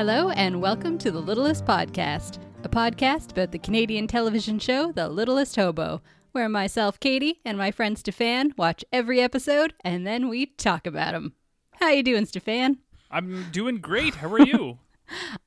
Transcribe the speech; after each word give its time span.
Hello, 0.00 0.30
and 0.30 0.62
welcome 0.62 0.96
to 0.96 1.10
The 1.10 1.20
Littlest 1.20 1.66
Podcast, 1.66 2.38
a 2.64 2.70
podcast 2.70 3.32
about 3.32 3.52
the 3.52 3.58
Canadian 3.58 4.06
television 4.06 4.58
show 4.58 4.92
The 4.92 5.10
Littlest 5.10 5.56
Hobo, 5.56 6.00
where 6.32 6.48
myself, 6.48 6.98
Katie, 6.98 7.42
and 7.44 7.58
my 7.58 7.70
friend 7.70 7.98
Stefan 7.98 8.54
watch 8.56 8.82
every 8.94 9.20
episode 9.20 9.74
and 9.84 10.06
then 10.06 10.30
we 10.30 10.46
talk 10.46 10.86
about 10.86 11.12
them. 11.12 11.34
How 11.72 11.90
you 11.90 12.02
doing, 12.02 12.24
Stefan? 12.24 12.78
I'm 13.10 13.50
doing 13.52 13.76
great. 13.76 14.14
How 14.14 14.32
are 14.32 14.40
you? 14.40 14.78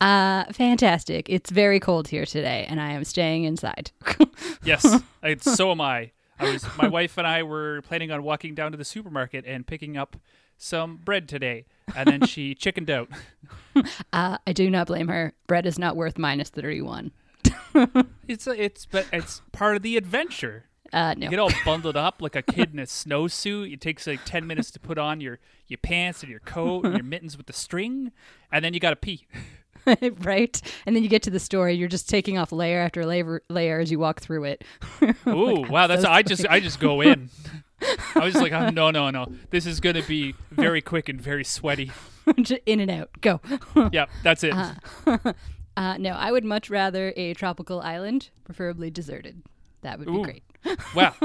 Uh, 0.02 0.44
fantastic. 0.52 1.30
It's 1.30 1.50
very 1.50 1.80
cold 1.80 2.10
here 2.10 2.26
today, 2.26 2.66
and 2.68 2.82
I 2.82 2.92
am 2.92 3.06
staying 3.06 3.46
inside. 3.46 3.92
yes, 4.66 4.86
so 5.40 5.72
am 5.72 5.80
I. 5.80 6.12
I 6.38 6.52
was 6.52 6.66
my 6.78 6.90
wife 6.90 7.18
and 7.18 7.26
I 7.26 7.44
were 7.44 7.82
planning 7.84 8.12
on 8.12 8.24
walking 8.24 8.56
down 8.56 8.72
to 8.74 8.78
the 8.78 8.84
supermarket 8.84 9.46
and 9.48 9.66
picking 9.66 9.96
up 9.96 10.18
some 10.64 10.98
bread 10.98 11.28
today, 11.28 11.66
and 11.96 12.08
then 12.08 12.26
she 12.26 12.56
chickened 12.64 12.90
out. 12.90 13.10
Uh, 14.14 14.38
I 14.46 14.54
do 14.54 14.70
not 14.70 14.86
blame 14.86 15.08
her. 15.08 15.34
Bread 15.48 15.66
is 15.66 15.80
not 15.80 15.96
worth 15.96 16.20
minus 16.20 16.50
31. 16.50 17.12
It's 18.28 18.46
it's 18.46 18.86
but 18.86 19.08
it's 19.12 19.42
part 19.52 19.76
of 19.76 19.82
the 19.82 19.98
adventure. 19.98 20.66
Uh, 20.94 21.16
no. 21.18 21.26
You 21.26 21.30
get 21.32 21.40
all 21.40 21.50
bundled 21.66 21.98
up 21.98 22.22
like 22.22 22.36
a 22.36 22.44
kid 22.44 22.72
in 22.72 22.78
a 22.78 22.84
snowsuit. 22.84 23.74
It 23.74 23.82
takes 23.82 24.06
like 24.06 24.24
ten 24.26 24.46
minutes 24.46 24.70
to 24.72 24.80
put 24.80 25.00
on 25.00 25.22
your 25.22 25.40
your 25.68 25.80
pants 25.80 26.22
and 26.22 26.30
your 26.30 26.40
coat 26.42 26.86
and 26.86 26.94
your 26.94 27.04
mittens 27.04 27.36
with 27.36 27.48
the 27.48 27.54
string, 27.54 28.12
and 28.52 28.64
then 28.64 28.76
you 28.76 28.80
got 28.80 28.92
to 28.92 28.96
pee. 28.96 29.26
right? 30.20 30.62
And 30.86 30.96
then 30.96 31.02
you 31.02 31.10
get 31.10 31.24
to 31.24 31.32
the 31.32 31.40
story, 31.40 31.74
you're 31.74 31.90
just 31.90 32.08
taking 32.08 32.38
off 32.38 32.52
layer 32.52 32.80
after 32.80 33.06
layer, 33.08 33.42
layer 33.50 33.80
as 33.80 33.92
you 33.92 33.98
walk 33.98 34.22
through 34.22 34.44
it. 34.44 34.64
Ooh, 35.28 35.66
wow! 35.68 35.88
That's 35.88 36.04
so 36.04 36.10
I 36.10 36.22
just 36.22 36.48
I 36.48 36.60
just 36.60 36.80
go 36.80 37.02
in. 37.02 37.32
I 38.16 38.26
was 38.26 38.34
just 38.34 38.44
like, 38.44 38.54
oh, 38.54 38.70
no, 38.70 38.92
no, 38.92 39.10
no. 39.10 39.26
This 39.50 39.66
is 39.66 39.80
gonna 39.80 40.04
be 40.04 40.36
very 40.52 40.82
quick 40.82 41.10
and 41.10 41.22
very 41.22 41.44
sweaty. 41.44 41.92
In 42.66 42.80
and 42.80 42.92
out. 42.92 43.10
Go. 43.22 43.42
Yeah, 43.92 44.06
that's 44.24 44.44
it. 44.44 44.54
Uh, 45.76 45.98
no, 45.98 46.12
I 46.12 46.32
would 46.32 46.46
much 46.46 46.70
rather 46.70 47.14
a 47.18 47.34
tropical 47.34 47.82
island, 47.82 48.30
preferably 48.44 48.92
deserted. 48.92 49.42
That 49.82 49.98
would 49.98 50.08
be 50.08 50.14
Ooh. 50.14 50.24
great. 50.24 50.44
Wow. 50.94 51.16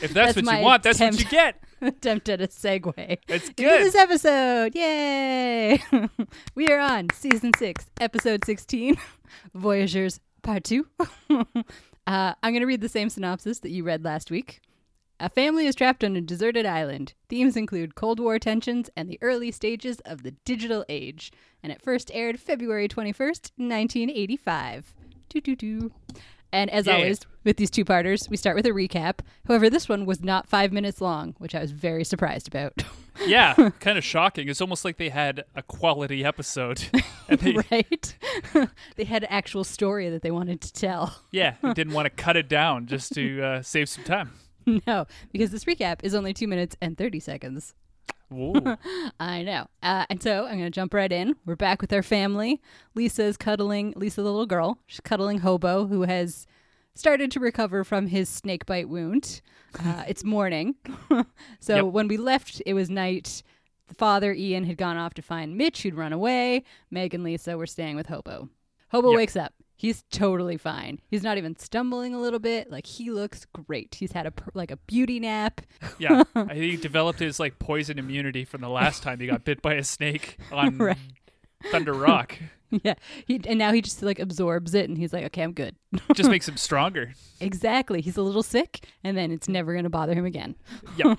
If 0.00 0.14
that's, 0.14 0.34
That's 0.34 0.46
what 0.46 0.58
you 0.58 0.62
want, 0.62 0.82
that's 0.84 1.00
what 1.00 1.18
you 1.18 1.24
get. 1.26 1.60
Attempt 1.82 2.28
at 2.28 2.40
a 2.40 2.46
segue. 2.46 3.18
It's 3.26 3.48
good. 3.48 3.84
this 3.84 3.96
episode. 3.96 4.74
Yay! 4.76 5.82
we 6.54 6.68
are 6.68 6.78
on 6.78 7.08
season 7.12 7.50
six, 7.58 7.86
episode 8.00 8.44
16, 8.44 8.96
Voyageurs 9.54 10.20
Part 10.42 10.64
2. 10.64 10.86
uh, 11.30 11.42
I'm 12.06 12.34
going 12.52 12.60
to 12.60 12.66
read 12.66 12.80
the 12.80 12.88
same 12.88 13.10
synopsis 13.10 13.58
that 13.60 13.70
you 13.70 13.82
read 13.82 14.04
last 14.04 14.30
week. 14.30 14.60
A 15.22 15.28
family 15.28 15.66
is 15.66 15.74
trapped 15.74 16.02
on 16.02 16.16
a 16.16 16.20
deserted 16.22 16.64
island. 16.64 17.12
Themes 17.28 17.54
include 17.54 17.94
Cold 17.94 18.18
War 18.18 18.38
tensions 18.38 18.88
and 18.96 19.06
the 19.08 19.18
early 19.20 19.50
stages 19.50 20.00
of 20.06 20.22
the 20.22 20.30
digital 20.46 20.82
age. 20.88 21.30
And 21.62 21.70
it 21.70 21.82
first 21.82 22.10
aired 22.14 22.40
February 22.40 22.88
21st, 22.88 23.50
1985. 23.56 24.94
Doo 25.28 25.40
doo 25.42 25.56
doo. 25.56 25.92
And 26.52 26.70
as 26.70 26.86
Yeah. 26.86 26.94
always, 26.94 27.20
with 27.44 27.58
these 27.58 27.70
two 27.70 27.84
parters, 27.84 28.28
we 28.30 28.36
start 28.38 28.56
with 28.56 28.64
a 28.66 28.70
recap. 28.70 29.20
However, 29.46 29.68
this 29.68 29.88
one 29.90 30.06
was 30.06 30.22
not 30.24 30.48
five 30.48 30.72
minutes 30.72 31.00
long, 31.02 31.34
which 31.38 31.54
I 31.54 31.60
was 31.60 31.70
very 31.70 32.02
surprised 32.02 32.48
about. 32.48 32.82
Yeah, 33.26 33.54
kind 33.80 33.98
of 33.98 34.02
shocking. 34.04 34.48
It's 34.48 34.60
almost 34.62 34.84
like 34.86 34.96
they 34.96 35.10
had 35.10 35.44
a 35.54 35.62
quality 35.62 36.24
episode. 36.24 36.82
They, 37.30 37.52
right? 37.70 38.16
they 38.96 39.04
had 39.04 39.22
an 39.22 39.28
actual 39.30 39.62
story 39.62 40.10
that 40.10 40.20
they 40.22 40.32
wanted 40.32 40.60
to 40.62 40.72
tell. 40.72 41.14
Yeah, 41.30 41.54
they 41.62 41.74
didn't 41.74 41.92
want 41.92 42.06
to 42.06 42.10
cut 42.10 42.36
it 42.36 42.48
down 42.48 42.86
just 42.88 43.12
to 43.12 43.40
uh, 43.40 43.62
save 43.62 43.88
some 43.88 44.02
time. 44.02 44.32
no, 44.86 45.06
because 45.32 45.50
this 45.50 45.64
recap 45.64 46.00
is 46.02 46.14
only 46.14 46.32
two 46.32 46.48
minutes 46.48 46.76
and 46.80 46.96
30 46.96 47.20
seconds. 47.20 47.74
I 49.20 49.42
know. 49.42 49.66
Uh, 49.82 50.06
and 50.08 50.22
so 50.22 50.44
I'm 50.46 50.52
going 50.52 50.64
to 50.64 50.70
jump 50.70 50.94
right 50.94 51.10
in. 51.10 51.34
We're 51.46 51.56
back 51.56 51.80
with 51.80 51.92
our 51.92 52.02
family. 52.02 52.60
Lisa's 52.94 53.36
cuddling, 53.36 53.92
Lisa, 53.96 54.22
the 54.22 54.30
little 54.30 54.46
girl, 54.46 54.78
she's 54.86 55.00
cuddling 55.00 55.38
Hobo, 55.38 55.86
who 55.86 56.02
has 56.02 56.46
started 56.94 57.30
to 57.32 57.40
recover 57.40 57.82
from 57.82 58.06
his 58.06 58.28
snake 58.28 58.66
bite 58.66 58.88
wound. 58.88 59.40
Uh, 59.78 60.04
it's 60.08 60.22
morning. 60.24 60.76
so 61.58 61.76
Yep. 61.76 61.84
when 61.86 62.08
we 62.08 62.16
left, 62.16 62.62
it 62.66 62.74
was 62.74 62.88
night. 62.88 63.42
The 63.88 63.94
father, 63.94 64.32
Ian, 64.32 64.62
had 64.64 64.76
gone 64.76 64.96
off 64.96 65.14
to 65.14 65.22
find 65.22 65.56
Mitch, 65.56 65.82
who'd 65.82 65.94
run 65.94 66.12
away. 66.12 66.62
Meg 66.90 67.12
and 67.14 67.24
Lisa 67.24 67.58
were 67.58 67.66
staying 67.66 67.96
with 67.96 68.06
Hobo. 68.06 68.48
Hobo 68.92 69.10
Yep. 69.10 69.16
wakes 69.16 69.36
up. 69.36 69.52
He's 69.80 70.04
totally 70.10 70.58
fine. 70.58 71.00
He's 71.08 71.22
not 71.22 71.38
even 71.38 71.56
stumbling 71.56 72.12
a 72.14 72.20
little 72.20 72.38
bit. 72.38 72.70
Like 72.70 72.84
he 72.84 73.10
looks 73.10 73.46
great. 73.46 73.94
He's 73.94 74.12
had 74.12 74.26
a 74.26 74.32
like 74.52 74.70
a 74.70 74.76
beauty 74.76 75.18
nap. 75.18 75.62
Yeah, 75.98 76.22
I 76.34 76.44
think 76.48 76.56
he 76.58 76.76
developed 76.76 77.18
his 77.18 77.40
like 77.40 77.58
poison 77.58 77.98
immunity 77.98 78.44
from 78.44 78.60
the 78.60 78.68
last 78.68 79.02
time 79.02 79.20
he 79.20 79.26
got 79.26 79.42
bit 79.42 79.62
by 79.62 79.72
a 79.76 79.82
snake 79.82 80.36
on 80.52 80.76
Right. 80.76 80.98
Thunder 81.70 81.94
Rock. 81.94 82.36
yeah. 82.70 82.92
He 83.24 83.40
and 83.46 83.58
now 83.58 83.72
he 83.72 83.80
just 83.80 84.02
like 84.02 84.18
absorbs 84.18 84.74
it 84.74 84.86
and 84.90 84.98
he's 84.98 85.14
like, 85.14 85.24
"Okay, 85.24 85.42
I'm 85.42 85.54
good." 85.54 85.76
Just 86.14 86.28
makes 86.28 86.46
him 86.46 86.58
stronger. 86.58 87.14
Exactly. 87.40 88.02
He's 88.02 88.18
a 88.18 88.22
little 88.22 88.42
sick, 88.42 88.84
and 89.02 89.16
then 89.16 89.30
it's 89.30 89.48
never 89.48 89.72
going 89.72 89.84
to 89.84 89.88
bother 89.90 90.12
him 90.12 90.26
again. 90.26 90.56
Yeah. 90.98 91.14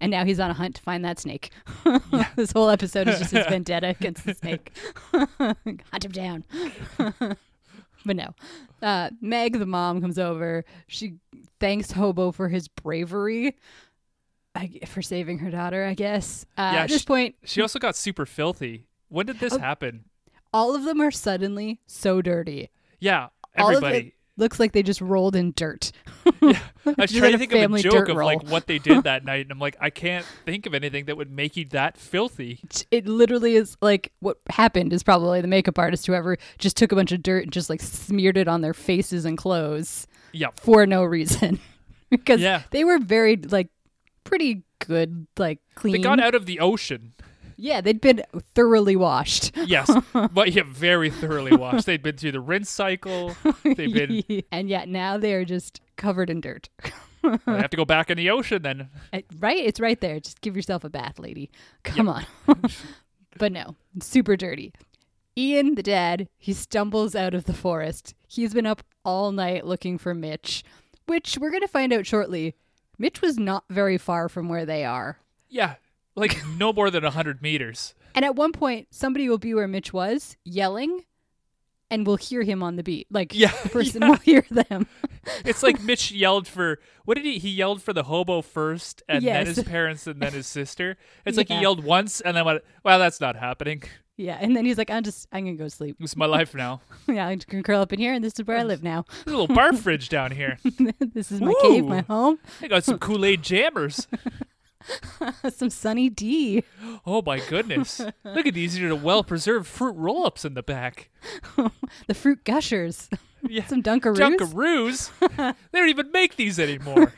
And 0.00 0.12
now 0.12 0.24
he's 0.24 0.38
on 0.38 0.52
a 0.52 0.54
hunt 0.54 0.76
to 0.76 0.82
find 0.82 1.04
that 1.04 1.18
snake. 1.18 1.50
this 2.36 2.52
whole 2.52 2.70
episode 2.70 3.08
is 3.08 3.18
just 3.18 3.32
his 3.32 3.44
vendetta 3.46 3.88
against 3.88 4.24
the 4.24 4.34
snake. 4.34 4.70
Hunt 5.12 6.04
him 6.04 6.12
down. 6.12 6.44
But 8.08 8.16
no. 8.16 8.34
Uh, 8.82 9.10
Meg, 9.20 9.58
the 9.58 9.66
mom, 9.66 10.00
comes 10.00 10.18
over. 10.18 10.64
She 10.88 11.14
thanks 11.60 11.92
Hobo 11.92 12.32
for 12.32 12.48
his 12.48 12.66
bravery. 12.66 13.56
I, 14.54 14.80
for 14.86 15.02
saving 15.02 15.38
her 15.38 15.50
daughter, 15.50 15.84
I 15.84 15.94
guess. 15.94 16.44
Uh, 16.56 16.70
Yeah, 16.74 16.82
at 16.82 16.88
this 16.88 17.02
she- 17.02 17.06
point, 17.06 17.34
She 17.44 17.62
also 17.62 17.78
got 17.78 17.94
super 17.94 18.26
filthy. 18.26 18.86
When 19.08 19.26
did 19.26 19.38
this 19.38 19.52
Oh. 19.52 19.58
happen? 19.58 20.04
all 20.54 20.74
of 20.74 20.84
them 20.84 21.00
are 21.02 21.10
suddenly 21.10 21.78
so 21.86 22.22
dirty. 22.22 22.70
Yeah, 22.98 23.28
everybody. 23.54 24.14
Looks 24.38 24.58
like 24.58 24.72
they 24.72 24.82
just 24.82 25.00
rolled 25.00 25.36
in 25.36 25.52
dirt. 25.56 25.92
yeah. 26.40 26.58
I 26.86 26.94
was 26.96 27.12
trying 27.12 27.32
to 27.32 27.38
think 27.38 27.52
of 27.52 27.72
a 27.74 27.78
joke 27.82 28.08
of 28.08 28.16
roll. 28.16 28.26
like 28.26 28.42
what 28.48 28.66
they 28.66 28.78
did 28.78 29.04
that 29.04 29.24
night, 29.26 29.42
and 29.42 29.50
I'm 29.50 29.58
like, 29.58 29.76
I 29.80 29.90
can't 29.90 30.24
think 30.46 30.64
of 30.66 30.72
anything 30.74 31.04
that 31.06 31.16
would 31.16 31.30
make 31.30 31.56
you 31.56 31.64
that 31.66 31.96
filthy. 31.98 32.60
it 32.90 33.06
literally 33.06 33.56
is 33.56 33.76
like 33.82 34.12
what 34.20 34.38
happened 34.50 34.92
is 34.92 35.02
probably 35.02 35.40
the 35.40 35.48
makeup 35.48 35.78
artist 35.78 36.06
whoever 36.06 36.38
just 36.58 36.76
took 36.76 36.92
a 36.92 36.96
bunch 36.96 37.12
of 37.12 37.22
dirt 37.22 37.42
and 37.44 37.52
just 37.52 37.68
like 37.68 37.80
smeared 37.82 38.36
it 38.36 38.48
on 38.48 38.62
their 38.62 38.74
faces 38.74 39.24
and 39.24 39.36
clothes 39.36 40.06
Yeah, 40.32 40.48
for 40.54 40.86
no 40.86 41.04
reason 41.04 41.58
because 42.10 42.40
Yeah. 42.40 42.62
they 42.70 42.84
were 42.84 42.98
very 42.98 43.36
like 43.36 43.68
pretty 44.24 44.62
good 44.86 45.26
like 45.36 45.58
clean 45.74 45.92
they 45.92 45.98
got 45.98 46.20
out 46.20 46.34
of 46.34 46.46
the 46.46 46.60
ocean. 46.60 47.12
Yeah 47.58 47.82
they'd 47.82 48.00
been 48.00 48.22
thoroughly 48.54 48.96
washed. 48.96 49.54
Yes, 49.56 49.90
but 50.32 50.52
yeah, 50.52 50.62
very 50.66 51.10
thoroughly 51.10 51.54
washed. 51.54 51.84
They'd 51.84 52.02
been 52.02 52.16
through 52.16 52.32
the 52.32 52.40
rinse 52.40 52.70
cycle. 52.70 53.36
They've 53.62 53.92
been. 53.92 54.42
and 54.52 54.70
yet 54.70 54.88
now 54.88 55.18
they're 55.18 55.44
just 55.44 55.82
covered 55.96 56.30
in 56.30 56.40
dirt. 56.40 56.70
I 57.22 57.38
have 57.46 57.70
to 57.70 57.76
go 57.76 57.84
back 57.84 58.10
in 58.10 58.16
the 58.16 58.30
ocean 58.30 58.62
then. 58.62 58.88
Right? 59.38 59.58
It's 59.58 59.80
right 59.80 60.00
there. 60.00 60.20
Just 60.20 60.40
give 60.40 60.56
yourself 60.56 60.84
a 60.84 60.88
bath 60.88 61.18
lady. 61.18 61.50
Come 61.82 62.08
on. 62.08 62.24
But 63.36 63.52
no 63.52 63.74
super 64.00 64.36
dirty. 64.36 64.72
Ian 65.36 65.74
the 65.74 65.82
dad 65.82 66.28
he 66.38 66.52
stumbles 66.52 67.14
out 67.14 67.34
of 67.34 67.44
the 67.44 67.52
forest. 67.54 68.14
He's 68.26 68.54
been 68.54 68.66
up 68.66 68.82
all 69.04 69.32
night 69.32 69.66
looking 69.66 69.98
for 69.98 70.14
mitch 70.14 70.64
which 71.08 71.38
we're 71.40 71.50
going 71.50 71.62
to 71.62 71.68
find 71.68 71.92
out 71.92 72.06
shortly. 72.06 72.54
Mitch 72.98 73.22
was 73.22 73.38
not 73.38 73.64
very 73.70 73.98
far 73.98 74.28
from 74.28 74.48
where 74.48 74.66
they 74.66 74.84
are. 74.84 75.18
Yeah, 75.48 75.76
like 76.18 76.36
no 76.58 76.72
more 76.72 76.90
than 76.90 77.02
hundred 77.04 77.40
meters. 77.42 77.94
and 78.14 78.24
at 78.24 78.34
one 78.36 78.52
point 78.52 78.88
somebody 78.90 79.28
will 79.28 79.38
be 79.38 79.54
where 79.54 79.68
mitch 79.68 79.92
was 79.92 80.36
yelling 80.44 81.04
and 81.90 82.06
we'll 82.06 82.16
hear 82.16 82.42
him 82.42 82.62
on 82.62 82.76
the 82.76 82.82
beat 82.82 83.06
like 83.10 83.34
Yeah, 83.34 83.52
the 83.62 83.70
person 83.70 84.02
yeah. 84.02 84.08
will 84.10 84.16
hear 84.18 84.44
them 84.50 84.86
It's 85.44 85.62
like 85.62 85.82
Mitch 85.82 86.10
yelled 86.12 86.46
for 86.48 86.78
what 87.04 87.14
did 87.16 87.24
he? 87.24 87.38
He 87.38 87.48
yelled 87.50 87.82
for 87.82 87.92
the 87.94 88.02
hobo 88.04 88.40
first, 88.42 89.02
and 89.08 89.22
then 89.24 89.46
his 89.46 89.62
parents, 89.62 90.06
and 90.06 90.20
then 90.22 90.32
his 90.32 90.46
sister. 90.46 90.96
It's 91.26 91.36
like 91.36 91.48
he 91.48 91.60
yelled 91.60 91.82
once, 91.84 92.20
and 92.22 92.34
then 92.36 92.44
went, 92.46 92.62
"Well, 92.84 92.98
that's 92.98 93.20
not 93.20 93.36
happening. 93.36 93.82
yeah 94.16 94.36
and 94.40 94.56
then 94.56 94.64
he's 94.64 94.76
like 94.78 94.90
i'm 94.90 95.02
just 95.04 95.28
i'm 95.32 95.44
going 95.44 95.56
to 95.56 95.62
go 95.62 95.68
sleep 95.68 95.96
It's 96.00 96.16
my 96.16 96.26
life 96.26 96.54
now. 96.54 96.80
yeah 97.08 97.26
i'm 97.26 97.38
going 97.38 97.62
to 97.62 97.66
curl 97.66 97.80
up 97.82 97.92
in 97.92 97.98
here 98.00 98.12
and 98.14 98.22
this 98.24 98.34
is 98.38 98.44
where 98.46 98.56
i 98.58 98.62
live 98.64 98.82
now 98.82 99.04
There's 99.24 99.34
a 99.34 99.38
little 99.38 99.54
bar 99.54 99.72
fridge 99.74 100.08
down 100.08 100.30
here. 100.32 100.58
this 101.14 101.30
is 101.30 101.40
my 101.40 101.54
cave 101.62 101.84
my 101.86 102.00
home 102.02 102.38
I 102.62 102.68
got 102.68 102.84
some 102.84 102.98
Kool 102.98 103.24
Aid 103.24 103.42
jammers. 103.42 104.08
some 105.54 105.70
sunny 105.70 106.08
D. 106.08 106.64
Oh 107.06 107.22
my 107.24 107.40
goodness! 107.40 108.00
Look 108.24 108.46
at 108.46 108.54
these 108.54 108.78
are 108.80 108.88
the 108.88 108.96
well-preserved 108.96 109.66
fruit 109.66 109.92
roll-ups 109.96 110.44
in 110.44 110.54
the 110.54 110.62
back. 110.62 111.10
the 112.06 112.14
fruit 112.14 112.44
gushers. 112.44 113.08
Yeah, 113.48 113.64
Some 113.66 113.82
Dunkaroos. 113.82 114.16
Dunkaroos. 114.16 115.54
they 115.70 115.78
don't 115.78 115.88
even 115.88 116.10
make 116.10 116.36
these 116.36 116.58
anymore. 116.58 117.12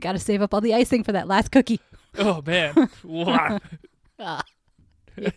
Got 0.00 0.12
to 0.12 0.18
save 0.18 0.40
up 0.40 0.54
all 0.54 0.60
the 0.62 0.74
icing 0.74 1.04
for 1.04 1.12
that 1.12 1.28
last 1.28 1.52
cookie. 1.52 1.80
Oh 2.16 2.42
man, 2.46 2.88
Wow. 3.04 3.58
It 5.16 5.34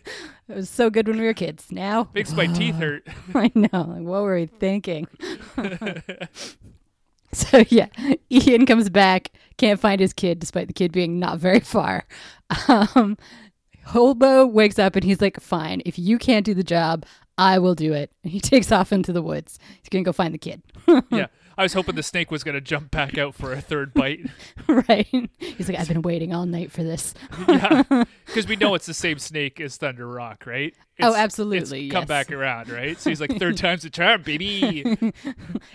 was 0.47 0.69
so 0.69 0.89
good 0.89 1.07
when 1.07 1.17
we 1.19 1.25
were 1.25 1.33
kids. 1.33 1.71
Now 1.71 2.07
makes 2.13 2.31
my 2.33 2.47
teeth 2.47 2.75
hurt. 2.75 3.07
I 3.35 3.51
know. 3.55 3.67
Like, 3.73 4.03
what 4.03 4.23
were 4.23 4.35
we 4.35 4.45
thinking? 4.45 5.07
so 7.33 7.63
yeah, 7.69 7.87
Ian 8.31 8.65
comes 8.65 8.89
back, 8.89 9.31
can't 9.57 9.79
find 9.79 9.99
his 9.99 10.13
kid, 10.13 10.39
despite 10.39 10.67
the 10.67 10.73
kid 10.73 10.91
being 10.91 11.19
not 11.19 11.39
very 11.39 11.59
far. 11.59 12.05
Um, 12.67 13.17
wakes 14.45 14.77
up 14.77 14.95
and 14.95 15.03
he's 15.03 15.21
like, 15.21 15.39
"Fine, 15.39 15.81
if 15.85 15.97
you 15.97 16.17
can't 16.17 16.45
do 16.45 16.53
the 16.53 16.63
job, 16.63 17.05
I 17.37 17.57
will 17.59 17.75
do 17.75 17.93
it. 17.93 18.11
And 18.23 18.31
he 18.31 18.39
takes 18.51 18.71
off 18.71 18.91
into 18.91 19.11
the 19.11 19.21
woods. 19.21 19.59
He's 19.81 19.89
to 20.03 20.07
go 20.07 20.13
find 20.13 20.33
the 20.33 20.37
kid. 20.37 20.61
yeah. 21.11 21.27
I 21.57 21.63
was 21.63 21.73
hoping 21.73 21.95
the 21.95 22.03
snake 22.03 22.31
was 22.31 22.43
going 22.43 22.55
to 22.55 22.61
jump 22.61 22.91
back 22.91 23.17
out 23.17 23.35
for 23.35 23.51
a 23.53 23.61
third 23.61 23.93
bite. 23.93 24.27
right. 24.67 25.07
He's 25.37 25.67
like, 25.67 25.77
I've 25.79 25.87
been 25.87 26.01
waiting 26.01 26.33
all 26.33 26.45
night 26.45 26.71
for 26.71 26.83
this. 26.83 27.13
yeah. 27.47 27.83
Because 28.25 28.47
we 28.47 28.55
know 28.55 28.75
it's 28.75 28.85
the 28.85 28.93
same 28.93 29.19
snake 29.19 29.59
as 29.59 29.75
Thunder 29.75 30.07
Rock, 30.07 30.45
right? 30.45 30.73
Oh, 31.01 31.13
absolutely, 31.13 31.87
It's 31.87 31.91
come 31.93 32.03
yes. 32.03 32.07
back 32.07 32.31
around, 32.31 32.69
right? 32.69 32.97
So 32.97 33.09
he's 33.09 33.19
like, 33.19 33.37
third 33.37 33.57
time's 33.57 33.83
the 33.83 33.89
charm, 33.89 34.21
baby. 34.21 34.85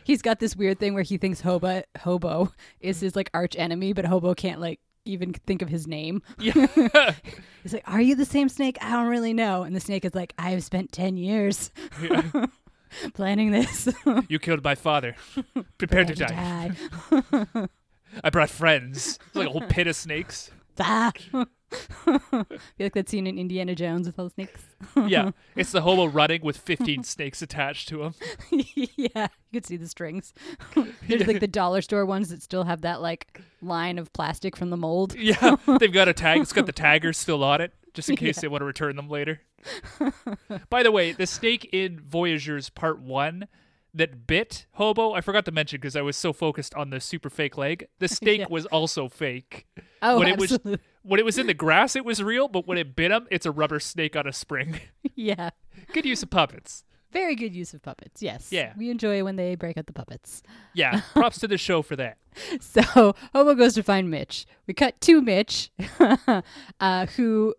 He's 0.04 0.22
got 0.22 0.40
this 0.40 0.56
weird 0.56 0.78
thing 0.78 0.94
where 0.94 1.02
he 1.02 1.18
thinks 1.18 1.42
Hobo, 1.42 1.82
Hobo 1.98 2.50
is 2.80 3.00
his 3.00 3.14
like 3.14 3.28
arch 3.34 3.56
enemy, 3.58 3.92
but 3.92 4.06
Hobo 4.06 4.32
can't 4.34 4.58
like 4.58 4.80
even 5.04 5.34
think 5.34 5.60
of 5.60 5.68
his 5.68 5.86
name. 5.86 6.22
yeah. 6.38 6.66
He's 7.62 7.74
like, 7.74 7.84
Are 7.86 8.00
you 8.00 8.14
the 8.14 8.24
same 8.24 8.48
snake? 8.48 8.78
I 8.80 8.92
don't 8.92 9.08
really 9.08 9.34
know. 9.34 9.62
And 9.62 9.76
the 9.76 9.80
snake 9.80 10.06
is 10.06 10.14
like, 10.14 10.32
I 10.38 10.50
have 10.52 10.64
spent 10.64 10.92
10 10.92 11.18
years 11.18 11.70
planning 13.14 13.50
this. 13.50 13.88
you 14.28 14.38
killed 14.38 14.64
my 14.64 14.74
father. 14.74 15.16
Prepare 15.78 16.04
to 16.04 16.14
die. 16.14 16.72
die. 17.10 17.68
I 18.22 18.30
brought 18.30 18.50
friends. 18.50 19.18
It's 19.26 19.36
like 19.36 19.48
a 19.48 19.50
whole 19.50 19.62
pit 19.62 19.86
of 19.86 19.96
snakes. 19.96 20.50
Ah. 20.78 21.12
feel 21.32 21.46
like 22.78 22.94
that 22.94 23.08
scene 23.08 23.26
in 23.26 23.38
Indiana 23.38 23.74
Jones 23.74 24.06
with 24.06 24.18
all 24.18 24.26
the 24.26 24.30
snakes. 24.30 24.62
Yeah. 25.06 25.30
It's 25.56 25.72
the 25.72 25.82
hobo 25.82 26.06
running 26.06 26.42
with 26.42 26.56
15 26.56 27.02
snakes 27.04 27.42
attached 27.42 27.88
to 27.88 28.04
him. 28.04 28.14
yeah, 28.50 29.28
you 29.50 29.52
could 29.52 29.66
see 29.66 29.76
the 29.76 29.88
strings. 29.88 30.32
There's 31.08 31.26
like 31.26 31.40
the 31.40 31.48
dollar 31.48 31.82
store 31.82 32.06
ones 32.06 32.28
that 32.28 32.42
still 32.42 32.64
have 32.64 32.82
that 32.82 33.00
like 33.02 33.40
line 33.62 33.98
of 33.98 34.12
plastic 34.12 34.56
from 34.56 34.70
the 34.70 34.76
mold. 34.76 35.14
Yeah. 35.16 35.56
They've 35.80 35.92
got 35.92 36.08
a 36.08 36.12
tag. 36.12 36.40
It's 36.40 36.52
got 36.52 36.66
the 36.66 36.72
tagger 36.72 37.14
still 37.14 37.42
on 37.42 37.60
it, 37.60 37.72
just 37.96 38.08
in 38.08 38.14
case 38.16 38.40
they 38.40 38.46
want 38.48 38.60
to 38.60 38.66
return 38.66 38.94
them 38.94 39.08
later. 39.08 39.40
By 40.70 40.84
the 40.84 40.92
way, 40.92 41.12
the 41.12 41.26
snake 41.26 41.68
in 41.72 41.98
Voyageurs 42.00 42.68
Part 42.70 43.00
1 43.00 43.48
that 43.94 44.26
bit 44.26 44.66
Hobo, 44.72 45.14
I 45.14 45.22
forgot 45.22 45.46
to 45.46 45.52
mention 45.52 45.78
because 45.78 45.96
I 45.96 46.02
was 46.02 46.16
so 46.16 46.32
focused 46.32 46.74
on 46.74 46.90
the 46.90 47.00
super 47.00 47.30
fake 47.30 47.56
leg. 47.56 47.88
The 47.98 48.08
snake 48.08 48.40
Yeah. 48.40 48.46
was 48.50 48.66
also 48.66 49.08
fake. 49.08 49.66
Oh, 50.02 50.18
when 50.18 50.28
it 50.28 50.38
was 50.38 50.52
absolutely. 50.52 50.84
when 51.02 51.18
it 51.18 51.24
was 51.24 51.38
in 51.38 51.46
the 51.46 51.54
grass, 51.54 51.96
it 51.96 52.04
was 52.04 52.22
real, 52.22 52.46
but 52.48 52.66
when 52.66 52.78
it 52.78 52.94
bit 52.94 53.10
him, 53.10 53.26
it's 53.30 53.46
a 53.46 53.50
rubber 53.50 53.80
snake 53.80 54.14
on 54.14 54.26
a 54.26 54.32
spring. 54.32 54.80
yeah. 55.14 55.50
Good 55.92 56.04
use 56.04 56.22
of 56.22 56.30
puppets. 56.30 56.84
Very 57.12 57.34
good 57.34 57.54
use 57.54 57.72
of 57.72 57.80
puppets. 57.80 58.20
Yes. 58.20 58.48
Yeah. 58.50 58.74
We 58.76 58.90
enjoy 58.90 59.24
when 59.24 59.36
they 59.36 59.54
break 59.54 59.78
out 59.78 59.86
the 59.86 59.92
puppets. 59.94 60.42
Yeah, 60.74 61.00
props 61.14 61.38
to 61.38 61.48
the 61.48 61.56
show 61.56 61.80
for 61.80 61.96
that. 61.96 62.18
So 62.60 63.14
Hobo 63.32 63.54
goes 63.54 63.72
to 63.74 63.82
find 63.82 64.10
Mitch. 64.10 64.46
We 64.66 64.74
cut 64.74 65.00
to 65.02 65.22
Mitch, 65.22 65.70
uh, 66.80 67.06
who 67.16 67.54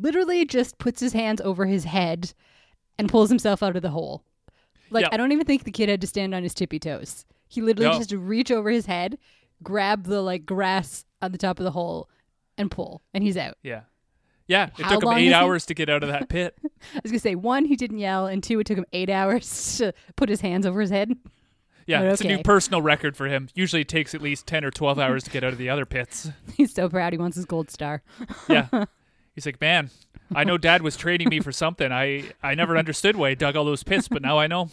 literally 0.00 0.44
just 0.44 0.78
puts 0.78 1.00
his 1.00 1.12
hands 1.12 1.40
over 1.40 1.66
his 1.66 1.84
head 1.84 2.32
and 2.98 3.08
pulls 3.08 3.28
himself 3.28 3.62
out 3.62 3.76
of 3.76 3.82
the 3.82 3.90
hole. 3.90 4.24
Like 4.90 5.02
Yep. 5.04 5.12
I 5.12 5.16
don't 5.16 5.32
even 5.32 5.46
think 5.46 5.64
the 5.64 5.70
kid 5.72 5.88
had 5.88 6.00
to 6.00 6.06
stand 6.06 6.34
on 6.34 6.42
his 6.42 6.54
tippy 6.54 6.78
toes. 6.78 7.24
He 7.48 7.60
literally 7.60 7.90
No. 7.90 7.98
just 7.98 8.12
reach 8.12 8.50
over 8.50 8.70
his 8.70 8.86
head, 8.86 9.18
grab 9.62 10.04
the 10.04 10.20
like 10.22 10.46
grass 10.46 11.04
on 11.22 11.32
the 11.32 11.38
top 11.38 11.58
of 11.58 11.64
the 11.64 11.70
hole, 11.72 12.08
and 12.58 12.70
pull, 12.70 13.02
and 13.12 13.22
he's 13.24 13.36
out. 13.36 13.56
Yeah. 13.62 13.82
Yeah, 14.48 14.70
it 14.78 14.84
How 14.84 14.92
took 14.94 15.02
him 15.04 15.18
eight 15.18 15.24
is 15.26 15.28
he- 15.30 15.34
hours 15.34 15.66
to 15.66 15.74
get 15.74 15.88
out 15.90 16.02
of 16.04 16.08
that 16.08 16.28
pit. 16.30 16.56
I 16.62 17.00
was 17.02 17.10
gonna 17.10 17.18
say 17.18 17.34
one, 17.34 17.64
he 17.64 17.74
didn't 17.76 17.98
yell, 17.98 18.26
and 18.26 18.42
two, 18.42 18.60
it 18.60 18.66
took 18.66 18.78
him 18.78 18.86
eight 18.92 19.10
hours 19.10 19.76
to 19.78 19.92
put 20.14 20.28
his 20.28 20.40
hands 20.40 20.66
over 20.66 20.80
his 20.80 20.90
head. 20.90 21.16
Yeah, 21.86 22.00
But 22.02 22.12
it's 22.12 22.20
a 22.20 22.26
new 22.26 22.42
personal 22.42 22.82
record 22.82 23.16
for 23.16 23.26
him. 23.28 23.48
Usually 23.54 23.82
it 23.82 23.88
takes 23.88 24.12
at 24.12 24.20
least 24.20 24.46
10 24.48 24.64
or 24.64 24.72
12 24.72 24.98
hours 24.98 25.22
to 25.24 25.30
get 25.30 25.44
out 25.44 25.52
of 25.52 25.58
the 25.58 25.68
other 25.68 25.86
pits. 25.86 26.30
He's 26.56 26.74
so 26.74 26.88
proud. 26.88 27.12
He 27.12 27.18
wants 27.18 27.36
his 27.36 27.44
gold 27.44 27.70
star. 27.70 28.02
Yeah. 28.48 28.66
He's 29.36 29.46
like, 29.46 29.60
man, 29.60 29.90
I 30.34 30.42
know 30.44 30.56
dad 30.58 30.82
was 30.82 30.96
training 30.96 31.28
me 31.28 31.38
for 31.40 31.52
something. 31.52 31.92
I, 31.92 32.24
I 32.42 32.54
never 32.56 32.76
understood 32.76 33.14
why 33.16 33.28
he 33.28 33.34
dug 33.36 33.54
all 33.54 33.64
those 33.64 33.84
pits, 33.84 34.08
but 34.08 34.22
now 34.22 34.38
I 34.38 34.48
know. 34.48 34.70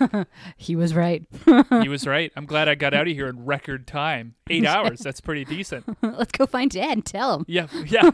He 0.56 0.74
was 0.74 0.94
right. 0.94 1.24
He 1.82 1.88
was 1.88 2.06
right. 2.06 2.32
I'm 2.36 2.46
glad 2.46 2.68
I 2.68 2.74
got 2.74 2.94
out 2.94 3.06
of 3.06 3.12
here 3.12 3.28
in 3.28 3.44
record 3.44 3.86
time. 3.86 4.34
Eight 4.48 4.64
hours. 4.66 5.00
That's 5.00 5.20
pretty 5.20 5.44
decent. 5.44 5.84
Let's 6.02 6.32
go 6.32 6.46
find 6.46 6.70
Dad 6.70 6.92
and 6.92 7.04
tell 7.04 7.36
him. 7.36 7.44
Yeah. 7.46 7.66
Yeah. 7.86 8.10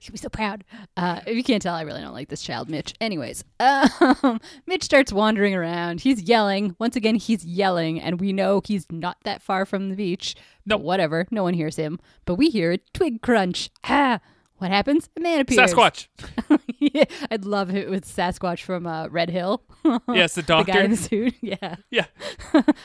He'll 0.00 0.12
be 0.12 0.18
so 0.18 0.28
proud. 0.28 0.64
Uh, 0.96 1.20
if 1.26 1.36
you 1.36 1.42
can't 1.42 1.60
tell, 1.62 1.74
I 1.74 1.82
really 1.82 2.00
don't 2.00 2.12
like 2.12 2.28
this 2.28 2.42
child, 2.42 2.68
Mitch. 2.68 2.94
Anyways, 3.00 3.44
um, 3.58 4.40
Mitch 4.66 4.84
starts 4.84 5.12
wandering 5.12 5.54
around. 5.54 6.02
He's 6.02 6.22
yelling. 6.22 6.76
Once 6.78 6.94
again, 6.96 7.16
he's 7.16 7.44
yelling, 7.44 8.00
and 8.00 8.20
we 8.20 8.32
know 8.32 8.62
he's 8.64 8.86
not 8.90 9.16
that 9.24 9.42
far 9.42 9.66
from 9.66 9.90
the 9.90 9.96
beach. 9.96 10.36
Nope. 10.64 10.82
Whatever. 10.82 11.26
No 11.30 11.42
one 11.42 11.54
hears 11.54 11.76
him. 11.76 11.98
But 12.24 12.36
we 12.36 12.50
hear 12.50 12.72
a 12.72 12.78
twig 12.78 13.20
crunch. 13.20 13.70
Ah! 13.84 14.20
What 14.58 14.70
happens? 14.70 15.08
A 15.16 15.20
man 15.20 15.40
appears. 15.40 15.72
Sasquatch. 15.72 16.06
yeah, 16.78 17.04
I'd 17.30 17.44
love 17.44 17.74
it 17.74 17.90
with 17.90 18.06
Sasquatch 18.06 18.62
from 18.62 18.86
uh, 18.86 19.08
Red 19.08 19.30
Hill. 19.30 19.62
Yes, 20.08 20.34
the 20.34 20.42
doctor. 20.42 20.72
the 20.72 20.78
guy 20.78 20.84
in 20.84 20.90
the 20.92 20.96
suit. 20.96 21.34
Yeah. 21.42 21.76
Yeah. 21.90 22.06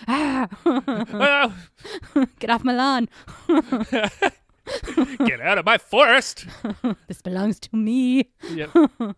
Ah! 0.07 0.48
Get 2.39 2.50
off 2.50 2.63
my 2.63 2.74
lawn. 2.74 3.07
get 5.25 5.42
out 5.42 5.57
of 5.57 5.66
my 5.66 5.77
forest. 5.77 6.45
This 7.07 7.21
belongs 7.21 7.60
to 7.62 7.75
me. 7.75 8.30
Yep. 8.51 8.69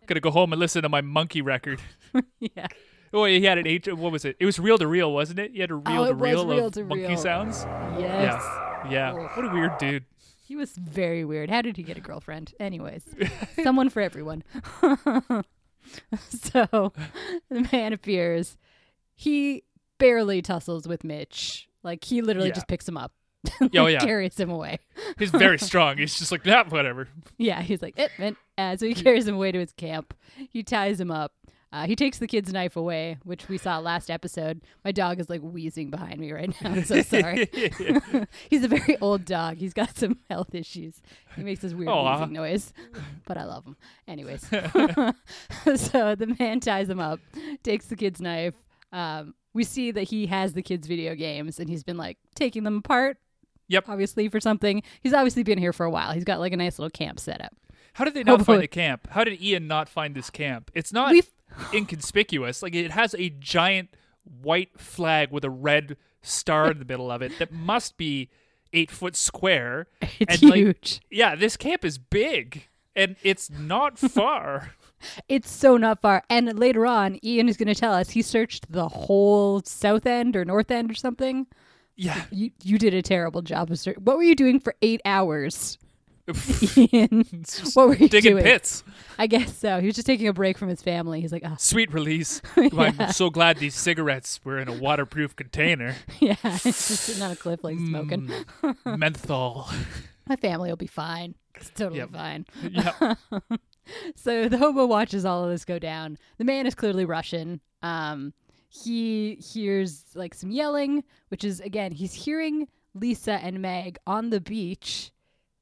Gonna 0.05 0.19
go 0.19 0.31
home 0.31 0.53
and 0.53 0.59
listen 0.59 0.83
to 0.83 0.89
my 0.89 1.01
monkey 1.01 1.41
record. 1.41 1.81
Yeah. 2.39 2.67
Oh, 3.13 3.25
he 3.25 3.43
had 3.43 3.57
an 3.57 3.67
H. 3.67 3.87
What 3.87 4.11
was 4.11 4.23
it? 4.25 4.37
It 4.39 4.45
was 4.45 4.59
reel 4.59 4.77
to 4.77 4.87
reel, 4.87 5.11
wasn't 5.11 5.39
it? 5.39 5.51
He 5.53 5.59
had 5.59 5.71
a 5.71 5.75
reel 5.75 6.03
Oh, 6.03 6.07
to 6.07 6.13
reel 6.13 6.51
of 6.51 6.75
monkey 6.87 7.07
reel. 7.07 7.17
sounds. 7.17 7.65
Yes. 7.99 8.41
Yeah. 8.89 8.89
Yeah. 8.91 9.13
What 9.35 9.45
a 9.45 9.49
weird 9.53 9.77
dude. 9.77 10.05
He 10.51 10.57
was 10.57 10.71
very 10.73 11.23
weird. 11.23 11.49
How 11.49 11.61
did 11.61 11.77
he 11.77 11.83
get 11.83 11.95
a 11.97 12.01
girlfriend? 12.01 12.53
Anyways, 12.59 13.05
someone 13.63 13.89
for 13.89 14.01
everyone. 14.01 14.43
so 16.27 16.91
the 17.49 17.67
man 17.71 17.93
appears. 17.93 18.57
He 19.15 19.63
barely 19.97 20.41
tussles 20.41 20.89
with 20.89 21.05
Mitch. 21.05 21.69
Like 21.83 22.03
he 22.03 22.21
literally 22.21 22.49
Yeah. 22.49 22.55
just 22.55 22.67
picks 22.67 22.85
him 22.85 22.97
up. 22.97 23.13
Oh, 23.77 23.87
yeah. 23.87 23.99
carries 24.01 24.37
him 24.37 24.49
away. 24.49 24.79
He's 25.17 25.31
very 25.31 25.57
strong. 25.57 25.97
He's 25.97 26.19
just 26.19 26.33
like, 26.33 26.45
nah, 26.45 26.65
whatever. 26.65 27.07
Yeah, 27.37 27.61
he's 27.61 27.81
like, 27.81 27.97
it. 27.97 28.35
Uh, 28.57 28.75
so 28.75 28.85
he 28.85 28.93
carries 28.93 29.25
him 29.25 29.35
away 29.35 29.53
to 29.53 29.59
his 29.59 29.71
camp. 29.71 30.13
He 30.49 30.63
ties 30.63 30.99
him 30.99 31.11
up. 31.11 31.31
Uh, 31.73 31.87
he 31.87 31.95
takes 31.95 32.17
the 32.17 32.27
kid's 32.27 32.51
knife 32.51 32.75
away, 32.75 33.17
which 33.23 33.47
we 33.47 33.57
saw 33.57 33.77
last 33.79 34.11
episode. 34.11 34.61
My 34.83 34.91
dog 34.91 35.21
is 35.21 35.29
like 35.29 35.39
wheezing 35.41 35.89
behind 35.89 36.19
me 36.19 36.33
right 36.33 36.49
now. 36.61 36.71
I'm 36.71 36.83
so 36.83 37.01
sorry. 37.01 37.49
He's 38.49 38.65
a 38.65 38.67
very 38.67 38.97
old 38.99 39.23
dog. 39.23 39.57
He's 39.57 39.73
got 39.73 39.95
some 39.97 40.19
health 40.29 40.53
issues. 40.53 41.01
He 41.37 41.43
makes 41.43 41.61
this 41.61 41.73
weird 41.73 41.87
Aw. 41.89 42.17
wheezing 42.19 42.33
noise, 42.33 42.73
but 43.25 43.37
I 43.37 43.45
love 43.45 43.65
him. 43.65 43.77
Anyways, 44.07 44.41
so 44.49 46.15
the 46.15 46.35
man 46.39 46.59
ties 46.59 46.89
him 46.89 46.99
up, 46.99 47.19
takes 47.63 47.85
the 47.85 47.95
kid's 47.95 48.19
knife. 48.21 48.55
Um, 48.91 49.33
we 49.53 49.63
see 49.63 49.91
that 49.91 50.03
he 50.03 50.25
has 50.27 50.53
the 50.53 50.61
kids' 50.61 50.87
video 50.87 51.15
games, 51.15 51.59
and 51.59 51.69
he's 51.69 51.83
been 51.83 51.97
like 51.97 52.17
taking 52.35 52.63
them 52.63 52.77
apart. 52.77 53.17
Yep. 53.69 53.87
Obviously 53.87 54.27
for 54.27 54.41
something. 54.41 54.83
He's 55.01 55.13
obviously 55.13 55.43
been 55.43 55.57
here 55.57 55.71
for 55.71 55.85
a 55.85 55.89
while. 55.89 56.11
He's 56.11 56.25
got 56.25 56.39
like 56.41 56.51
a 56.51 56.57
nice 56.57 56.77
little 56.77 56.89
camp 56.89 57.19
set 57.19 57.39
up. 57.41 57.53
How 57.93 58.03
did 58.05 58.13
they 58.13 58.23
not 58.23 58.41
Oh, 58.41 58.43
find 58.43 58.61
the 58.61 58.67
camp? 58.67 59.07
How 59.11 59.23
did 59.23 59.41
Ian 59.41 59.67
not 59.67 59.87
find 59.87 60.15
this 60.15 60.29
camp? 60.29 60.71
It's 60.73 60.91
not 60.91 61.11
We've 61.11 61.29
inconspicuous. 61.73 62.61
Like 62.63 62.75
it 62.75 62.91
has 62.91 63.13
a 63.15 63.29
giant 63.29 63.89
white 64.23 64.79
flag 64.79 65.31
with 65.31 65.43
a 65.43 65.49
red 65.49 65.97
star 66.21 66.71
in 66.71 66.79
the 66.79 66.85
middle 66.85 67.09
of 67.11 67.21
it 67.21 67.37
that 67.39 67.51
must 67.51 67.97
be 67.97 68.29
eight 68.73 68.91
foot 68.91 69.15
square. 69.15 69.87
it's 70.19 70.41
and 70.41 70.49
like, 70.51 70.57
huge. 70.59 71.01
yeah, 71.09 71.35
this 71.35 71.57
camp 71.57 71.83
is 71.83 71.97
big 71.97 72.67
and 72.95 73.15
it's 73.23 73.49
not 73.49 73.97
far. 73.99 74.75
It's 75.27 75.49
so 75.49 75.77
not 75.77 76.01
far. 76.01 76.23
And 76.29 76.59
later 76.59 76.85
on, 76.85 77.19
Ian 77.25 77.49
is 77.49 77.57
going 77.57 77.67
to 77.67 77.75
tell 77.75 77.93
us 77.93 78.11
he 78.11 78.21
searched 78.21 78.71
the 78.71 78.87
whole 78.87 79.61
south 79.65 80.05
end 80.05 80.35
or 80.35 80.45
north 80.45 80.69
end 80.69 80.91
or 80.91 80.95
something. 80.95 81.47
yeah. 81.95 82.25
You 82.31 82.51
you 82.63 82.77
did 82.77 82.93
a 82.93 83.01
terrible 83.01 83.41
job 83.41 83.71
of 83.71 83.79
search. 83.79 83.97
What 83.97 84.17
were 84.17 84.23
you 84.23 84.35
doing 84.35 84.59
for 84.59 84.75
eight 84.83 85.01
hours, 85.05 85.79
Ian? 86.93 87.25
What 87.73 87.87
were 87.87 87.95
you 87.95 88.07
digging 88.09 88.33
doing? 88.33 88.43
pits. 88.43 88.83
I 89.19 89.27
guess 89.27 89.57
so. 89.57 89.79
He 89.79 89.85
was 89.87 89.95
just 89.95 90.05
taking 90.07 90.27
a 90.27 90.33
break 90.33 90.57
from 90.57 90.69
his 90.69 90.81
family. 90.81 91.21
He's 91.21 91.31
like, 91.31 91.43
oh, 91.45 91.55
Sweet 91.59 91.93
release. 91.93 92.41
Yeah. 92.57 92.91
I'm 92.99 93.11
so 93.11 93.29
glad 93.29 93.57
these 93.57 93.75
cigarettes 93.75 94.39
were 94.43 94.57
in 94.59 94.67
a 94.67 94.73
waterproof 94.73 95.35
container. 95.35 95.95
yeah, 96.19 96.35
it's 96.43 96.63
just 96.63 96.81
sitting 97.01 97.21
on 97.23 97.31
a 97.31 97.35
cliff 97.35 97.63
like 97.63 97.77
smoking. 97.77 98.31
Mm, 98.63 98.97
menthol. 98.97 99.69
My 100.27 100.35
family 100.35 100.69
will 100.69 100.77
be 100.77 100.87
fine. 100.87 101.35
It's 101.55 101.69
totally 101.71 101.99
Yep. 101.99 102.11
fine. 102.13 102.45
Yeah. 102.69 103.15
So 104.15 104.47
the 104.47 104.57
hobo 104.57 104.85
watches 104.85 105.25
all 105.25 105.43
of 105.43 105.49
this 105.49 105.65
go 105.65 105.77
down. 105.79 106.17
The 106.37 106.45
man 106.45 106.65
is 106.65 106.75
clearly 106.75 107.03
Russian. 107.03 107.59
Um, 107.81 108.33
he 108.69 109.35
hears 109.35 110.05
like 110.15 110.33
some 110.33 110.51
yelling, 110.51 111.03
which 111.29 111.43
is 111.43 111.59
again, 111.59 111.91
he's 111.91 112.13
hearing 112.13 112.67
Lisa 112.93 113.33
and 113.33 113.59
Meg 113.61 113.97
on 114.07 114.29
the 114.29 114.39
beach 114.39 115.11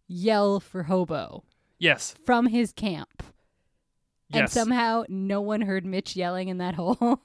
yell 0.09 0.59
for 0.59 0.83
hobo 0.83 1.43
Yes. 1.77 2.13
from 2.25 2.47
his 2.47 2.73
camp. 2.73 3.23
Yes. 4.29 4.41
And 4.41 4.49
somehow 4.49 5.03
no 5.07 5.39
one 5.39 5.61
heard 5.61 5.85
Mitch 5.85 6.15
yelling 6.17 6.49
in 6.49 6.57
that 6.57 6.73
hole. 6.75 7.21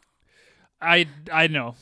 I 0.81 1.07
I 1.33 1.49
know. 1.49 1.75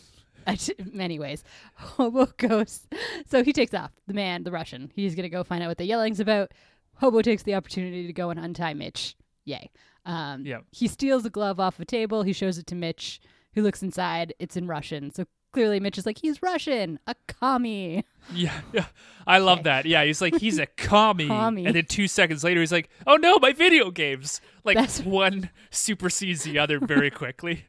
Anyways, 0.98 1.44
Hobo 1.74 2.26
goes. 2.36 2.86
So 3.28 3.44
he 3.44 3.52
takes 3.52 3.74
off. 3.74 3.92
The 4.08 4.14
man, 4.14 4.42
the 4.42 4.50
Russian. 4.50 4.90
He's 4.96 5.14
to 5.14 5.28
go 5.28 5.44
find 5.44 5.62
out 5.62 5.68
what 5.68 5.78
the 5.78 5.84
yelling's 5.84 6.18
about. 6.20 6.50
Hobo 6.96 7.22
takes 7.22 7.42
the 7.44 7.54
opportunity 7.54 8.06
to 8.06 8.12
go 8.12 8.30
and 8.30 8.40
untie 8.40 8.74
Mitch 8.74 9.14
Yay. 9.44 9.70
Um, 10.04 10.44
Yeah. 10.44 10.58
He 10.70 10.88
steals 10.88 11.24
a 11.24 11.30
glove 11.30 11.60
off 11.60 11.78
a 11.78 11.84
table. 11.84 12.22
He 12.24 12.32
shows 12.32 12.58
it 12.58 12.66
to 12.68 12.74
Mitch, 12.74 13.20
who 13.54 13.62
looks 13.62 13.82
inside. 13.82 14.34
It's 14.40 14.56
in 14.56 14.66
Russian. 14.66 15.12
So 15.12 15.26
clearly, 15.52 15.78
Mitch 15.80 15.98
is 15.98 16.06
like, 16.06 16.18
he's 16.18 16.42
Russian, 16.42 16.98
a 17.06 17.14
commie. 17.28 18.04
Yeah, 18.32 18.60
yeah. 18.72 18.86
I 19.26 19.38
love 19.38 19.58
Okay. 19.58 19.64
that. 19.64 19.84
Yeah, 19.84 20.04
he's 20.04 20.20
like 20.20 20.36
he's 20.36 20.60
a 20.60 20.66
commie. 20.76 21.26
Commie. 21.26 21.66
and 21.66 21.74
then 21.74 21.86
two 21.86 22.06
seconds 22.06 22.44
later, 22.44 22.60
he's 22.60 22.70
like, 22.70 22.88
"Oh 23.04 23.16
no, 23.16 23.36
my 23.40 23.52
video 23.52 23.90
games!" 23.90 24.40
Like 24.62 24.76
That's- 24.76 25.00
one 25.04 25.50
supersedes 25.72 26.44
the 26.44 26.56
other 26.60 26.78
very 26.78 27.10
quickly. 27.10 27.64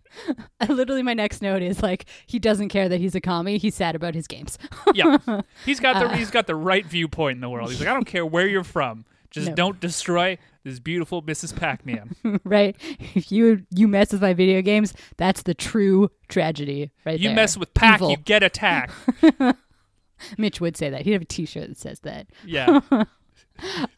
Literally, 0.70 1.02
my 1.02 1.16
next 1.16 1.42
note 1.42 1.64
is 1.64 1.82
like, 1.82 2.06
he 2.28 2.38
doesn't 2.38 2.70
care 2.70 2.88
that 2.88 3.00
he's 3.00 3.16
a 3.16 3.20
commie. 3.22 3.58
He's 3.58 3.74
sad 3.74 3.96
about 3.96 4.14
his 4.14 4.28
games. 4.28 4.60
yeah, 4.94 5.18
he's 5.66 5.80
got 5.80 5.96
Uh. 5.96 6.08
the 6.10 6.18
he's 6.18 6.30
got 6.30 6.46
the 6.46 6.56
right 6.56 6.86
viewpoint 6.86 7.38
in 7.38 7.42
the 7.42 7.50
world. 7.50 7.72
He's 7.72 7.80
like, 7.80 7.90
I 7.90 7.94
don't 7.94 8.06
care 8.06 8.24
where 8.26 8.48
you're 8.48 8.64
from, 8.64 9.06
just 9.34 9.50
No. 9.50 9.56
don't 9.56 9.80
destroy 9.80 10.38
this 10.64 10.80
beautiful 10.80 11.22
Mrs. 11.22 11.56
Pac-Man. 11.56 12.16
right? 12.46 12.76
If 13.16 13.32
you 13.32 13.66
you 13.70 13.88
mess 13.88 14.12
with 14.14 14.22
my 14.22 14.34
video 14.34 14.62
games, 14.62 14.94
that's 15.18 15.44
the 15.44 15.54
true 15.54 16.10
tragedy, 16.30 16.92
right 17.06 17.20
You 17.20 17.30
there. 17.30 17.36
mess 17.36 17.58
with 17.58 17.74
Pac, 17.74 17.98
Evil. 17.98 18.12
you 18.12 18.18
get 18.18 18.44
attacked. 18.44 18.94
Mitch 20.38 20.62
would 20.62 20.78
say 20.78 20.90
that. 20.90 21.02
He'd 21.02 21.14
have 21.14 21.22
a 21.24 21.26
T-shirt 21.26 21.68
that 21.68 21.78
says 21.78 22.00
that. 22.02 22.28
Yeah, 22.46 22.80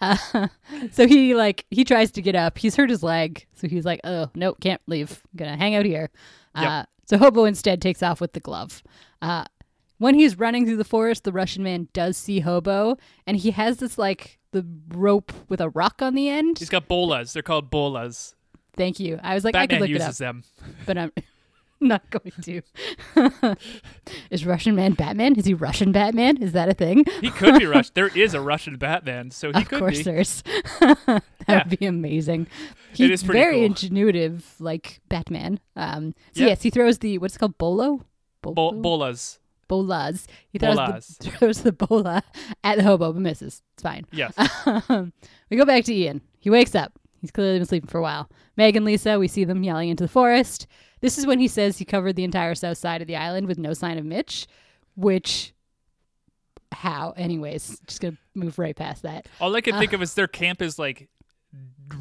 Uh, 0.02 0.18
so 0.92 1.08
he 1.08 1.34
like 1.34 1.66
he 1.72 1.86
tries 1.86 2.12
to 2.12 2.22
get 2.22 2.36
up. 2.36 2.58
He's 2.58 2.76
hurt 2.76 2.90
his 2.90 3.02
leg, 3.04 3.46
so 3.56 3.70
he's 3.70 3.86
like, 3.86 4.02
"Oh 4.04 4.30
no, 4.36 4.54
can't 4.56 4.82
leave. 4.86 5.22
I'm 5.34 5.38
gonna 5.38 5.56
hang 5.58 5.76
out 5.76 5.86
here." 5.86 6.10
Uh, 6.54 6.62
Yep. 6.62 6.90
so 7.08 7.18
Hobo 7.18 7.46
instead 7.46 7.82
takes 7.82 8.04
off 8.04 8.20
with 8.20 8.34
the 8.34 8.42
glove. 8.42 8.84
Uh, 9.22 9.46
when 9.98 10.14
he's 10.16 10.38
running 10.38 10.66
through 10.66 10.76
the 10.76 10.84
forest, 10.84 11.24
the 11.24 11.32
Russian 11.32 11.64
man 11.64 11.88
does 11.94 12.18
see 12.18 12.42
Hobo, 12.42 12.98
and 13.26 13.38
he 13.38 13.52
has 13.52 13.78
this 13.78 13.98
like 13.98 14.40
the 14.56 14.66
rope 14.98 15.32
with 15.50 15.62
a 15.62 15.70
rock 15.70 16.02
on 16.02 16.16
the 16.16 16.30
end. 16.30 16.60
he's 16.60 16.70
got 16.70 16.88
bolas. 16.88 17.34
They're 17.34 17.44
called 17.44 17.70
bolas. 17.70 18.34
Thank 18.78 19.00
you. 19.00 19.20
I 19.24 19.36
was 19.36 19.44
like, 19.46 19.56
I 19.56 19.68
could 19.68 19.80
Batman 19.80 19.82
look 19.82 19.90
it 19.92 20.02
up, 20.02 20.08
uses 20.08 20.18
them. 20.18 20.44
but 20.86 20.98
I'm 20.98 21.12
not 21.80 22.10
going 22.10 22.32
to. 22.42 22.62
Is 24.32 24.46
Russian 24.46 24.76
man 24.76 24.94
Batman? 24.94 25.36
Is 25.36 25.46
he 25.46 25.54
Russian 25.54 25.92
Batman? 25.92 26.38
Is 26.42 26.52
that 26.54 26.70
a 26.70 26.74
thing? 26.74 27.06
He 27.22 27.30
could 27.30 27.58
be 27.60 27.66
Russian. 27.66 27.92
There 27.96 28.08
is 28.18 28.34
a 28.34 28.42
Russian 28.42 28.78
Batman, 28.78 29.32
so 29.32 29.52
he 29.52 29.62
of 29.62 29.70
could 29.70 29.80
course 29.80 29.98
be. 30.00 30.04
there 30.04 30.18
is. 30.20 30.44
that 30.82 31.24
Yeah. 31.48 31.64
would 31.68 31.80
be 31.80 31.86
amazing. 31.86 32.48
He's 32.94 33.24
very 33.24 33.60
cool. 33.60 33.70
ingenuitive, 33.70 34.42
like 34.60 35.00
Batman. 35.10 35.60
Um, 35.76 36.14
so 36.34 36.42
Yeah. 36.42 36.48
yes, 36.48 36.62
he 36.64 36.70
throws 36.70 37.00
the 37.00 37.18
what's 37.20 37.36
it 37.36 37.40
called 37.40 37.58
bolo, 37.58 38.06
Bo- 38.42 38.54
bolo? 38.54 38.82
bolas. 38.82 39.40
Bolas. 39.68 40.28
He 40.50 40.60
throws 40.60 40.76
Bolas. 40.76 41.08
the 41.20 41.30
throws 41.32 41.62
the 41.62 41.72
bola 41.72 42.24
at 42.64 42.78
the 42.78 42.84
hobo, 42.84 43.12
but 43.14 43.22
misses. 43.22 43.62
It's 43.74 43.84
fine. 43.84 44.06
Yes. 44.12 44.34
Um, 44.90 45.14
we 45.50 45.58
go 45.58 45.66
back 45.66 45.84
to 45.86 45.94
Ian. 45.94 46.22
He 46.40 46.50
wakes 46.50 46.76
up. 46.76 46.94
He's 47.22 47.32
clearly 47.32 47.58
been 47.60 47.66
sleeping 47.68 47.88
for 47.90 47.98
a 47.98 48.02
while. 48.04 48.30
Meg 48.58 48.76
and 48.76 48.86
Lisa, 48.86 49.18
we 49.20 49.28
see 49.28 49.44
them 49.46 49.64
yelling 49.64 49.90
into 49.90 50.04
the 50.04 50.08
forest. 50.08 50.68
This 51.02 51.18
is 51.18 51.26
when 51.28 51.40
he 51.40 51.48
says 51.48 51.78
he 51.78 51.86
covered 51.86 52.16
the 52.16 52.24
entire 52.24 52.56
south 52.56 52.78
side 52.78 53.02
of 53.02 53.08
the 53.08 53.16
island 53.16 53.48
with 53.48 53.58
no 53.58 53.74
sign 53.74 53.98
of 53.98 54.06
Mitch, 54.06 54.48
which. 54.96 55.54
How? 56.72 57.14
Anyways, 57.16 57.80
just 57.88 58.02
gonna 58.02 58.18
move 58.34 58.60
right 58.60 58.76
past 58.76 59.04
that. 59.04 59.28
All 59.40 59.56
I 59.56 59.62
can 59.62 59.76
Uh. 59.76 59.80
think 59.80 59.94
of 59.94 60.02
is 60.02 60.14
their 60.14 60.28
camp 60.28 60.62
is 60.62 60.78
like 60.78 61.08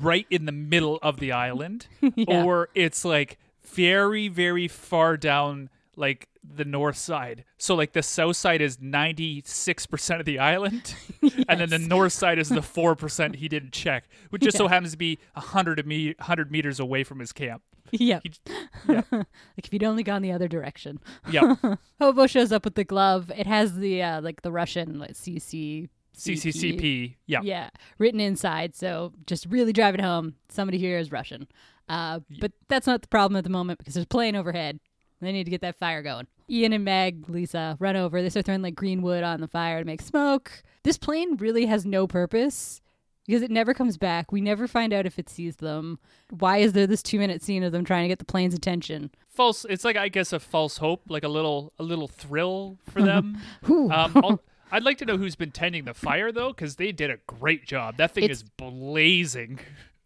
right 0.01 0.27
in 0.31 0.47
the 0.47 0.53
middle 0.53 0.99
of 1.03 1.21
the 1.21 1.33
island, 1.33 1.87
Yeah. 2.17 2.45
or 2.45 2.71
it's 2.75 3.05
like 3.05 3.39
very, 3.65 4.29
very 4.29 4.67
far 4.69 5.17
down, 5.17 5.71
like 5.97 6.29
the 6.57 6.65
north 6.65 6.97
side. 6.97 7.45
So 7.59 7.75
like 7.75 7.93
the 7.93 8.03
south 8.03 8.37
side 8.37 8.61
is 8.61 8.81
ninety 8.81 9.43
six 9.47 9.87
percent 9.87 10.21
of 10.21 10.27
the 10.27 10.39
island, 10.39 10.95
and 11.49 11.61
then 11.61 11.71
the 11.71 11.79
north 11.79 12.13
side 12.13 12.39
is 12.39 12.49
the 12.49 12.63
four 12.63 12.95
percent 12.95 13.37
he 13.37 13.49
didn't 13.49 13.73
check, 13.73 14.05
which 14.31 14.43
just 14.43 14.57
so 14.57 14.69
happens 14.69 14.93
to 14.93 14.99
be 14.99 15.19
hundred 15.35 15.85
me- 15.87 16.15
hundred 16.21 16.51
meters 16.51 16.79
away 16.81 17.05
from 17.05 17.19
his 17.19 17.33
camp. 17.33 17.63
Yeah. 17.91 18.21
He- 18.23 18.33
yeah. 18.89 19.03
like 19.11 19.27
if 19.59 19.73
you'd 19.73 19.85
only 19.85 20.03
gone 20.03 20.23
the 20.23 20.33
other 20.33 20.49
direction. 20.49 21.01
Yeah, 21.31 21.55
Hobo 22.01 22.27
shows 22.27 22.53
up 22.53 22.65
with 22.65 22.75
the 22.75 22.85
glove. 22.85 23.31
It 23.37 23.47
has 23.47 23.77
the 23.77 24.03
uh, 24.03 24.21
like 24.21 24.43
the 24.43 24.53
Russian 24.53 24.99
like 24.99 25.13
CC 25.13 25.89
CCCP. 26.17 27.17
Yeah, 27.27 27.41
Yeah, 27.43 27.71
written 27.99 28.21
inside. 28.21 28.75
So 28.75 29.13
just 29.27 29.47
really 29.47 29.73
drive 29.73 29.95
it 29.95 30.01
home. 30.01 30.35
Somebody 30.49 30.79
here 30.79 30.99
is 30.99 31.11
Russian. 31.11 31.49
Uh, 31.89 32.21
but 32.41 32.53
that's 32.69 32.87
not 32.87 33.03
the 33.03 33.09
problem 33.09 33.37
at 33.37 33.45
the 33.45 33.51
moment 33.51 33.79
because 33.79 33.95
there's 33.95 34.05
a 34.05 34.09
plane 34.09 34.37
overhead. 34.37 34.81
They 35.21 35.33
need 35.33 35.45
to 35.45 35.51
get 35.51 35.61
that 35.63 35.77
fire 35.79 36.03
going. 36.03 36.27
Ian 36.51 36.73
and 36.73 36.85
Meg, 36.85 37.29
Lisa 37.29 37.77
run 37.81 37.97
over. 37.97 38.21
They 38.23 38.29
start 38.31 38.47
throwing 38.47 38.63
like 38.63 38.75
green 38.75 39.03
wood 39.03 39.25
on 39.25 39.41
the 39.41 39.49
fire 39.49 39.79
to 39.81 39.85
make 39.85 40.03
smoke. 40.03 40.63
This 40.83 40.99
plane 40.99 41.37
really 41.37 41.67
has 41.67 41.87
no 41.87 42.07
purpose 42.07 42.81
because 43.27 43.43
it 43.43 43.51
never 43.51 43.73
comes 43.73 43.97
back. 43.97 44.31
We 44.33 44.41
never 44.43 44.69
find 44.69 44.93
out 44.93 45.07
if 45.07 45.19
it 45.19 45.29
sees 45.31 45.57
them. 45.57 45.99
Why 46.31 46.59
is 46.59 46.73
there 46.75 46.87
this 46.87 47.03
two 47.03 47.19
minute 47.19 47.43
scene 47.43 47.63
of 47.63 47.73
them 47.73 47.85
trying 47.85 48.05
to 48.05 48.09
get 48.09 48.19
the 48.19 48.25
plane's 48.25 48.55
attention? 48.55 49.11
false. 49.29 49.65
It's 49.69 49.85
like 49.85 49.97
I 49.97 50.09
guess 50.09 50.33
a 50.33 50.39
false 50.39 50.77
hope, 50.77 51.03
like 51.09 51.25
a 51.25 51.29
little 51.29 51.73
a 51.79 51.83
little 51.83 52.09
thrill 52.09 52.79
for 52.91 53.03
them. 53.11 53.39
Um, 53.69 54.39
I'd 54.71 54.83
like 54.85 54.99
to 54.99 55.05
know 55.07 55.17
who's 55.17 55.35
been 55.37 55.51
tending 55.51 55.85
the 55.85 55.95
fire 55.95 56.31
though, 56.33 56.49
because 56.53 56.77
they 56.77 56.93
did 56.93 57.11
a 57.11 57.17
great 57.27 57.65
job. 57.67 57.97
That 57.97 58.13
thing 58.13 58.25
It's- 58.25 58.39
is 58.39 58.43
blazing. 58.45 59.59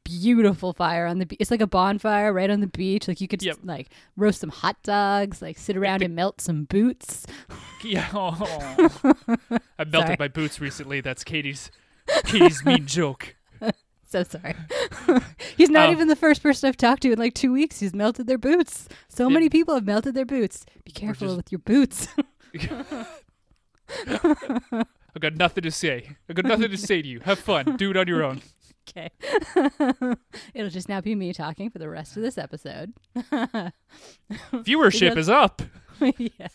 Beautiful 0.08 0.72
fire 0.72 1.06
on 1.06 1.18
the 1.18 1.26
beach. 1.26 1.38
It's 1.40 1.50
like 1.50 1.60
a 1.60 1.66
bonfire 1.66 2.32
right 2.32 2.48
on 2.50 2.60
the 2.60 2.66
beach. 2.66 3.06
Like 3.08 3.20
you 3.20 3.28
could 3.28 3.42
Yep. 3.42 3.58
like 3.64 3.90
roast 4.16 4.40
some 4.40 4.50
hot 4.50 4.82
dogs, 4.82 5.42
like 5.42 5.58
sit 5.58 5.76
around 5.76 6.02
and 6.02 6.14
melt 6.14 6.40
some 6.40 6.64
boots. 6.64 7.26
Yeah, 7.84 8.08
oh. 8.14 8.34
I 9.78 9.84
melted 9.84 9.92
Sorry. 9.92 10.16
my 10.18 10.26
boots 10.26 10.60
recently. 10.60 11.00
That's 11.00 11.22
Katie's 11.22 11.70
Katie's 12.24 12.64
mean 12.64 12.86
joke. 12.98 13.36
So 14.04 14.24
sorry. 14.24 14.54
He's 15.56 15.70
not 15.70 15.86
Um, 15.88 15.92
even 15.92 16.08
the 16.08 16.16
first 16.16 16.42
person 16.42 16.66
I've 16.68 16.76
talked 16.76 17.02
to 17.02 17.12
in 17.12 17.18
like 17.20 17.34
two 17.34 17.52
weeks. 17.52 17.78
He's 17.78 17.94
melted 17.94 18.26
their 18.26 18.36
boots. 18.38 18.88
So 19.08 19.30
many 19.30 19.48
people 19.48 19.74
have 19.74 19.84
melted 19.86 20.14
their 20.14 20.24
boots. 20.24 20.64
Be 20.84 20.90
careful 20.90 21.28
just- 21.28 21.36
with 21.36 21.52
your 21.52 21.60
boots. 21.60 22.08
I've 24.06 25.20
got 25.20 25.36
nothing 25.36 25.62
to 25.62 25.70
say. 25.70 26.16
I've 26.28 26.36
got 26.36 26.44
nothing 26.46 26.70
to 26.70 26.76
say 26.76 27.00
to 27.02 27.08
you. 27.08 27.20
Have 27.20 27.38
fun. 27.38 27.76
Do 27.76 27.90
it 27.90 27.96
on 27.96 28.06
your 28.08 28.24
own. 28.24 28.40
Okay. 28.88 29.11
It'll 30.54 30.71
just 30.71 30.88
now 30.88 31.00
be 31.00 31.14
me 31.14 31.33
talking 31.33 31.71
for 31.71 31.78
the 31.78 31.88
rest 31.88 32.16
of 32.16 32.23
this 32.23 32.38
episode. 32.38 32.92
Viewership 34.52 35.16
is 35.16 35.28
up. 35.28 35.62
yeah. 36.18 36.49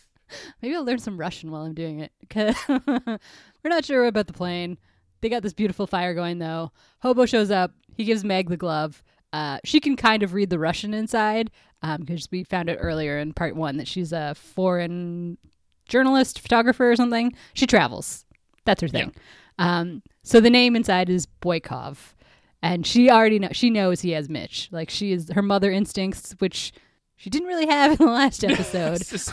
Maybe 0.62 0.74
I'll 0.74 0.84
learn 0.84 0.98
some 0.98 1.18
Russian 1.18 1.50
while 1.50 1.62
I'm 1.62 1.74
doing 1.74 2.00
it. 2.00 2.12
We're 2.34 3.18
not 3.64 3.84
sure 3.84 4.06
about 4.06 4.26
the 4.26 4.32
plane. 4.32 4.78
They 5.20 5.28
got 5.28 5.42
this 5.42 5.52
beautiful 5.52 5.86
fire 5.86 6.14
going 6.14 6.38
though. 6.38 6.72
Hobo 7.00 7.26
shows 7.26 7.50
up. 7.50 7.72
He 7.96 8.04
gives 8.04 8.24
Meg 8.24 8.48
the 8.48 8.56
glove. 8.56 9.02
Uh, 9.32 9.58
she 9.64 9.80
can 9.80 9.96
kind 9.96 10.22
of 10.22 10.32
read 10.32 10.50
the 10.50 10.58
Russian 10.58 10.94
inside 10.94 11.50
because 11.98 12.28
we 12.30 12.44
found 12.44 12.70
out 12.70 12.78
earlier 12.80 13.18
in 13.18 13.32
part 13.32 13.56
one 13.56 13.76
that 13.76 13.88
she's 13.88 14.12
a 14.12 14.34
foreign 14.34 15.38
journalist, 15.88 16.40
photographer, 16.40 16.90
or 16.90 16.96
something. 16.96 17.32
She 17.52 17.66
travels. 17.66 18.24
That's 18.64 18.80
her 18.80 18.88
thing. 18.88 19.14
Um, 19.58 20.02
so 20.22 20.40
the 20.40 20.50
name 20.50 20.74
inside 20.74 21.10
is 21.10 21.26
Boykov, 21.42 22.13
and 22.64 22.86
she 22.86 23.10
already 23.10 23.38
know 23.38 23.50
she 23.52 23.68
knows 23.68 24.00
he 24.00 24.12
has 24.12 24.30
Mitch. 24.30 24.70
Like 24.72 24.88
she 24.88 25.12
is 25.12 25.30
her 25.34 25.42
mother 25.42 25.70
instincts, 25.70 26.34
which 26.38 26.72
she 27.14 27.28
didn't 27.28 27.46
really 27.46 27.66
have 27.66 27.92
in 28.00 28.06
the 28.06 28.12
last 28.12 28.42
episode. 28.48 29.04
Just 29.04 29.32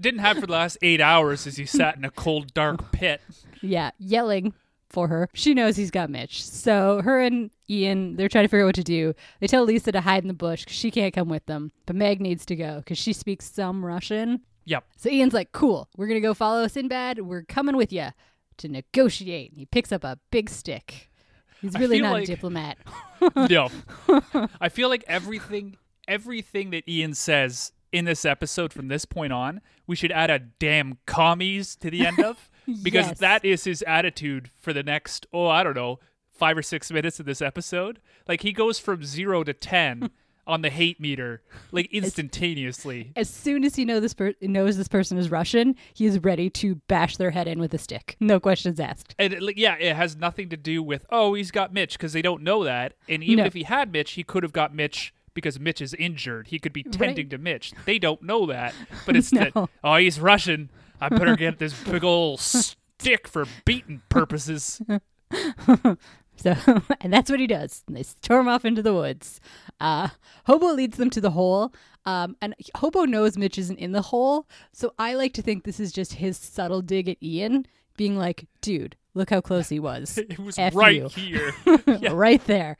didn't 0.00 0.20
have 0.20 0.38
for 0.38 0.46
the 0.46 0.52
last 0.52 0.78
eight 0.80 1.00
hours 1.02 1.46
as 1.46 1.58
he 1.58 1.66
sat 1.66 1.96
in 1.96 2.04
a 2.06 2.10
cold, 2.10 2.54
dark 2.54 2.90
pit. 2.92 3.20
yeah, 3.60 3.90
yelling 3.98 4.54
for 4.88 5.08
her. 5.08 5.28
She 5.34 5.52
knows 5.52 5.76
he's 5.76 5.90
got 5.90 6.08
Mitch. 6.08 6.42
So 6.42 7.02
her 7.02 7.20
and 7.20 7.50
Ian, 7.68 8.16
they're 8.16 8.30
trying 8.30 8.44
to 8.44 8.48
figure 8.48 8.64
out 8.64 8.68
what 8.68 8.74
to 8.76 8.82
do. 8.82 9.12
They 9.40 9.46
tell 9.46 9.64
Lisa 9.64 9.92
to 9.92 10.00
hide 10.00 10.24
in 10.24 10.28
the 10.28 10.34
bush 10.34 10.64
because 10.64 10.76
she 10.76 10.90
can't 10.90 11.12
come 11.12 11.28
with 11.28 11.44
them. 11.44 11.70
But 11.84 11.96
Meg 11.96 12.20
needs 12.22 12.46
to 12.46 12.56
go 12.56 12.78
because 12.78 12.96
she 12.96 13.12
speaks 13.12 13.50
some 13.50 13.84
Russian. 13.84 14.40
Yep. 14.64 14.84
So 14.96 15.10
Ian's 15.10 15.34
like, 15.34 15.52
cool, 15.52 15.90
we're 15.98 16.06
going 16.06 16.20
to 16.20 16.26
go 16.26 16.32
follow 16.32 16.66
Sinbad. 16.66 17.20
We're 17.20 17.42
coming 17.42 17.76
with 17.76 17.92
you 17.92 18.08
to 18.56 18.68
negotiate. 18.68 19.52
He 19.54 19.66
picks 19.66 19.92
up 19.92 20.02
a 20.02 20.18
big 20.30 20.48
stick. 20.48 21.10
He's 21.64 21.78
really 21.80 22.00
not 22.00 22.12
like- 22.12 22.24
a 22.24 22.26
diplomat. 22.26 22.78
No. 23.48 23.70
I 24.60 24.68
feel 24.68 24.88
like 24.90 25.02
everything 25.06 25.76
everything 26.06 26.70
that 26.70 26.86
Ian 26.88 27.14
says 27.14 27.72
in 27.90 28.04
this 28.04 28.24
episode 28.26 28.72
from 28.72 28.88
this 28.88 29.04
point 29.06 29.32
on, 29.32 29.60
we 29.86 29.96
should 29.96 30.12
add 30.12 30.28
a 30.30 30.38
damn 30.38 30.98
commies 31.06 31.74
to 31.76 31.90
the 31.90 32.06
end 32.06 32.20
of. 32.20 32.50
Because 32.82 33.08
Yes. 33.08 33.18
that 33.18 33.44
is 33.44 33.64
his 33.64 33.82
attitude 33.86 34.48
for 34.58 34.72
the 34.72 34.82
next, 34.82 35.26
oh, 35.34 35.48
I 35.48 35.62
don't 35.62 35.74
know, 35.76 35.98
five 36.32 36.56
or 36.56 36.62
six 36.62 36.90
minutes 36.90 37.20
of 37.20 37.26
this 37.26 37.42
episode. 37.42 38.00
Like 38.26 38.40
he 38.40 38.52
goes 38.54 38.78
from 38.78 39.04
zero 39.04 39.44
to 39.44 39.52
ten 39.52 40.08
on 40.46 40.62
the 40.62 40.70
hate 40.70 41.00
meter, 41.00 41.42
like 41.72 41.86
instantaneously. 41.92 43.12
As 43.16 43.30
soon 43.30 43.64
as 43.64 43.76
he 43.76 43.84
know 43.84 44.00
this 44.00 44.14
per- 44.14 44.34
knows 44.40 44.76
this 44.76 44.88
person 44.88 45.16
is 45.18 45.30
Russian, 45.30 45.74
he 45.94 46.06
is 46.06 46.18
ready 46.22 46.50
to 46.50 46.76
bash 46.88 47.16
their 47.16 47.30
head 47.30 47.46
in 47.48 47.58
with 47.58 47.72
a 47.74 47.78
stick. 47.78 48.16
No 48.20 48.38
questions 48.40 48.78
asked. 48.80 49.14
And 49.18 49.32
it, 49.32 49.56
yeah, 49.56 49.76
it 49.78 49.96
has 49.96 50.16
nothing 50.16 50.48
to 50.50 50.56
do 50.56 50.82
with 50.82 51.06
oh 51.10 51.34
he's 51.34 51.50
got 51.50 51.72
Mitch 51.72 51.94
because 51.98 52.12
they 52.12 52.22
don't 52.22 52.42
know 52.42 52.64
that. 52.64 52.94
And 53.08 53.22
even 53.24 53.38
No. 53.38 53.44
if 53.46 53.54
he 53.54 53.62
had 53.64 53.92
Mitch, 53.92 54.12
he 54.12 54.22
could 54.22 54.42
have 54.42 54.52
got 54.52 54.74
Mitch 54.74 55.14
because 55.32 55.58
Mitch 55.58 55.80
is 55.80 55.94
injured. 55.94 56.48
He 56.48 56.58
could 56.58 56.72
be 56.72 56.82
tending 56.82 57.26
Right. 57.26 57.30
to 57.30 57.38
Mitch. 57.38 57.72
They 57.86 57.98
don't 57.98 58.22
know 58.22 58.46
that, 58.46 58.74
but 59.06 59.16
it's 59.16 59.30
that 59.30 59.52
oh 59.82 59.96
he's 59.96 60.20
Russian. 60.20 60.70
I 61.00 61.08
better 61.08 61.36
get 61.36 61.58
this 61.58 61.74
big 61.84 62.04
old 62.04 62.40
stick 62.40 63.26
for 63.28 63.46
beating 63.64 64.02
purposes. 64.08 64.80
So, 66.36 66.54
and 67.00 67.12
that's 67.12 67.30
what 67.30 67.40
he 67.40 67.46
does. 67.46 67.82
And 67.86 67.96
they 67.96 68.02
storm 68.02 68.48
off 68.48 68.64
into 68.64 68.82
the 68.82 68.94
woods. 68.94 69.40
Uh, 69.80 70.08
Hobo 70.46 70.72
leads 70.72 70.96
them 70.96 71.10
to 71.10 71.20
the 71.20 71.30
hole. 71.30 71.72
Um, 72.06 72.36
and 72.42 72.54
Hobo 72.76 73.04
knows 73.04 73.38
Mitch 73.38 73.58
isn't 73.58 73.78
in 73.78 73.92
the 73.92 74.02
hole. 74.02 74.46
So 74.72 74.92
I 74.98 75.14
like 75.14 75.32
to 75.34 75.42
think 75.42 75.64
this 75.64 75.80
is 75.80 75.92
just 75.92 76.14
his 76.14 76.36
subtle 76.36 76.82
dig 76.82 77.08
at 77.08 77.22
Ian, 77.22 77.66
being 77.96 78.16
like, 78.16 78.46
dude, 78.60 78.96
look 79.14 79.30
how 79.30 79.40
close 79.40 79.68
he 79.68 79.78
was. 79.80 80.18
It 80.28 80.38
was 80.38 80.58
F 80.58 80.74
right 80.74 80.94
you. 80.96 81.08
here. 81.08 81.54
right 82.12 82.44
there. 82.46 82.76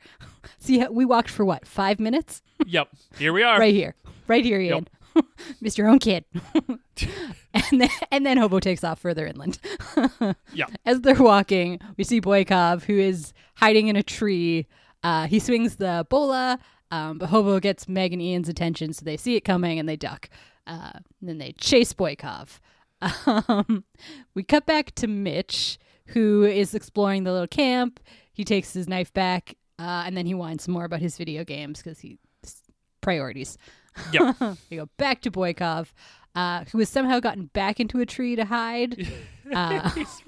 See, 0.59 0.85
we 0.91 1.05
walked 1.05 1.29
for 1.29 1.43
what, 1.45 1.67
five 1.67 1.99
minutes? 1.99 2.41
yep. 2.65 2.89
Here 3.17 3.33
we 3.33 3.41
are. 3.43 3.59
right 3.59 3.73
here. 3.73 3.95
Right 4.27 4.43
here, 4.43 4.59
Ian. 4.59 4.87
Mr. 5.63 5.79
Your 5.79 5.87
own 5.87 5.99
kid. 5.99 6.25
and 7.53 7.81
then 7.81 7.89
and 8.11 8.25
then 8.25 8.37
Hobo 8.37 8.59
takes 8.59 8.83
off 8.83 8.99
further 8.99 9.25
inland. 9.25 9.59
Yeah. 10.53 10.67
As 10.85 11.01
they're 11.01 11.15
walking, 11.15 11.79
we 11.97 12.03
see 12.03 12.21
Boykov, 12.21 12.83
who 12.83 12.97
is 12.97 13.33
hiding 13.55 13.87
in 13.87 13.95
a 13.95 14.03
tree. 14.03 14.67
Uh, 15.03 15.27
he 15.27 15.39
swings 15.39 15.75
the 15.75 16.05
bola, 16.09 16.59
um, 16.91 17.17
but 17.17 17.29
Hobo 17.29 17.59
gets 17.59 17.87
Meg 17.87 18.13
and 18.13 18.21
Ian's 18.21 18.47
attention, 18.47 18.93
so 18.93 19.03
they 19.03 19.17
see 19.17 19.35
it 19.35 19.41
coming 19.41 19.79
and 19.79 19.87
they 19.87 19.97
duck. 19.97 20.29
Uh, 20.65 20.91
and 21.19 21.29
then 21.29 21.37
they 21.37 21.51
chase 21.53 21.93
Boykov. 21.93 22.59
Um, 23.25 23.83
we 24.33 24.43
cut 24.43 24.65
back 24.65 24.95
to 24.95 25.07
Mitch, 25.07 25.77
who 26.07 26.43
is 26.43 26.73
exploring 26.73 27.23
the 27.23 27.31
little 27.33 27.47
camp. 27.47 27.99
He 28.33 28.43
takes 28.43 28.73
his 28.73 28.87
knife 28.87 29.13
back, 29.13 29.55
uh, 29.77 30.03
and 30.05 30.15
then 30.15 30.25
he 30.25 30.33
whines 30.33 30.63
some 30.63 30.73
more 30.73 30.85
about 30.85 31.01
his 31.01 31.17
video 31.17 31.43
games 31.43 31.81
because 31.81 31.99
he 31.99 32.17
priorities. 33.01 33.57
Yep. 34.11 34.57
we 34.69 34.77
go 34.77 34.89
back 34.97 35.21
to 35.21 35.31
Boykov, 35.31 35.87
uh, 36.35 36.65
who 36.71 36.79
has 36.79 36.89
somehow 36.89 37.19
gotten 37.19 37.45
back 37.47 37.79
into 37.79 37.99
a 37.99 38.05
tree 38.05 38.35
to 38.35 38.45
hide. 38.45 39.07
Uh, 39.53 39.87
he's, 39.95 40.23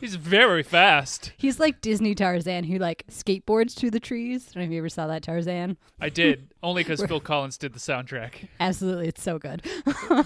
he's 0.00 0.14
very 0.16 0.64
fast. 0.64 1.32
he's 1.36 1.60
like 1.60 1.80
Disney 1.80 2.12
Tarzan, 2.12 2.64
who 2.64 2.76
like 2.78 3.04
skateboards 3.08 3.74
through 3.76 3.92
the 3.92 4.00
trees. 4.00 4.48
I 4.50 4.54
don't 4.54 4.62
know 4.62 4.66
if 4.66 4.72
you 4.72 4.78
ever 4.78 4.88
saw 4.88 5.06
that 5.06 5.22
Tarzan. 5.22 5.76
I 6.00 6.08
did 6.08 6.48
only 6.60 6.82
because 6.82 7.00
Phil 7.04 7.20
Collins 7.20 7.56
did 7.56 7.72
the 7.72 7.78
soundtrack. 7.78 8.48
Absolutely, 8.58 9.06
it's 9.06 9.22
so 9.22 9.38
good. 9.38 9.64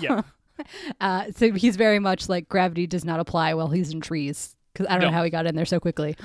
Yeah. 0.01 0.23
Uh, 0.99 1.25
so 1.37 1.53
he's 1.53 1.77
very 1.77 1.99
much 1.99 2.31
like 2.31 2.49
gravity 2.49 2.87
does 2.87 3.05
not 3.05 3.21
apply 3.21 3.53
while 3.53 3.69
he's 3.69 3.93
in 3.93 4.01
trees 4.01 4.57
because 4.73 4.87
I 4.87 4.95
don't 4.99 5.11
know 5.11 5.17
how 5.17 5.25
he 5.25 5.29
got 5.29 5.47
in 5.47 5.55
there 5.55 5.67
so 5.67 5.79
quickly. 5.79 6.17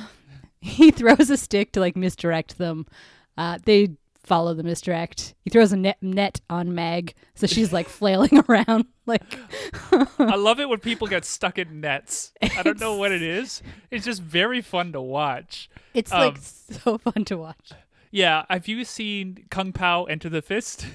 He 0.62 0.92
throws 0.92 1.30
a 1.30 1.36
stick 1.36 1.74
to 1.74 1.82
like 1.82 1.98
misdirect 1.98 2.58
them. 2.58 2.86
Uh, 3.38 3.60
they 3.66 3.90
follow 4.28 4.54
the 4.54 4.64
misdirect. 4.64 5.34
He 5.44 5.50
throws 5.50 5.72
a 5.72 5.78
net, 5.78 5.98
net 6.02 6.42
on 6.50 6.76
Meg, 6.76 7.14
so 7.34 7.48
she's 7.48 7.72
like 7.74 7.88
flailing 7.88 8.44
around. 8.50 8.86
Like 9.06 9.38
I 10.20 10.36
love 10.36 10.60
it 10.60 10.68
when 10.70 10.80
people 10.80 11.08
get 11.08 11.24
stuck 11.26 11.58
in 11.58 11.80
nets. 11.82 12.34
I 12.42 12.62
don't 12.64 12.80
know 12.80 12.96
what 12.96 13.12
it 13.12 13.22
is. 13.22 13.64
It's 13.90 14.06
just 14.06 14.22
very 14.22 14.62
fun 14.62 14.92
to 14.92 15.02
watch. 15.02 15.70
it's 15.94 16.12
like 16.12 16.36
Um, 16.36 16.42
so 16.42 16.98
fun 16.98 17.24
to 17.26 17.38
watch. 17.38 17.72
Yeah. 18.12 18.46
Have 18.50 18.68
you 18.68 18.84
seen 18.84 19.46
Kung 19.50 19.72
Pow 19.74 20.04
Enter 20.06 20.30
the 20.30 20.42
Fist? 20.42 20.86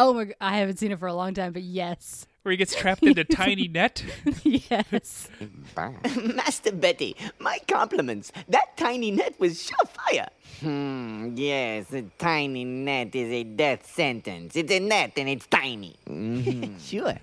Oh 0.00 0.12
my! 0.14 0.26
g- 0.26 0.34
I 0.40 0.58
haven't 0.58 0.78
seen 0.78 0.92
it 0.92 1.00
for 1.00 1.08
a 1.08 1.14
long 1.14 1.34
time, 1.34 1.52
but 1.52 1.62
yes, 1.62 2.24
Where 2.42 2.50
he 2.52 2.56
gets 2.56 2.72
trapped 2.76 3.02
in 3.02 3.18
a 3.18 3.24
tiny 3.44 3.66
net? 3.66 4.04
yes. 4.44 5.28
Master 6.16 6.70
Betty, 6.72 7.16
my 7.40 7.58
compliments. 7.66 8.30
That 8.48 8.76
tiny 8.76 9.10
net 9.10 9.34
was 9.40 9.68
surefire. 9.68 10.28
Hmm, 10.60 11.34
yes, 11.36 11.92
a 11.92 12.02
tiny 12.18 12.64
net 12.64 13.14
is 13.14 13.30
a 13.30 13.44
death 13.44 13.86
sentence. 13.94 14.56
It's 14.56 14.72
a 14.72 14.80
net 14.80 15.12
and 15.16 15.28
it's 15.28 15.46
tiny. 15.46 15.94
Mhm, 16.08 16.80
sure. 16.88 17.14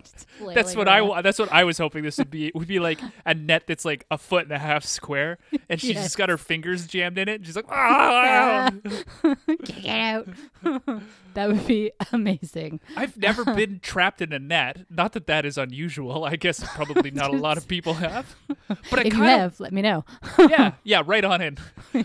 That's 0.53 0.75
what 0.75 0.87
I 0.87 1.21
that's 1.21 1.39
what 1.39 1.51
I 1.51 1.63
was 1.63 1.77
hoping 1.77 2.03
this 2.03 2.17
would 2.17 2.31
be. 2.31 2.47
It 2.47 2.55
would 2.55 2.67
be 2.67 2.79
like 2.79 2.99
a 3.25 3.33
net 3.33 3.63
that's 3.67 3.83
like 3.85 4.05
a 4.11 4.17
foot 4.17 4.43
and 4.43 4.51
a 4.51 4.59
half 4.59 4.83
square, 4.85 5.37
and 5.69 5.79
she's 5.81 5.95
Yes. 5.95 6.03
just 6.05 6.17
got 6.17 6.29
her 6.29 6.37
fingers 6.37 6.87
jammed 6.87 7.17
in 7.17 7.27
it. 7.29 7.35
And 7.35 7.45
she's 7.45 7.55
like, 7.55 7.65
ah! 7.69 8.69
Get 9.65 9.85
out. 9.87 10.27
that 11.33 11.47
would 11.49 11.65
be 11.67 11.91
amazing. 12.11 12.79
I've 12.97 13.15
never 13.17 13.43
been 13.45 13.79
trapped 13.81 14.21
in 14.21 14.31
a 14.33 14.39
net. 14.39 14.85
Not 14.89 15.13
that 15.13 15.27
that 15.27 15.45
is 15.45 15.57
unusual. 15.57 16.25
I 16.25 16.35
guess 16.35 16.63
probably 16.75 17.11
not 17.11 17.31
a 17.33 17.37
lot 17.37 17.57
of 17.57 17.67
people 17.67 17.95
have. 17.95 18.35
But 18.89 18.99
I 18.99 19.01
If 19.01 19.05
you 19.05 19.11
kind 19.11 19.23
of 19.33 19.39
have, 19.39 19.59
let 19.59 19.71
me 19.73 19.81
know. 19.81 20.03
yeah, 20.39 20.73
yeah, 20.83 21.01
right 21.05 21.23
on 21.23 21.41
in. 21.41 21.57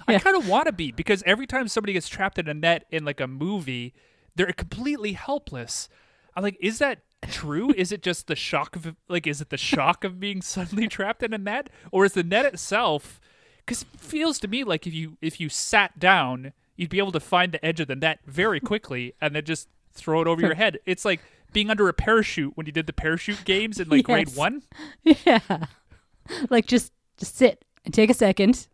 I 0.07 0.19
kind 0.19 0.37
of 0.37 0.49
want 0.49 0.67
to 0.67 0.73
be 0.73 0.93
because 0.93 1.10
every 1.27 1.47
time 1.47 1.69
somebody 1.69 1.93
gets 1.93 2.09
trapped 2.09 2.39
in 2.39 2.49
a 2.49 2.55
net 2.55 2.87
in 2.91 3.05
like 3.05 3.21
a 3.21 3.27
movie, 3.27 3.95
they're 4.35 4.53
completely 4.53 5.13
helpless. 5.13 5.89
I'm 6.37 6.43
like, 6.43 6.57
is 6.61 6.79
that 6.79 7.01
true? 7.29 7.73
is 7.77 7.93
it 7.93 8.03
just 8.03 8.27
the 8.27 8.37
shock 8.37 8.77
of 8.77 8.97
like, 9.09 9.27
is 9.27 9.41
it 9.41 9.51
the 9.51 9.57
shock 9.57 10.05
of 10.05 10.21
being 10.21 10.43
suddenly 10.43 10.89
trapped 10.89 11.23
in 11.23 11.35
a 11.35 11.39
net, 11.39 11.71
or 11.91 12.05
is 12.05 12.13
the 12.13 12.23
net 12.23 12.47
itself? 12.47 13.21
Because 13.59 13.83
it 13.83 14.01
feels 14.01 14.39
to 14.41 14.49
me 14.49 14.65
like 14.65 14.87
if 14.87 14.95
you 14.95 15.17
if 15.21 15.41
you 15.41 15.49
sat 15.49 15.99
down, 15.99 16.53
you'd 16.77 16.91
be 16.91 16.99
able 16.99 17.13
to 17.13 17.21
find 17.21 17.53
the 17.53 17.65
edge 17.65 17.81
of 17.81 17.89
the 17.89 17.97
net 17.97 18.21
very 18.27 18.61
quickly 18.61 19.15
and 19.21 19.35
then 19.35 19.45
just 19.45 19.69
throw 19.93 20.21
it 20.23 20.27
over 20.27 20.41
your 20.41 20.55
head. 20.55 20.79
It's 20.87 21.05
like 21.05 21.21
being 21.53 21.71
under 21.71 21.89
a 21.89 21.93
parachute 21.93 22.57
when 22.57 22.67
you 22.67 22.73
did 22.73 22.87
the 22.87 22.93
parachute 22.93 23.45
games 23.45 23.81
in 23.81 23.89
like 23.89 24.05
grade 24.05 24.35
one. 24.37 24.63
yeah, 25.03 25.41
like 26.49 26.67
just 26.67 26.93
just 27.19 27.37
sit 27.37 27.65
and 27.85 27.93
take 27.93 28.11
a 28.11 28.15
second 28.15 28.67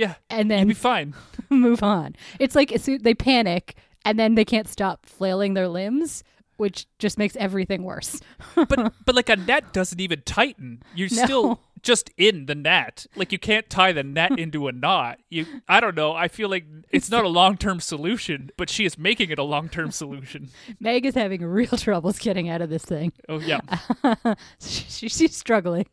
Yeah, 0.00 0.14
and 0.30 0.48
you'd 0.50 0.58
then 0.58 0.68
be 0.68 0.74
fine. 0.74 1.14
move 1.50 1.82
on. 1.82 2.16
It's 2.38 2.54
like 2.54 2.70
they 2.70 3.14
panic 3.14 3.74
and 4.04 4.18
then 4.18 4.34
they 4.34 4.44
can't 4.44 4.68
stop 4.68 5.04
flailing 5.06 5.54
their 5.54 5.68
limbs, 5.68 6.24
which 6.56 6.86
just 6.98 7.18
makes 7.18 7.36
everything 7.36 7.82
worse. 7.82 8.20
but 8.54 8.92
but 9.04 9.14
like 9.14 9.28
a 9.28 9.36
net 9.36 9.72
doesn't 9.72 10.00
even 10.00 10.22
tighten. 10.24 10.82
You're 10.94 11.08
No. 11.12 11.24
still 11.24 11.60
just 11.82 12.10
in 12.18 12.44
the 12.46 12.54
net. 12.54 13.06
Like 13.16 13.32
you 13.32 13.38
can't 13.38 13.68
tie 13.70 13.92
the 13.92 14.02
net 14.02 14.38
into 14.38 14.68
a 14.68 14.72
knot. 14.72 15.18
You 15.30 15.46
I 15.68 15.80
don't 15.80 15.94
know. 15.96 16.12
I 16.12 16.28
feel 16.28 16.48
like 16.48 16.64
it's 16.90 17.10
not 17.10 17.24
a 17.24 17.28
long-term 17.40 17.80
solution, 17.80 18.50
but 18.56 18.68
she 18.70 18.84
is 18.84 18.98
making 18.98 19.30
it 19.30 19.38
a 19.38 19.42
long-term 19.42 19.90
solution. 19.90 20.50
Meg 20.78 21.04
is 21.06 21.14
having 21.14 21.42
real 21.44 21.76
troubles 21.78 22.18
getting 22.18 22.48
out 22.48 22.60
of 22.62 22.70
this 22.70 22.84
thing. 22.84 23.12
Oh 23.28 23.38
yeah. 23.38 23.60
she, 24.60 25.08
she's 25.08 25.36
struggling. 25.36 25.86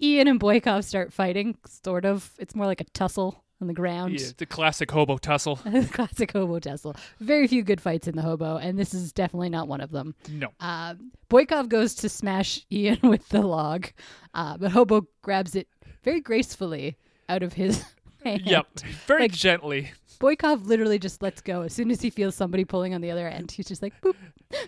Ian 0.00 0.28
and 0.28 0.40
Boykov 0.40 0.84
start 0.84 1.12
fighting, 1.12 1.56
sort 1.66 2.04
of. 2.04 2.30
It's 2.38 2.54
more 2.54 2.66
like 2.66 2.80
a 2.80 2.84
tussle 2.84 3.42
on 3.60 3.68
the 3.68 3.72
ground. 3.74 4.20
yeah 4.20 4.28
the 4.36 4.46
classic 4.46 4.90
hobo 4.90 5.16
tussle. 5.16 5.56
The 5.64 5.88
classic 5.90 6.32
hobo 6.32 6.58
tussle. 6.58 6.96
Very 7.20 7.46
few 7.46 7.62
good 7.62 7.80
fights 7.80 8.08
in 8.08 8.16
the 8.16 8.22
hobo, 8.22 8.56
and 8.56 8.78
this 8.78 8.92
is 8.92 9.12
definitely 9.12 9.48
not 9.50 9.68
one 9.68 9.80
of 9.80 9.90
them. 9.92 10.14
No. 10.28 10.48
Uh, 10.60 10.94
Boykov 11.30 11.68
goes 11.68 11.94
to 11.96 12.08
smash 12.08 12.66
Ian 12.72 12.98
with 13.02 13.28
the 13.28 13.42
log, 13.42 13.86
uh, 14.34 14.56
but 14.58 14.72
Hobo 14.72 15.06
grabs 15.22 15.54
it 15.54 15.68
very 16.02 16.20
gracefully 16.20 16.96
out 17.28 17.42
of 17.42 17.52
his 17.54 17.84
hand. 18.24 18.42
Yep. 18.44 18.66
Very 19.06 19.22
Like- 19.22 19.32
gently. 19.32 19.92
Boykov 20.18 20.66
literally 20.66 20.98
just 20.98 21.22
lets 21.22 21.40
go 21.40 21.62
as 21.62 21.72
soon 21.72 21.90
as 21.90 22.00
he 22.00 22.10
feels 22.10 22.34
somebody 22.34 22.64
pulling 22.64 22.94
on 22.94 23.00
the 23.00 23.10
other 23.10 23.28
end. 23.28 23.50
He's 23.50 23.66
just 23.66 23.82
like, 23.82 23.92
boop. 24.00 24.14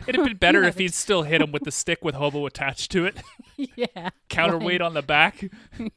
It'd 0.07 0.17
have 0.17 0.25
been 0.25 0.37
better 0.37 0.63
if 0.65 0.79
he'd 0.79 0.95
still 0.95 1.23
hit 1.23 1.41
him 1.41 1.53
with 1.53 1.65
the 1.65 1.71
stick 1.73 2.05
with 2.05 2.15
hobo 2.15 2.47
attached 2.47 2.91
to 2.93 3.07
it. 3.07 3.17
yeah. 3.57 4.11
Counterweight 4.29 4.81
on 4.81 4.95
the 4.95 5.03
back. 5.03 5.45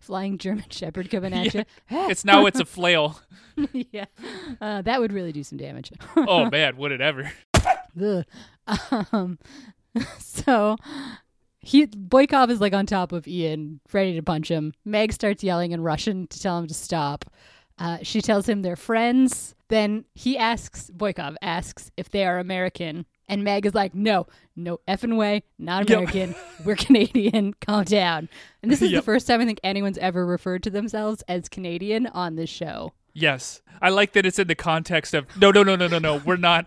Flying, 0.00 0.36
German 0.38 0.64
Shepherd 0.70 1.10
coming 1.10 1.32
at 1.32 1.54
Yeah. 1.54 1.62
you. 1.90 2.10
It's 2.10 2.24
now 2.24 2.46
it's 2.46 2.58
a 2.58 2.64
flail. 2.64 3.20
yeah. 3.72 4.06
Uh, 4.60 4.82
that 4.82 5.00
would 5.00 5.12
really 5.12 5.32
do 5.32 5.44
some 5.44 5.58
damage. 5.58 5.92
Oh 6.16 6.50
man, 6.50 6.76
would 6.76 6.90
it 6.92 7.00
ever? 7.00 7.30
Um, 9.12 9.38
so 10.18 10.76
he 11.60 11.86
Boykov 11.86 12.50
is 12.50 12.60
like 12.60 12.72
on 12.74 12.86
top 12.86 13.12
of 13.12 13.26
Ian, 13.28 13.80
ready 13.92 14.14
to 14.14 14.22
punch 14.22 14.48
him. 14.50 14.72
Meg 14.84 15.12
starts 15.12 15.44
yelling 15.44 15.72
in 15.72 15.80
Russian 15.82 16.26
to 16.28 16.40
tell 16.40 16.58
him 16.58 16.66
to 16.66 16.74
stop. 16.74 17.24
Uh, 17.78 17.98
she 18.02 18.20
tells 18.22 18.48
him 18.48 18.62
they're 18.62 18.76
friends. 18.76 19.54
Then 19.68 20.04
he 20.14 20.38
asks 20.38 20.90
Boykov 20.96 21.34
asks 21.42 21.90
if 21.96 22.08
they 22.10 22.24
are 22.24 22.38
American, 22.38 23.04
and 23.28 23.42
Meg 23.44 23.66
is 23.66 23.74
like, 23.74 23.94
"No, 23.94 24.26
no 24.54 24.78
effing 24.88 25.16
way, 25.16 25.42
not 25.58 25.88
Yep. 25.88 25.98
American. 25.98 26.34
We're 26.64 26.76
Canadian. 26.86 27.54
Calm 27.60 27.84
down." 27.84 28.28
And 28.62 28.70
this 28.70 28.80
is 28.80 28.92
the 28.92 29.02
first 29.02 29.26
time 29.26 29.40
I 29.40 29.44
think 29.44 29.60
anyone's 29.64 29.98
ever 29.98 30.24
referred 30.24 30.62
to 30.64 30.70
themselves 30.70 31.22
as 31.28 31.48
Canadian 31.48 32.06
on 32.06 32.36
this 32.36 32.48
show. 32.50 32.92
Yes. 33.12 33.60
I 33.82 33.88
like 33.90 34.12
that 34.12 34.24
it's 34.24 34.38
in 34.38 34.46
the 34.46 34.54
context 34.54 35.12
of 35.14 35.26
no 35.40 35.50
no 35.50 35.62
no 35.62 35.74
no 35.76 35.88
no 35.88 35.98
no. 35.98 36.16
We're 36.24 36.36
not 36.36 36.66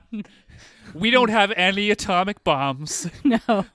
we 0.93 1.09
don't 1.11 1.29
have 1.29 1.51
any 1.55 1.89
atomic 1.91 2.43
bombs. 2.43 3.09
No, 3.23 3.65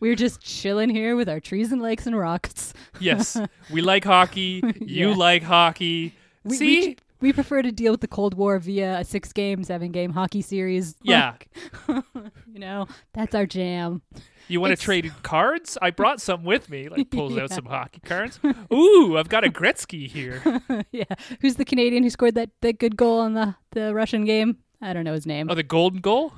we're 0.00 0.14
just 0.16 0.40
chilling 0.40 0.88
here 0.90 1.14
with 1.16 1.28
our 1.28 1.40
trees 1.40 1.72
and 1.72 1.80
lakes 1.82 2.06
and 2.06 2.16
rocks. 2.18 2.72
Yes. 3.00 3.36
We 3.70 3.80
like 3.82 4.04
hockey. 4.04 4.62
You 4.80 5.10
Yeah. 5.10 5.14
like 5.16 5.42
hockey. 5.42 6.14
We, 6.48 6.56
See? 6.56 6.80
we, 6.80 6.96
we 7.20 7.32
prefer 7.32 7.62
to 7.62 7.72
deal 7.72 7.92
with 7.92 8.00
the 8.00 8.08
Cold 8.08 8.34
War 8.34 8.58
via 8.58 8.98
a 9.00 9.04
six 9.04 9.32
game, 9.32 9.64
seven 9.64 9.92
game 9.92 10.12
hockey 10.12 10.42
series. 10.42 10.94
Yeah. 11.02 11.34
Like, 11.88 12.04
you 12.52 12.58
know, 12.58 12.86
that's 13.12 13.34
our 13.34 13.46
jam. 13.46 14.02
you 14.48 14.60
want 14.60 14.76
to 14.76 14.82
trade 14.82 15.12
cards? 15.22 15.76
I 15.82 15.90
brought 15.90 16.20
some 16.20 16.44
with 16.44 16.70
me. 16.70 16.88
Like 16.88 17.10
pulls 17.10 17.36
out 17.36 17.50
some 17.50 17.66
hockey 17.66 18.00
cards. 18.04 18.38
Ooh, 18.72 19.16
I've 19.18 19.28
got 19.28 19.44
a 19.44 19.50
Gretzky 19.50 20.08
here. 20.08 20.62
yeah. 20.92 21.04
Who's 21.40 21.56
the 21.56 21.64
Canadian 21.64 22.02
who 22.02 22.10
scored 22.10 22.34
that, 22.36 22.50
that 22.62 22.78
good 22.78 22.96
goal 22.96 23.24
in 23.24 23.34
the, 23.34 23.54
the 23.72 23.94
Russian 23.94 24.24
game? 24.24 24.58
I 24.80 24.92
don't 24.92 25.04
know 25.04 25.14
his 25.14 25.26
name. 25.26 25.48
Oh, 25.50 25.54
the 25.54 25.62
golden 25.64 26.00
goal? 26.00 26.32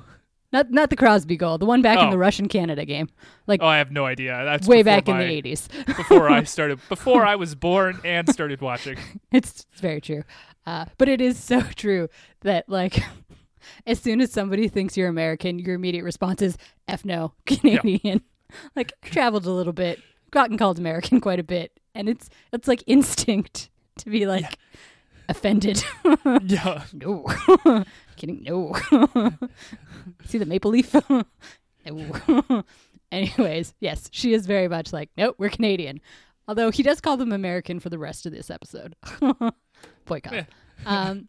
Not 0.53 0.69
not 0.71 0.89
the 0.89 0.95
Crosby 0.95 1.37
goal, 1.37 1.57
the 1.57 1.65
one 1.65 1.81
back 1.81 1.99
in 1.99 2.07
Oh. 2.07 2.11
the 2.11 2.17
Russian 2.17 2.47
Canada 2.47 2.85
game. 2.85 3.07
Like 3.47 3.61
Oh, 3.61 3.67
I 3.67 3.77
have 3.77 3.91
no 3.91 4.05
idea. 4.05 4.41
That's 4.43 4.67
way 4.67 4.83
back 4.83 5.07
in 5.07 5.17
the 5.17 5.23
80s. 5.23 5.67
before 5.97 6.29
I 6.29 6.43
started 6.55 6.79
before 6.89 7.25
I 7.25 7.35
was 7.35 7.55
born 7.55 7.99
and 8.03 8.27
started 8.29 8.59
watching. 8.61 8.97
it's, 9.31 9.65
it's 9.71 9.81
very 9.81 10.01
true. 10.01 10.23
Uh, 10.65 10.85
but 10.97 11.07
it 11.09 11.21
is 11.21 11.37
so 11.37 11.61
true 11.61 12.09
that 12.41 12.67
like 12.67 13.01
as 13.87 13.99
soon 13.99 14.19
as 14.21 14.31
somebody 14.31 14.67
thinks 14.67 14.97
you're 14.97 15.07
American, 15.09 15.57
your 15.59 15.75
immediate 15.75 16.03
response 16.03 16.41
is 16.41 16.57
"f 16.87 17.05
no, 17.05 17.33
Canadian." 17.45 18.21
like 18.75 18.91
traveled 19.01 19.45
a 19.45 19.51
little 19.51 19.71
bit, 19.73 19.99
gotten 20.31 20.57
called 20.57 20.77
American 20.77 21.21
quite 21.21 21.39
a 21.39 21.43
bit, 21.43 21.71
and 21.95 22.09
it's 22.09 22.29
it's 22.51 22.67
like 22.67 22.83
instinct 22.87 23.69
to 23.99 24.09
be 24.09 24.25
like 24.25 24.57
offended. 25.29 25.83
Yeah. 26.43 26.83
no, 26.93 27.25
kidding. 28.17 28.43
No. 28.43 28.75
See 30.25 30.37
the 30.37 30.45
maple 30.45 30.71
leaf? 30.71 30.95
Anyways, 33.11 33.73
yes, 33.79 34.09
she 34.11 34.33
is 34.33 34.45
very 34.45 34.67
much 34.67 34.93
like, 34.93 35.09
nope, 35.17 35.35
we're 35.37 35.49
Canadian. 35.49 35.99
Although 36.47 36.71
he 36.71 36.83
does 36.83 37.01
call 37.01 37.17
them 37.17 37.31
American 37.31 37.79
for 37.79 37.89
the 37.89 37.99
rest 37.99 38.25
of 38.25 38.31
this 38.31 38.49
episode. 38.49 38.95
Boykov. 40.05 40.31
Yeah. 40.31 40.45
Um, 40.85 41.27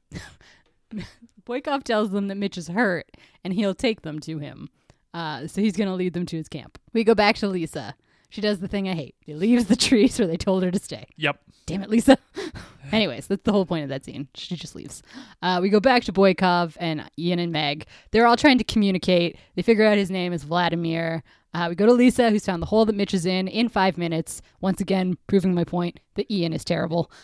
Boykov 1.45 1.83
tells 1.85 2.11
them 2.11 2.29
that 2.29 2.37
Mitch 2.37 2.57
is 2.57 2.69
hurt 2.69 3.07
and 3.45 3.53
he'll 3.53 3.75
take 3.75 4.03
them 4.03 4.21
to 4.21 4.39
him. 4.39 4.69
Uh, 5.15 5.47
so 5.47 5.61
he's 5.61 5.77
going 5.77 5.89
to 5.89 5.95
lead 5.95 6.15
them 6.15 6.27
to 6.27 6.37
his 6.37 6.49
camp. 6.49 6.79
We 6.93 7.05
go 7.05 7.15
back 7.15 7.37
to 7.37 7.49
Lisa. 7.49 7.95
She 8.33 8.41
does 8.41 8.61
the 8.61 8.67
thing 8.69 8.89
I 8.89 8.95
hate. 8.95 9.15
She 9.27 9.35
leaves 9.35 9.67
the 9.67 9.77
trees 9.77 10.19
where 10.19 10.27
they 10.27 10.39
told 10.39 10.63
her 10.63 10.71
to 10.71 10.79
stay. 10.79 11.05
Yep. 11.19 11.39
Damn 11.67 11.83
it, 11.83 11.91
Lisa. 11.91 12.17
Anyways, 12.93 13.27
that's 13.27 13.43
the 13.43 13.53
whole 13.53 13.67
point 13.67 13.83
of 13.83 13.91
that 13.91 14.07
scene. 14.07 14.27
She 14.35 14.57
just 14.57 14.75
leaves. 14.75 15.03
Uh, 15.43 15.59
we 15.61 15.69
go 15.69 15.81
back 15.81 16.03
to 16.05 16.15
Boykov 16.15 16.75
and 16.81 17.05
Ian 17.19 17.39
and 17.39 17.53
Meg. 17.53 17.85
They're 18.11 18.27
all 18.27 18.39
trying 18.39 18.57
to 18.57 18.65
communicate. 18.65 19.37
They 19.55 19.61
figure 19.61 19.85
out 19.85 19.99
his 19.99 20.11
name 20.11 20.33
is 20.33 20.45
Vladimir. 20.45 21.23
Uh, 21.53 21.67
we 21.69 21.75
go 21.75 21.85
to 21.85 21.93
Lisa, 21.93 22.31
who's 22.31 22.47
found 22.47 22.63
the 22.63 22.67
hole 22.67 22.87
that 22.87 22.95
Mitch 22.97 23.13
is 23.13 23.27
in, 23.27 23.49
in 23.49 23.69
five 23.69 23.99
minutes. 23.99 24.41
Once 24.63 24.81
again, 24.81 25.19
proving 25.27 25.55
my 25.55 25.65
point 25.65 26.01
that 26.15 26.31
Ian 26.33 26.55
is 26.55 26.65
terrible. 26.65 27.11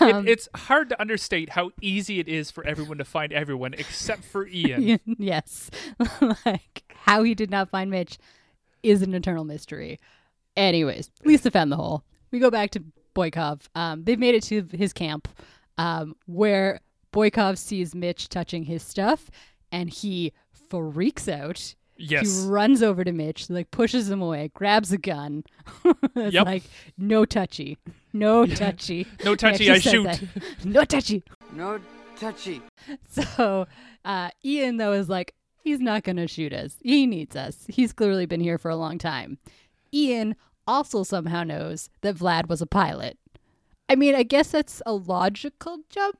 Um, 0.00 0.26
It, 0.26 0.28
it's 0.28 0.48
hard 0.54 0.88
to 0.90 1.00
understate 1.00 1.50
how 1.50 1.72
easy 1.82 2.20
it 2.20 2.28
is 2.28 2.50
for 2.50 2.64
everyone 2.66 2.96
to 2.98 3.04
find 3.04 3.32
everyone 3.32 3.74
except 3.74 4.24
for 4.24 4.46
Ian. 4.50 4.98
yes. 5.18 5.70
like, 6.46 6.82
how 7.04 7.22
he 7.22 7.34
did 7.34 7.50
not 7.50 7.68
find 7.70 7.90
Mitch 7.90 8.18
is 8.82 9.02
an 9.02 9.14
eternal 9.14 9.44
mystery. 9.44 9.98
Anyways, 10.56 11.10
Lisa 11.24 11.50
found 11.50 11.72
the 11.72 11.76
hole. 11.76 12.04
We 12.30 12.38
go 12.38 12.50
back 12.50 12.70
to 12.72 12.84
Boykov. 13.14 13.62
Um, 13.74 14.04
they've 14.04 14.18
made 14.18 14.34
it 14.34 14.42
to 14.44 14.66
his 14.72 14.92
camp 14.92 15.28
um, 15.78 16.16
where 16.26 16.80
Boykov 17.12 17.58
sees 17.58 17.94
Mitch 17.94 18.28
touching 18.28 18.64
his 18.64 18.82
stuff 18.82 19.30
and 19.70 19.88
he 19.90 20.32
freaks 20.68 21.28
out. 21.28 21.74
Yes. 21.96 22.42
He 22.44 22.48
runs 22.48 22.82
over 22.82 23.04
to 23.04 23.12
Mitch, 23.12 23.48
like 23.50 23.70
pushes 23.70 24.10
him 24.10 24.22
away, 24.22 24.50
grabs 24.54 24.92
a 24.92 24.98
gun. 24.98 25.44
it's 26.16 26.34
Yep. 26.34 26.46
like, 26.46 26.62
no 26.98 27.24
touchy. 27.24 27.78
No 28.12 28.46
touchy. 28.46 29.06
No 29.24 29.34
touchy, 29.36 29.68
actually 29.70 29.70
I 29.70 29.78
says 29.78 29.92
shoot. 29.92 30.04
that. 30.34 30.64
No 30.64 30.84
touchy. 30.84 31.22
No 31.54 31.80
touchy. 32.18 32.62
So 33.10 33.66
uh, 34.04 34.30
Ian, 34.44 34.78
though, 34.78 34.92
is 34.92 35.08
like, 35.08 35.34
he's 35.62 35.80
not 35.80 36.02
going 36.04 36.16
to 36.16 36.26
shoot 36.28 36.52
us. 36.52 36.76
He 36.82 37.06
needs 37.06 37.34
us. 37.36 37.64
He's 37.68 37.92
clearly 37.92 38.26
been 38.26 38.40
here 38.40 38.58
for 38.58 38.70
a 38.70 38.76
long 38.76 38.98
time. 38.98 39.38
Ian 39.94 40.36
also 40.66 41.02
somehow 41.02 41.42
knows 41.44 41.88
that 42.02 42.16
Vlad 42.16 42.48
was 42.48 42.60
a 42.62 42.66
pilot. 42.66 43.18
I 43.88 43.94
mean, 43.96 44.14
I 44.14 44.22
guess 44.22 44.50
that's 44.50 44.80
a 44.86 44.92
logical 44.94 45.78
jump 45.90 46.18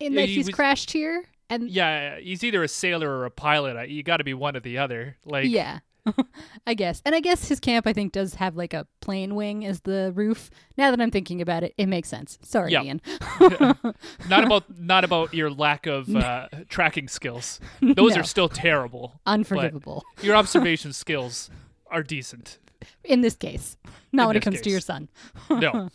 in 0.00 0.14
that 0.14 0.28
he 0.28 0.36
he's 0.36 0.46
was- 0.46 0.54
crashed 0.54 0.90
here. 0.90 1.24
And 1.48 1.70
Yeah, 1.70 2.18
he's 2.18 2.42
either 2.42 2.64
a 2.64 2.68
sailor 2.68 3.08
or 3.08 3.24
a 3.24 3.30
pilot. 3.30 3.76
Uh, 3.76 3.82
you 3.82 4.02
got 4.02 4.16
to 4.16 4.24
be 4.24 4.34
one 4.34 4.56
or 4.56 4.60
the 4.60 4.78
other. 4.78 5.16
Like, 5.24 5.48
yeah. 5.48 5.78
I 6.66 6.74
guess. 6.74 7.02
And 7.04 7.14
I 7.14 7.20
guess 7.20 7.48
his 7.48 7.60
camp, 7.60 7.86
I 7.86 7.92
think, 7.92 8.12
does 8.12 8.34
have 8.34 8.56
like 8.56 8.72
a 8.74 8.86
plane 9.00 9.34
wing 9.34 9.64
as 9.64 9.80
the 9.80 10.12
roof. 10.14 10.50
Now 10.76 10.90
that 10.90 11.00
I'm 11.00 11.10
thinking 11.10 11.40
about 11.40 11.62
it, 11.62 11.74
it 11.78 11.86
makes 11.86 12.08
sense. 12.08 12.38
Sorry, 12.42 12.72
Yeah. 12.72 12.82
Ian. 12.82 13.00
not 14.28 14.44
about 14.44 14.64
not 14.78 15.04
about 15.04 15.34
your 15.34 15.50
lack 15.50 15.86
of 15.86 16.14
uh, 16.16 16.48
tracking 16.68 17.08
skills. 17.08 17.60
Those 17.80 18.14
No. 18.14 18.20
are 18.20 18.24
still 18.24 18.48
terrible. 18.48 19.20
Unforgivable 19.26 20.04
Your 20.22 20.36
observation 20.36 20.92
skills 20.92 21.50
are 21.90 22.02
decent. 22.02 22.58
in 23.04 23.20
this 23.20 23.34
case. 23.36 23.76
Not 24.12 24.24
In 24.24 24.26
when 24.28 24.36
it 24.36 24.42
comes 24.42 24.60
to 24.60 24.70
your 24.70 24.80
son. 24.80 25.08
No. 25.50 25.88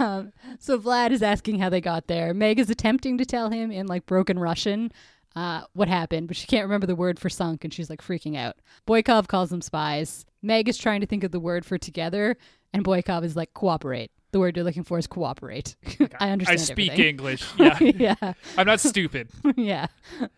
Um, 0.00 0.32
so 0.58 0.78
Vlad 0.80 1.12
is 1.12 1.22
asking 1.22 1.60
how 1.60 1.68
they 1.68 1.80
got 1.80 2.08
there. 2.08 2.34
Meg 2.34 2.58
is 2.58 2.70
attempting 2.70 3.16
to 3.18 3.24
tell 3.24 3.50
him 3.50 3.70
in 3.70 3.86
like 3.86 4.04
broken 4.04 4.36
Russian 4.38 4.90
uh, 5.36 5.62
what 5.72 5.88
happened, 5.88 6.26
but 6.28 6.36
she 6.36 6.46
can't 6.46 6.64
remember 6.64 6.86
the 6.86 6.96
word 6.96 7.18
for 7.18 7.28
sunk, 7.28 7.64
and 7.64 7.72
she's 7.72 7.88
like 7.90 8.02
freaking 8.02 8.36
out. 8.36 8.56
Boykov 8.86 9.28
calls 9.28 9.50
them 9.50 9.62
spies. 9.62 10.24
Meg 10.42 10.68
is 10.68 10.76
trying 10.78 11.00
to 11.00 11.06
think 11.06 11.22
of 11.24 11.30
the 11.30 11.40
word 11.40 11.64
for 11.64 11.78
together, 11.78 12.36
and 12.72 12.84
Boykov 12.84 13.24
is 13.24 13.36
like 13.36 13.54
cooperate. 13.54 14.10
The 14.32 14.38
word 14.38 14.56
you're 14.56 14.64
looking 14.64 14.84
for 14.84 14.96
is 14.98 15.06
cooperate. 15.08 15.74
I 16.20 16.28
I 16.28 16.30
understand. 16.30 16.60
I 16.60 16.62
speak 16.62 16.92
everything. 16.92 17.08
English. 17.10 17.44
Yeah. 17.58 17.78
yeah, 17.80 18.32
I'm 18.56 18.66
not 18.66 18.78
stupid. 18.80 19.28
yeah. 19.56 19.86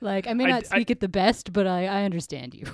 Like 0.00 0.26
I 0.26 0.32
may 0.34 0.46
not 0.46 0.64
I- 0.64 0.66
speak 0.76 0.90
it 0.90 1.00
the 1.00 1.08
best, 1.08 1.52
but 1.52 1.66
I, 1.66 1.86
I 1.86 2.04
understand 2.04 2.54
you. 2.54 2.66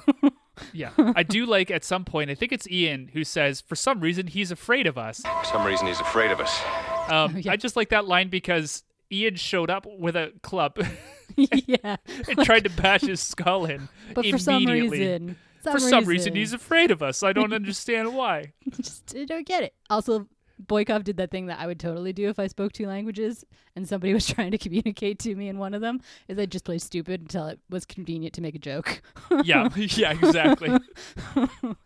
Yeah. 0.72 0.90
I 1.14 1.22
do 1.22 1.46
like 1.46 1.70
at 1.70 1.84
some 1.84 2.04
point, 2.04 2.30
I 2.30 2.34
think 2.34 2.50
it's 2.52 2.68
Ian 2.68 3.10
who 3.12 3.22
says, 3.22 3.60
for 3.60 3.76
some 3.76 4.00
reason, 4.00 4.26
he's 4.26 4.50
afraid 4.50 4.86
of 4.88 4.98
us. 4.98 5.20
For 5.20 5.44
some 5.44 5.64
reason, 5.64 5.86
he's 5.86 6.00
afraid 6.00 6.32
of 6.32 6.40
us. 6.40 6.60
Um, 7.08 7.36
Yeah. 7.38 7.52
I 7.52 7.56
just 7.56 7.76
like 7.76 7.90
that 7.90 8.06
line 8.08 8.28
because 8.28 8.82
Ian 9.10 9.36
showed 9.36 9.70
up 9.70 9.86
with 9.86 10.16
a 10.16 10.32
club 10.42 10.76
yeah, 11.66 11.96
and 12.28 12.44
tried 12.44 12.64
to 12.64 12.70
bash 12.70 13.02
his 13.02 13.20
skull 13.20 13.64
in. 13.66 13.88
but 14.14 14.26
for 14.26 14.38
some 14.38 14.64
reason, 14.64 15.36
For 15.62 15.78
some 15.78 16.04
reason, 16.04 16.34
he's 16.34 16.52
afraid 16.52 16.90
of 16.90 17.02
us. 17.02 17.22
I 17.22 17.32
don't 17.32 17.52
understand 17.52 18.14
why. 18.14 18.52
just 18.76 19.14
I 19.16 19.24
don't 19.24 19.46
get 19.46 19.62
it. 19.62 19.74
Also, 19.88 20.26
Boykov 20.64 21.04
did 21.04 21.16
that 21.18 21.30
thing 21.30 21.46
that 21.46 21.60
I 21.60 21.66
would 21.66 21.78
totally 21.78 22.12
do 22.12 22.28
if 22.28 22.38
I 22.38 22.48
spoke 22.48 22.72
two 22.72 22.86
languages 22.86 23.44
and 23.76 23.88
somebody 23.88 24.12
was 24.12 24.26
trying 24.26 24.50
to 24.50 24.58
communicate 24.58 25.20
to 25.20 25.34
me 25.36 25.48
in 25.48 25.58
one 25.58 25.74
of 25.74 25.80
them. 25.80 26.00
Is 26.26 26.38
I'd 26.38 26.50
just 26.50 26.64
play 26.64 26.78
stupid 26.78 27.20
until 27.20 27.46
it 27.46 27.60
was 27.70 27.84
convenient 27.84 28.34
to 28.34 28.40
make 28.40 28.54
a 28.54 28.58
joke. 28.58 29.02
Yeah, 29.44 29.68
yeah, 29.76 30.12
exactly. 30.12 30.76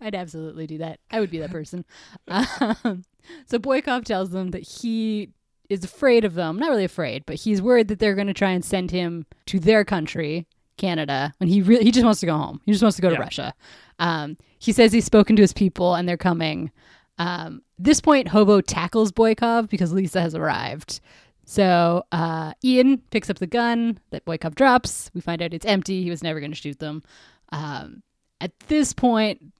I'd 0.01 0.15
absolutely 0.15 0.67
do 0.67 0.79
that. 0.79 1.01
I 1.11 1.21
would 1.21 1.31
be 1.31 1.39
that 1.41 1.51
person. 1.51 1.85
Um, 2.29 3.05
so 3.47 3.59
Boykov 3.59 4.05
tells 4.05 4.31
them 4.31 4.53
that 4.53 4.63
he 4.63 5.31
is 5.73 5.85
afraid 5.85 6.25
of 6.25 6.35
them. 6.35 6.59
Not 6.59 6.71
really 6.71 6.85
afraid, 6.85 7.25
but 7.27 7.37
he's 7.37 7.63
worried 7.63 7.89
that 7.89 7.99
they're 7.99 8.15
going 8.15 8.27
to 8.27 8.35
try 8.35 8.51
and 8.51 8.65
send 8.65 8.91
him 8.91 9.27
to 9.47 9.59
their 9.59 9.85
country, 9.85 10.47
Canada, 10.77 11.33
when 11.39 11.49
he 11.49 11.63
really 11.63 11.85
he 11.85 11.91
just 11.91 12.05
wants 12.05 12.21
to 12.21 12.27
go 12.27 12.37
home. 12.37 12.61
He 12.65 12.73
just 12.73 12.83
wants 12.83 12.97
to 12.97 13.03
go 13.03 13.09
to 13.09 13.15
Yeah. 13.15 13.21
Russia. 13.21 13.55
Um, 13.99 14.37
he 14.59 14.73
says 14.73 14.93
he's 14.93 15.05
spoken 15.05 15.37
to 15.37 15.43
his 15.43 15.53
people 15.53 15.95
and 15.95 16.09
they're 16.09 16.17
coming. 16.17 16.71
Um, 17.19 17.63
this 17.79 18.01
point, 18.01 18.29
Hobo 18.29 18.61
tackles 18.61 19.13
Boykov 19.13 19.69
because 19.69 19.93
Lisa 19.93 20.21
has 20.21 20.35
arrived. 20.35 21.01
So 21.45 22.05
uh, 22.13 22.53
Ian 22.65 22.99
picks 23.11 23.29
up 23.29 23.39
the 23.39 23.47
gun 23.47 23.99
that 24.11 24.25
Boykov 24.25 24.55
drops. 24.55 25.11
We 25.15 25.21
find 25.21 25.43
out 25.43 25.53
it's 25.53 25.67
empty. 25.67 26.03
He 26.03 26.11
was 26.11 26.23
never 26.23 26.39
going 26.41 26.53
to 26.53 26.57
shoot 26.57 26.79
them. 26.79 27.03
Um, 27.51 28.03
at 28.41 28.59
this 28.69 28.93
point, 28.93 29.53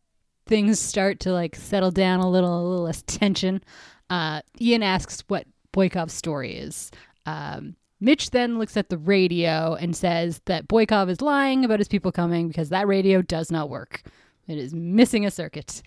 things 0.47 0.79
start 0.81 1.21
to 1.21 1.33
like 1.33 1.55
settle 1.57 1.91
down 1.91 2.21
a 2.21 2.31
little, 2.31 2.57
a 2.57 2.63
little 2.67 2.85
less 2.85 3.03
tension. 3.03 3.63
Uh, 4.09 4.43
Ian 4.61 4.83
asks 4.83 5.23
what 5.29 5.47
Boykov's 5.73 6.13
story 6.13 6.55
is. 6.57 6.91
Um, 7.27 7.77
Mitch 8.01 8.31
then 8.31 8.59
looks 8.59 8.77
at 8.77 8.89
the 8.89 8.99
radio 8.99 9.75
and 9.75 9.95
says 9.97 10.41
that 10.47 10.67
Boykov 10.69 11.09
is 11.09 11.21
lying 11.21 11.65
about 11.65 11.79
his 11.79 11.89
people 11.89 12.11
coming 12.11 12.49
because 12.49 12.69
that 12.71 12.89
radio 12.89 13.23
does 13.23 13.51
not 13.51 13.71
work. 13.71 14.03
It 14.49 14.59
is 14.59 14.75
missing 14.75 15.25
a 15.25 15.31
circuit. 15.31 15.83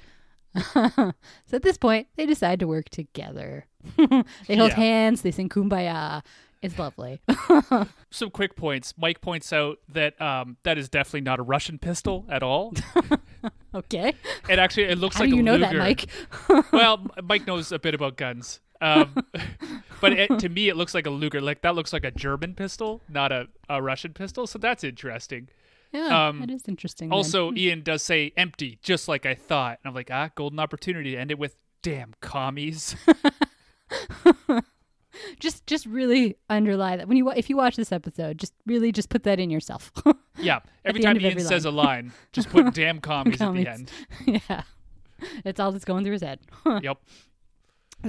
so 0.73 1.11
at 1.51 1.61
this 1.61 1.77
point, 1.77 2.07
they 2.15 2.25
decide 2.25 2.59
to 2.61 2.67
work 2.67 2.87
together. 2.89 3.65
they 3.97 4.55
hold 4.55 4.71
Yeah. 4.71 4.75
hands, 4.75 5.21
they 5.23 5.31
sing 5.31 5.49
kumbaya. 5.49 6.23
It's 6.61 6.79
lovely. 6.79 7.19
Some 8.11 8.31
quick 8.31 8.55
points. 8.55 8.93
Mike 8.97 9.19
points 9.21 9.51
out 9.53 9.77
that 9.89 10.19
um, 10.21 10.57
that 10.63 10.77
is 10.77 10.87
definitely 10.89 11.21
not 11.21 11.39
a 11.39 11.43
Russian 11.43 11.77
pistol 11.77 12.25
at 12.29 12.41
all. 12.41 12.73
okay. 13.75 14.13
It 14.49 14.57
actually 14.57 14.85
it 14.85 14.97
looks 14.97 15.17
How 15.17 15.23
like 15.23 15.31
do 15.31 15.35
you 15.35 15.43
know 15.43 15.57
that, 15.57 15.75
Mike? 15.75 16.07
well, 16.71 17.05
Mike 17.21 17.45
knows 17.45 17.71
a 17.71 17.77
bit 17.77 17.93
about 17.93 18.15
guns. 18.15 18.61
Um, 18.81 19.15
but 20.01 20.13
it, 20.13 20.39
to 20.39 20.49
me, 20.49 20.69
it 20.69 20.75
looks 20.75 20.93
like 20.93 21.05
a 21.05 21.09
Luger. 21.09 21.41
Like 21.41 21.61
that 21.61 21.75
looks 21.75 21.93
like 21.93 22.03
a 22.03 22.11
German 22.11 22.55
pistol, 22.55 23.01
not 23.09 23.31
a, 23.31 23.47
a 23.69 23.81
Russian 23.81 24.13
pistol. 24.13 24.47
So 24.47 24.59
that's 24.59 24.83
interesting. 24.83 25.49
Yeah, 25.91 26.27
Um, 26.27 26.39
that 26.41 26.51
is 26.51 26.63
interesting. 26.67 27.09
then. 27.09 27.15
Also, 27.15 27.53
Ian 27.53 27.81
does 27.81 28.03
say 28.03 28.33
empty, 28.35 28.79
just 28.81 29.07
like 29.07 29.25
I 29.25 29.33
thought. 29.35 29.79
And 29.83 29.89
I'm 29.89 29.95
like, 29.95 30.09
ah, 30.11 30.29
golden 30.35 30.59
opportunity 30.59 31.11
to 31.11 31.17
end 31.17 31.31
it 31.31 31.39
with 31.39 31.55
damn 31.81 32.13
commies. 32.21 32.95
just 35.39 35.65
just 35.67 35.85
really 35.85 36.35
underlie 36.49 36.97
that 36.97 37.07
when 37.07 37.15
you 37.17 37.31
if 37.31 37.49
you 37.49 37.55
watch 37.57 37.75
this 37.77 37.91
episode, 37.91 38.37
just 38.37 38.53
really 38.65 38.91
just 38.91 39.09
put 39.09 39.23
that 39.23 39.39
in 39.39 39.49
yourself. 39.49 39.91
yeah. 40.37 40.59
Every 40.83 41.01
time 41.01 41.17
Ian 41.19 41.31
every 41.31 41.43
says 41.43 41.65
a 41.65 41.71
line, 41.71 42.11
just 42.33 42.49
put 42.49 42.73
damn 42.73 42.99
commies, 42.99 43.37
Commies. 43.37 43.67
at 43.67 43.77
the 44.25 44.31
end. 44.31 44.41
yeah, 44.49 44.63
it's 45.45 45.59
all 45.59 45.71
that's 45.71 45.85
going 45.85 46.03
through 46.03 46.13
his 46.13 46.21
head. 46.23 46.39
Yep. 46.65 46.97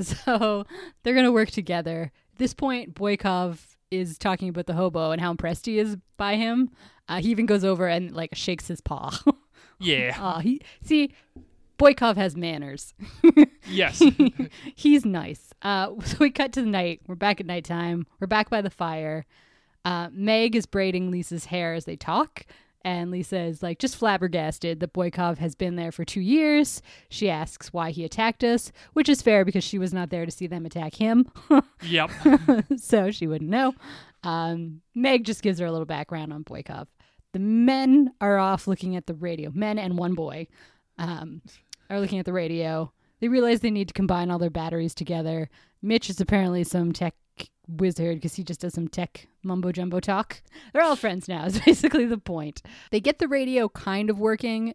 So 0.24 0.64
they're 1.02 1.14
gonna 1.14 1.32
work 1.32 1.50
together. 1.50 2.12
At 2.32 2.38
this 2.38 2.54
point, 2.54 2.94
Boykov 2.94 3.58
is 3.90 4.18
talking 4.18 4.48
about 4.48 4.66
the 4.66 4.74
hobo 4.74 5.10
and 5.12 5.20
how 5.20 5.30
impressed 5.30 5.66
he 5.66 5.78
is 5.78 5.96
by 6.16 6.36
him. 6.36 6.70
Uh, 7.08 7.20
he 7.20 7.30
even 7.30 7.46
goes 7.46 7.64
over 7.64 7.86
and 7.86 8.12
like 8.12 8.34
shakes 8.34 8.68
his 8.68 8.80
paw. 8.80 9.18
Yeah. 9.78 10.16
Aw, 10.18 10.38
he 10.38 10.62
see 10.82 11.12
Boykov 11.78 12.16
has 12.16 12.34
manners. 12.36 12.94
Yes. 13.68 14.00
He's 14.76 15.04
nice. 15.04 15.52
Uh, 15.60 15.90
so 16.04 16.18
we 16.20 16.30
cut 16.30 16.52
to 16.52 16.60
the 16.62 16.68
night. 16.68 17.00
We're 17.08 17.16
back 17.16 17.40
at 17.40 17.46
nighttime. 17.46 18.06
We're 18.20 18.28
back 18.28 18.48
by 18.48 18.62
the 18.62 18.70
fire. 18.70 19.26
Uh, 19.84 20.08
Meg 20.12 20.54
is 20.54 20.66
braiding 20.66 21.10
Lisa's 21.10 21.46
hair 21.46 21.74
as 21.74 21.84
they 21.84 21.96
talk. 21.96 22.46
And 22.86 23.10
Lisa 23.10 23.40
is 23.40 23.64
like 23.64 23.80
just 23.80 23.96
flabbergasted 23.96 24.78
that 24.78 24.92
Boykov 24.92 25.38
has 25.38 25.56
been 25.56 25.74
there 25.74 25.90
for 25.90 26.04
two 26.04 26.20
years. 26.20 26.82
She 27.08 27.28
asks 27.28 27.72
why 27.72 27.90
he 27.90 28.04
attacked 28.04 28.44
us, 28.44 28.70
which 28.92 29.08
is 29.08 29.20
fair 29.20 29.44
because 29.44 29.64
she 29.64 29.76
was 29.76 29.92
not 29.92 30.10
there 30.10 30.24
to 30.24 30.30
see 30.30 30.46
them 30.46 30.64
attack 30.64 30.94
him. 30.94 31.26
yep. 31.82 32.12
so 32.76 33.10
she 33.10 33.26
wouldn't 33.26 33.50
know. 33.50 33.74
Um, 34.22 34.82
Meg 34.94 35.24
just 35.24 35.42
gives 35.42 35.58
her 35.58 35.66
a 35.66 35.72
little 35.72 35.84
background 35.84 36.32
on 36.32 36.44
Boykov. 36.44 36.86
The 37.32 37.40
men 37.40 38.12
are 38.20 38.38
off 38.38 38.68
looking 38.68 38.94
at 38.94 39.08
the 39.08 39.14
radio. 39.14 39.50
Men 39.52 39.80
and 39.80 39.98
one 39.98 40.14
boy 40.14 40.46
um, 40.96 41.42
are 41.90 41.98
looking 41.98 42.20
at 42.20 42.24
the 42.24 42.32
radio. 42.32 42.92
They 43.18 43.26
realize 43.26 43.62
they 43.62 43.70
need 43.72 43.88
to 43.88 43.94
combine 43.94 44.30
all 44.30 44.38
their 44.38 44.48
batteries 44.48 44.94
together. 44.94 45.50
Mitch 45.82 46.08
is 46.08 46.20
apparently 46.20 46.62
some 46.62 46.92
tech 46.92 47.16
wizard 47.68 48.16
because 48.16 48.34
he 48.34 48.42
just 48.42 48.60
does 48.60 48.74
some 48.74 48.88
tech 48.88 49.26
mumbo 49.42 49.72
jumbo 49.72 50.00
talk. 50.00 50.42
They're 50.72 50.82
all 50.82 50.96
friends 50.96 51.28
now, 51.28 51.44
is 51.46 51.60
basically 51.60 52.06
the 52.06 52.18
point. 52.18 52.62
They 52.90 53.00
get 53.00 53.18
the 53.18 53.28
radio 53.28 53.68
kind 53.68 54.10
of 54.10 54.18
working, 54.18 54.74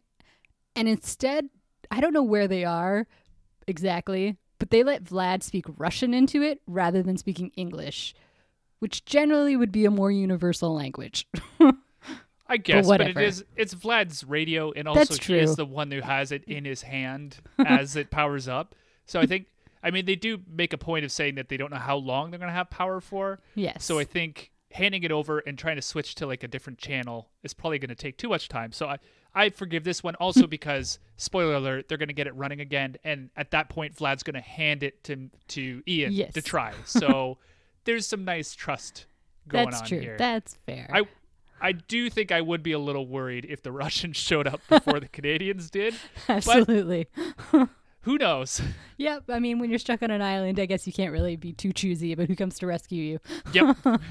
and 0.75 0.87
instead, 0.87 1.49
I 1.89 2.01
don't 2.01 2.13
know 2.13 2.23
where 2.23 2.47
they 2.47 2.63
are 2.63 3.07
exactly, 3.67 4.37
but 4.59 4.69
they 4.69 4.83
let 4.83 5.03
Vlad 5.03 5.43
speak 5.43 5.65
Russian 5.77 6.13
into 6.13 6.41
it 6.41 6.61
rather 6.67 7.01
than 7.01 7.17
speaking 7.17 7.51
English, 7.55 8.13
which 8.79 9.05
generally 9.05 9.55
would 9.55 9.71
be 9.71 9.85
a 9.85 9.91
more 9.91 10.11
universal 10.11 10.73
language. 10.73 11.27
I 12.47 12.57
guess, 12.57 12.85
but, 12.85 12.99
it 12.99 13.15
whatever. 13.15 13.21
is 13.21 13.45
it's 13.55 13.73
Vlad's 13.73 14.25
radio, 14.25 14.73
and 14.73 14.85
also 14.85 15.15
he 15.15 15.39
is 15.39 15.55
the 15.55 15.65
one 15.65 15.89
who 15.89 16.01
has 16.01 16.33
it 16.33 16.43
in 16.43 16.65
his 16.65 16.81
hand 16.81 17.37
as 17.65 17.95
it 17.95 18.11
powers 18.11 18.49
up. 18.49 18.75
So 19.05 19.21
I 19.21 19.25
think, 19.25 19.47
I 19.83 19.91
mean, 19.91 20.05
they 20.05 20.15
do 20.15 20.39
make 20.47 20.73
a 20.73 20.77
point 20.77 21.05
of 21.05 21.11
saying 21.11 21.35
that 21.35 21.49
they 21.49 21.57
don't 21.57 21.71
know 21.71 21.77
how 21.77 21.97
long 21.97 22.29
they're 22.31 22.39
going 22.39 22.49
to 22.49 22.53
have 22.55 22.69
power 22.69 23.01
for. 23.01 23.39
yes. 23.55 23.83
So 23.83 23.99
I 23.99 24.03
think 24.03 24.51
handing 24.73 25.03
it 25.03 25.11
over 25.11 25.39
and 25.39 25.57
trying 25.57 25.75
to 25.75 25.81
switch 25.81 26.15
to 26.15 26.25
like 26.25 26.43
a 26.43 26.47
different 26.47 26.79
channel 26.79 27.29
is 27.43 27.53
probably 27.53 27.77
going 27.77 27.89
to 27.89 27.95
take 27.95 28.17
too 28.17 28.29
much 28.29 28.47
time. 28.47 28.71
So 28.71 28.87
I, 28.87 28.99
I 29.35 29.49
forgive 29.49 29.83
this 29.83 30.01
one 30.03 30.15
also 30.15 30.47
because 30.57 30.99
spoiler 31.17 31.55
alert, 31.55 31.87
they're 31.89 31.97
going 31.97 32.07
to 32.07 32.13
get 32.13 32.27
it 32.27 32.35
running 32.35 32.61
again, 32.61 32.95
and 33.03 33.29
at 33.35 33.51
that 33.51 33.69
point, 33.69 33.95
Vlad's 33.95 34.23
going 34.23 34.35
to 34.35 34.41
hand 34.41 34.83
it 34.83 35.03
to 35.05 35.29
to 35.49 35.83
Ian 35.87 36.13
Yes. 36.13 36.33
to 36.33 36.41
try. 36.41 36.73
So 36.85 37.37
there's 37.85 38.05
some 38.07 38.23
nice 38.23 38.53
trust 38.53 39.05
going 39.47 39.69
That's 39.71 39.81
on 39.81 39.87
true. 39.87 39.99
here. 39.99 40.15
That's 40.17 40.55
fair. 40.65 40.89
I 40.93 41.03
I 41.59 41.73
do 41.73 42.09
think 42.09 42.31
I 42.31 42.41
would 42.41 42.63
be 42.63 42.71
a 42.71 42.79
little 42.79 43.07
worried 43.07 43.45
if 43.49 43.61
the 43.61 43.71
Russians 43.83 44.17
showed 44.17 44.47
up 44.47 44.61
before 44.69 44.99
the 44.99 45.07
Canadians 45.07 45.69
did. 45.69 45.95
Absolutely. 46.29 47.07
Who 48.03 48.17
knows? 48.17 48.61
Yep. 48.97 49.23
I 49.29 49.39
mean, 49.39 49.57
when 49.57 49.71
you're 49.71 49.79
stuck 49.79 50.03
on 50.03 50.11
an 50.11 50.21
island, 50.21 50.59
I 50.59 50.67
guess 50.67 50.85
you 50.85 50.93
can't 50.93 51.11
really 51.11 51.35
be 51.35 51.53
too 51.53 51.73
choosy 51.73 52.13
about 52.13 52.27
who 52.27 52.35
comes 52.35 52.59
to 52.59 52.67
rescue 52.67 53.01
you. 53.01 53.19
Yep. 53.51 53.77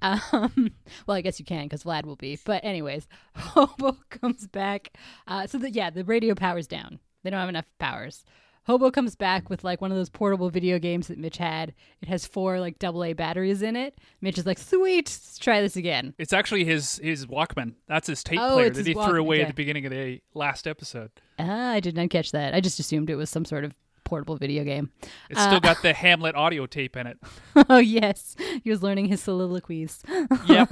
Um, 0.00 0.70
well, 1.06 1.16
I 1.18 1.20
guess 1.20 1.38
you 1.38 1.44
can 1.44 1.64
because 1.64 1.84
Vlad 1.84 2.06
will 2.06 2.16
be. 2.16 2.38
But 2.46 2.64
anyways, 2.64 3.08
Hobo 3.36 3.98
comes 4.08 4.46
back. 4.46 4.96
Uh, 5.26 5.46
so 5.46 5.58
that 5.58 5.74
yeah, 5.74 5.90
the 5.90 6.02
radio 6.02 6.34
power's 6.34 6.66
down. 6.66 6.98
They 7.22 7.28
don't 7.28 7.40
have 7.40 7.50
enough 7.50 7.66
powers. 7.78 8.24
Hobo 8.68 8.90
comes 8.90 9.16
back 9.16 9.48
with 9.48 9.64
like 9.64 9.80
one 9.80 9.90
of 9.90 9.96
those 9.96 10.10
portable 10.10 10.50
video 10.50 10.78
games 10.78 11.08
that 11.08 11.16
Mitch 11.16 11.38
had. 11.38 11.72
It 12.02 12.08
has 12.08 12.26
four 12.26 12.60
like 12.60 12.78
double 12.78 13.02
A 13.02 13.14
batteries 13.14 13.62
in 13.62 13.76
it. 13.76 13.98
Mitch 14.20 14.36
is 14.36 14.44
like, 14.44 14.58
sweet, 14.58 15.06
let's 15.06 15.38
try 15.38 15.62
this 15.62 15.74
again. 15.74 16.14
It's 16.18 16.34
actually 16.34 16.66
his 16.66 17.00
his 17.02 17.24
Walkman. 17.24 17.76
That's 17.86 18.06
his 18.08 18.22
tape 18.22 18.38
Oh, 18.38 18.54
player 18.54 18.68
that 18.68 18.86
he 18.86 18.92
threw 18.92 19.20
away 19.20 19.36
okay. 19.36 19.42
at 19.44 19.48
the 19.48 19.54
beginning 19.54 19.86
of 19.86 19.92
the 19.92 20.20
last 20.34 20.66
episode. 20.66 21.10
Ah, 21.38 21.70
I 21.70 21.80
did 21.80 21.96
not 21.96 22.10
catch 22.10 22.30
that. 22.32 22.52
I 22.52 22.60
just 22.60 22.78
assumed 22.78 23.08
it 23.08 23.16
was 23.16 23.30
some 23.30 23.46
sort 23.46 23.64
of 23.64 23.72
portable 24.04 24.36
video 24.36 24.64
game. 24.64 24.90
It's 25.30 25.42
still 25.42 25.60
got 25.60 25.80
the 25.80 25.92
Hamlet 25.94 26.34
audio 26.34 26.66
tape 26.66 26.94
in 26.94 27.06
it. 27.06 27.18
oh 27.70 27.78
yes, 27.78 28.36
he 28.62 28.68
was 28.68 28.82
learning 28.82 29.06
his 29.06 29.22
soliloquies. 29.22 30.02
Yep. 30.46 30.70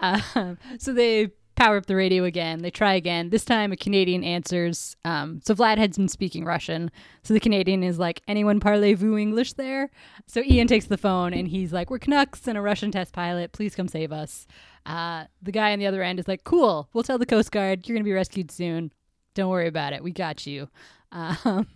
Um, 0.00 0.58
so 0.78 0.92
they 0.92 1.30
power 1.56 1.76
up 1.76 1.86
the 1.86 1.96
radio 1.96 2.24
again. 2.24 2.60
They 2.60 2.70
try 2.70 2.94
again. 2.94 3.30
This 3.30 3.44
time, 3.44 3.72
a 3.72 3.76
Canadian 3.76 4.22
answers. 4.22 4.96
Um, 5.04 5.40
so 5.44 5.54
Vlad 5.54 5.78
had 5.78 5.94
been 5.96 6.08
speaking 6.08 6.44
Russian. 6.44 6.90
So 7.24 7.34
the 7.34 7.40
Canadian 7.40 7.82
is 7.82 7.98
like, 7.98 8.22
"Anyone 8.28 8.60
parlez-vous 8.60 9.16
English 9.16 9.54
there?" 9.54 9.90
So 10.26 10.42
Ian 10.42 10.68
takes 10.68 10.86
the 10.86 10.98
phone 10.98 11.34
and 11.34 11.48
he's 11.48 11.72
like, 11.72 11.90
"We're 11.90 11.98
Canucks 11.98 12.46
and 12.46 12.56
a 12.56 12.62
Russian 12.62 12.92
test 12.92 13.12
pilot. 13.12 13.52
Please 13.52 13.74
come 13.74 13.88
save 13.88 14.12
us." 14.12 14.46
Uh, 14.84 15.24
the 15.42 15.52
guy 15.52 15.72
on 15.72 15.78
the 15.78 15.86
other 15.86 16.02
end 16.02 16.20
is 16.20 16.28
like, 16.28 16.44
"Cool. 16.44 16.88
We'll 16.92 17.04
tell 17.04 17.18
the 17.18 17.26
Coast 17.26 17.50
Guard. 17.50 17.88
You're 17.88 17.96
gonna 17.96 18.04
be 18.04 18.12
rescued 18.12 18.50
soon. 18.50 18.92
Don't 19.34 19.50
worry 19.50 19.66
about 19.66 19.92
it. 19.92 20.04
We 20.04 20.12
got 20.12 20.46
you." 20.46 20.68
Um, 21.12 21.68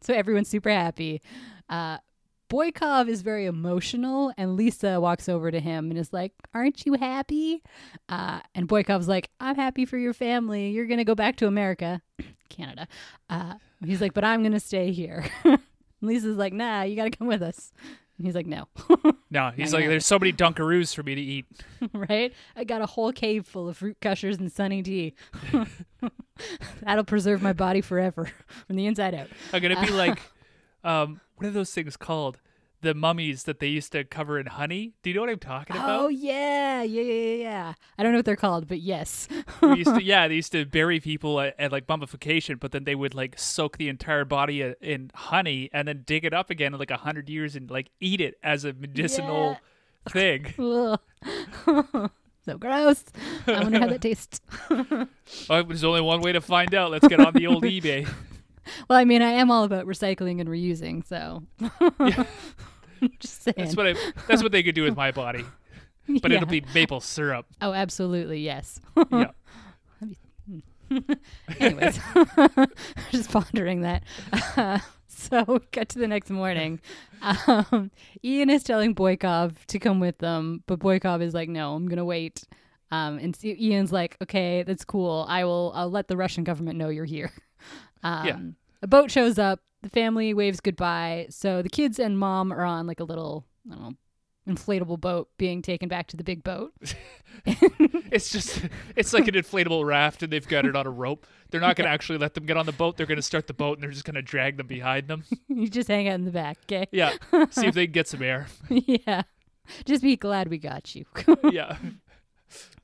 so 0.00 0.14
everyone's 0.14 0.48
super 0.48 0.70
happy. 0.70 1.20
Uh, 1.68 1.98
Boykov 2.50 3.08
is 3.08 3.22
very 3.22 3.46
emotional, 3.46 4.32
and 4.38 4.56
Lisa 4.56 5.00
walks 5.00 5.28
over 5.28 5.50
to 5.50 5.60
him 5.60 5.90
and 5.90 5.98
is 5.98 6.12
like, 6.12 6.32
Aren't 6.54 6.86
you 6.86 6.94
happy? 6.94 7.62
Uh, 8.08 8.40
and 8.54 8.66
Boykov's 8.68 9.08
like, 9.08 9.30
I'm 9.38 9.56
happy 9.56 9.84
for 9.84 9.98
your 9.98 10.14
family. 10.14 10.70
You're 10.70 10.86
going 10.86 10.98
to 10.98 11.04
go 11.04 11.14
back 11.14 11.36
to 11.36 11.46
America, 11.46 12.00
Canada. 12.48 12.88
Uh, 13.28 13.54
he's 13.84 14.00
like, 14.00 14.14
But 14.14 14.24
I'm 14.24 14.42
going 14.42 14.52
to 14.52 14.60
stay 14.60 14.92
here. 14.92 15.26
Lisa's 16.00 16.36
like, 16.36 16.52
Nah, 16.52 16.82
you 16.82 16.96
got 16.96 17.04
to 17.04 17.10
come 17.10 17.26
with 17.26 17.42
us. 17.42 17.72
And 18.16 18.26
he's 18.26 18.34
like, 18.34 18.46
No. 18.46 18.68
No, 19.30 19.50
he's 19.54 19.74
like, 19.74 19.86
there's 19.86 20.06
so 20.06 20.18
many 20.18 20.32
Dunkaroos 20.32 20.94
for 20.94 21.02
me 21.02 21.14
to 21.14 21.20
eat. 21.20 21.44
right? 21.92 22.32
I 22.56 22.64
got 22.64 22.80
a 22.80 22.86
whole 22.86 23.12
cave 23.12 23.46
full 23.46 23.68
of 23.68 23.76
fruit 23.76 24.00
gushers 24.00 24.38
and 24.38 24.50
Sunny 24.50 24.80
D. 24.80 25.14
That'll 26.82 27.04
preserve 27.04 27.42
my 27.42 27.52
body 27.52 27.82
forever 27.82 28.30
from 28.66 28.76
the 28.76 28.86
inside 28.86 29.14
out. 29.14 29.28
I'm 29.52 29.60
gonna 29.60 29.84
be 29.84 29.90
like, 29.90 30.18
um, 30.82 31.20
what 31.38 31.48
are 31.48 31.52
those 31.52 31.72
things 31.72 31.96
called? 31.96 32.40
The 32.80 32.94
mummies 32.94 33.42
that 33.44 33.58
they 33.58 33.66
used 33.66 33.90
to 33.92 34.04
cover 34.04 34.38
in 34.38 34.46
honey. 34.46 34.94
Do 35.02 35.10
you 35.10 35.16
know 35.16 35.22
what 35.22 35.30
I'm 35.30 35.38
talking 35.40 35.74
oh, 35.74 35.80
about? 35.80 36.00
Oh, 36.00 36.08
yeah. 36.08 36.82
Yeah, 36.82 37.02
yeah, 37.02 37.12
yeah, 37.12 37.42
yeah. 37.42 37.74
I 37.98 38.02
don't 38.02 38.12
know 38.12 38.18
what 38.18 38.24
they're 38.24 38.36
called, 38.36 38.68
but 38.68 38.80
yes. 38.80 39.26
We 39.60 39.78
used 39.78 39.94
to, 39.94 40.02
yeah, 40.04 40.28
they 40.28 40.36
used 40.36 40.52
to 40.52 40.64
bury 40.64 41.00
people 41.00 41.40
at, 41.40 41.58
at 41.58 41.72
like 41.72 41.88
mummification, 41.88 42.56
but 42.58 42.72
then 42.72 42.84
they 42.84 42.94
would 42.94 43.14
like 43.14 43.38
soak 43.38 43.78
the 43.78 43.88
entire 43.88 44.24
body 44.24 44.64
i- 44.64 44.74
in 44.80 45.10
honey 45.14 45.70
and 45.72 45.88
then 45.88 46.02
dig 46.06 46.24
it 46.24 46.32
up 46.32 46.50
again 46.50 46.72
in 46.72 46.78
like 46.78 46.90
a 46.90 46.98
hundred 46.98 47.28
years 47.28 47.56
and 47.56 47.70
like 47.70 47.90
eat 48.00 48.20
it 48.20 48.38
as 48.42 48.64
a 48.64 48.72
medicinal 48.72 49.58
thing. 50.08 50.54
So 52.44 52.56
gross. 52.56 53.04
I 53.46 53.62
wonder 53.62 53.78
how 53.78 53.88
that 53.88 54.00
tastes. 54.00 54.40
Well, 54.70 55.06
oh, 55.50 55.62
there's 55.64 55.84
only 55.84 56.00
one 56.00 56.22
way 56.22 56.32
to 56.32 56.40
find 56.40 56.74
out. 56.74 56.90
Let's 56.90 57.06
get 57.06 57.20
on 57.20 57.34
the 57.34 57.46
old 57.46 57.62
eBay. 57.62 58.08
Well, 58.88 58.98
I 58.98 59.04
mean, 59.04 59.22
I 59.22 59.30
am 59.32 59.50
all 59.50 59.64
about 59.64 59.86
recycling 59.86 60.40
and 60.40 60.48
reusing, 60.48 61.04
so 61.06 61.42
just 63.20 63.42
saying. 63.42 63.54
That's 63.56 63.76
what 63.76 63.86
I. 63.86 63.94
That's 64.26 64.42
what 64.42 64.52
they 64.52 64.62
could 64.62 64.74
do 64.74 64.82
with 64.84 64.96
my 65.04 65.10
body, 65.12 65.44
but 66.20 66.30
Yeah. 66.30 66.36
it'll 66.38 66.48
be 66.48 66.64
maple 66.74 67.00
syrup. 67.00 67.46
Oh, 67.60 67.72
absolutely, 67.72 68.40
yes. 68.40 68.80
Yeah. 69.12 69.30
Anyways, 71.60 72.00
just 73.10 73.30
pondering 73.30 73.82
that. 73.82 74.02
Uh, 74.56 74.78
so 75.06 75.44
we 75.46 75.58
cut 75.72 75.88
to 75.90 75.98
the 75.98 76.08
next 76.08 76.30
morning. 76.30 76.80
Um, 77.20 77.90
Ian 78.24 78.48
is 78.48 78.62
telling 78.62 78.94
Boykov 78.94 79.52
to 79.66 79.78
come 79.78 80.00
with 80.00 80.18
them, 80.18 80.62
but 80.66 80.78
Boykov 80.78 81.20
is 81.20 81.34
like, 81.34 81.48
"No, 81.50 81.74
I'm 81.74 81.88
gonna 81.88 82.04
wait." 82.06 82.44
Um, 82.90 83.18
and 83.18 83.36
Ian's 83.44 83.92
like, 83.92 84.16
"Okay, 84.22 84.62
that's 84.62 84.84
cool. 84.84 85.26
I 85.28 85.44
will. 85.44 85.72
I'll 85.74 85.90
let 85.90 86.08
the 86.08 86.16
Russian 86.16 86.42
government 86.44 86.78
know 86.78 86.88
you're 86.88 87.04
here." 87.04 87.32
Um, 88.02 88.26
Yeah. 88.26 88.38
A 88.82 88.86
boat 88.86 89.10
shows 89.10 89.38
up. 89.38 89.60
The 89.82 89.88
family 89.88 90.34
waves 90.34 90.60
goodbye. 90.60 91.26
So 91.30 91.62
the 91.62 91.68
kids 91.68 91.98
and 91.98 92.18
mom 92.18 92.52
are 92.52 92.64
on 92.64 92.86
like 92.86 93.00
a 93.00 93.04
little, 93.04 93.44
I 93.70 93.74
don't 93.74 93.82
know, 93.82 93.94
inflatable 94.52 95.00
boat 95.00 95.28
being 95.36 95.62
taken 95.62 95.88
back 95.88 96.06
to 96.08 96.16
the 96.16 96.24
big 96.24 96.42
boat. 96.42 96.72
It's 98.10 98.30
just. 98.30 98.62
It's 98.96 99.12
like 99.12 99.28
an 99.28 99.34
inflatable 99.34 99.84
raft, 99.84 100.22
and 100.22 100.32
they've 100.32 100.46
got 100.48 100.64
it 100.64 100.74
on 100.74 100.86
a 100.86 100.90
rope. 100.90 101.26
They're 101.50 101.60
not 101.60 101.76
going 101.76 101.86
to 101.86 101.92
actually 101.92 102.18
let 102.18 102.34
them 102.34 102.46
get 102.46 102.56
on 102.56 102.66
the 102.66 102.72
boat. 102.72 102.96
They're 102.96 103.06
going 103.06 103.16
to 103.16 103.22
start 103.22 103.46
the 103.46 103.52
boat, 103.54 103.76
and 103.76 103.82
they're 103.82 103.90
just 103.90 104.04
going 104.04 104.14
to 104.14 104.22
drag 104.22 104.56
them 104.56 104.66
behind 104.66 105.08
them. 105.08 105.24
you 105.48 105.68
just 105.68 105.88
hang 105.88 106.08
out 106.08 106.14
in 106.14 106.24
the 106.24 106.30
back, 106.30 106.56
okay? 106.64 106.86
Yeah. 106.90 107.12
See 107.50 107.66
if 107.66 107.74
they 107.74 107.86
can 107.86 107.92
get 107.92 108.08
some 108.08 108.22
air. 108.22 108.46
yeah. 108.70 109.22
Just 109.84 110.02
be 110.02 110.16
glad 110.16 110.48
we 110.48 110.56
got 110.58 110.94
you. 110.94 111.04
Yeah. 111.52 111.76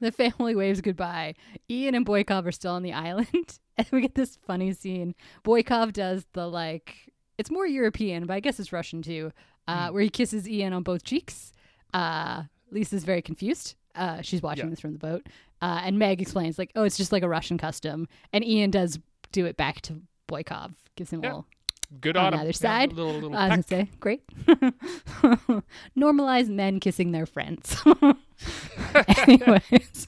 the 0.01 0.13
family 0.13 0.55
waves 0.55 0.83
goodbye. 0.83 1.35
Ian 1.71 1.95
and 1.95 2.05
Boykov 2.07 2.47
are 2.47 2.53
still 2.53 2.73
on 2.73 2.83
the 2.83 2.93
island. 2.93 3.59
And 3.79 3.87
we 3.91 4.01
get 4.01 4.15
this 4.15 4.37
funny 4.47 4.73
scene. 4.73 5.15
Boykov 5.45 5.93
does 5.93 6.27
the 6.33 6.47
like, 6.47 7.13
it's 7.39 7.51
more 7.51 7.67
European, 7.67 8.27
but 8.27 8.35
I 8.35 8.41
guess 8.41 8.61
it's 8.61 8.73
Russian 8.73 9.03
too, 9.03 9.33
uh, 9.67 9.89
where 9.91 10.03
he 10.03 10.09
kisses 10.09 10.49
Ian 10.49 10.73
on 10.73 10.83
both 10.85 11.03
cheeks. 11.05 11.53
Uh, 11.93 12.45
Lisa's 12.71 13.03
very 13.05 13.21
confused. 13.23 13.75
Uh, 13.97 14.23
she's 14.23 14.43
watching 14.43 14.67
Yeah. 14.67 14.71
this 14.71 14.81
from 14.81 14.93
the 14.93 14.99
boat. 15.01 15.27
Uh, 15.61 15.81
and 15.85 15.99
Meg 15.99 16.21
explains, 16.23 16.59
like, 16.59 16.71
oh, 16.77 16.85
it's 16.85 16.97
just 16.97 17.11
like 17.13 17.23
a 17.25 17.29
Russian 17.29 17.59
custom. 17.59 18.07
And 18.33 18.45
Ian 18.45 18.71
does 18.71 18.99
do 19.33 19.47
it 19.47 19.57
back 19.57 19.81
to 19.83 20.01
Boykov, 20.29 20.75
gives 20.97 21.13
him 21.13 21.21
a 21.21 21.23
little 21.23 21.47
Good 22.01 22.17
On 22.17 22.27
on, 22.27 22.31
the 22.33 22.37
'em. 22.37 22.41
other 22.43 22.49
Yeah, 22.51 22.53
side, 22.53 22.93
little, 22.93 23.13
little 23.15 23.37
I 23.37 23.57
was 23.57 23.67
gonna 23.67 23.85
say, 23.87 23.91
great. 24.01 24.23
Normalize 25.97 26.49
men 26.49 26.81
kissing 26.81 27.13
their 27.13 27.27
friends. 27.27 27.77
Anyways. 29.27 30.07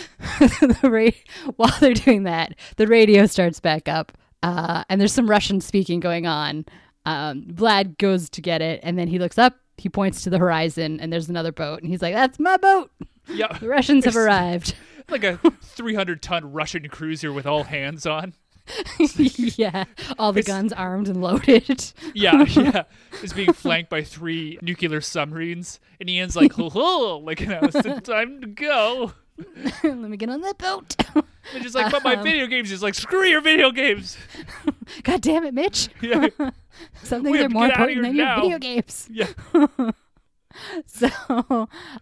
the 0.40 0.90
ra- 0.90 1.50
while 1.56 1.74
they're 1.80 1.94
doing 1.94 2.24
that, 2.24 2.54
the 2.76 2.86
radio 2.86 3.26
starts 3.26 3.60
back 3.60 3.88
up, 3.88 4.12
uh, 4.42 4.84
and 4.88 5.00
there's 5.00 5.12
some 5.12 5.28
Russian 5.28 5.60
speaking 5.60 6.00
going 6.00 6.26
on. 6.26 6.64
Um, 7.04 7.42
Vlad 7.50 7.98
goes 7.98 8.28
to 8.30 8.40
get 8.40 8.62
it, 8.62 8.80
and 8.82 8.98
then 8.98 9.08
he 9.08 9.18
looks 9.18 9.38
up. 9.38 9.54
He 9.78 9.88
points 9.88 10.22
to 10.22 10.30
the 10.30 10.38
horizon, 10.38 11.00
and 11.00 11.12
there's 11.12 11.28
another 11.28 11.52
boat, 11.52 11.80
and 11.82 11.90
he's 11.90 12.02
like, 12.02 12.14
"That's 12.14 12.38
my 12.38 12.56
boat. 12.56 12.90
Yeah, 13.28 13.56
The 13.58 13.68
Russians 13.68 14.04
have 14.04 14.16
arrived." 14.16 14.74
like 15.08 15.24
a 15.24 15.38
300 15.62 16.22
ton 16.22 16.52
Russian 16.52 16.88
cruiser 16.88 17.32
with 17.32 17.46
all 17.46 17.64
hands 17.64 18.06
on. 18.06 18.34
yeah, 19.18 19.84
all 20.20 20.32
the 20.32 20.38
It's- 20.40 20.46
guns 20.56 20.72
armed 20.72 21.08
and 21.08 21.20
loaded. 21.20 21.92
Yeah, 22.14 22.44
yeah. 22.44 22.84
Is 23.22 23.32
being 23.32 23.52
flanked 23.52 23.90
by 23.90 24.02
three 24.04 24.58
nuclear 24.62 25.00
submarines, 25.00 25.80
and 25.98 26.08
Ian's 26.08 26.36
like, 26.36 26.52
"Ho 26.52 26.70
ho!" 26.70 27.18
Like, 27.18 27.40
know, 27.40 27.58
it's 27.62 28.08
time 28.08 28.40
to 28.40 28.46
go. 28.46 29.12
Let 29.84 29.96
me 30.10 30.16
get 30.16 30.28
on 30.30 30.40
that 30.42 30.58
boat. 30.58 30.96
And 31.54 31.62
just 31.64 31.74
like, 31.74 31.90
but 31.90 32.04
my 32.04 32.14
Um, 32.14 32.22
video 32.22 32.46
games 32.46 32.70
is 32.70 32.84
like, 32.84 32.94
screw 32.94 33.24
your 33.24 33.40
video 33.40 33.72
games. 33.72 34.16
God 35.02 35.20
damn 35.20 35.44
it, 35.44 35.52
Mitch! 35.52 35.88
Yeah, 36.00 36.28
Some 37.02 37.24
things 37.24 37.40
are 37.40 37.42
to 37.42 37.48
more 37.48 37.66
get 37.66 37.80
outta 37.80 37.90
important 37.90 37.96
here 37.96 38.02
than 38.02 38.14
your 38.14 38.36
video 38.36 38.58
games. 38.58 39.08
yeah. 39.10 39.26
So 40.86 41.08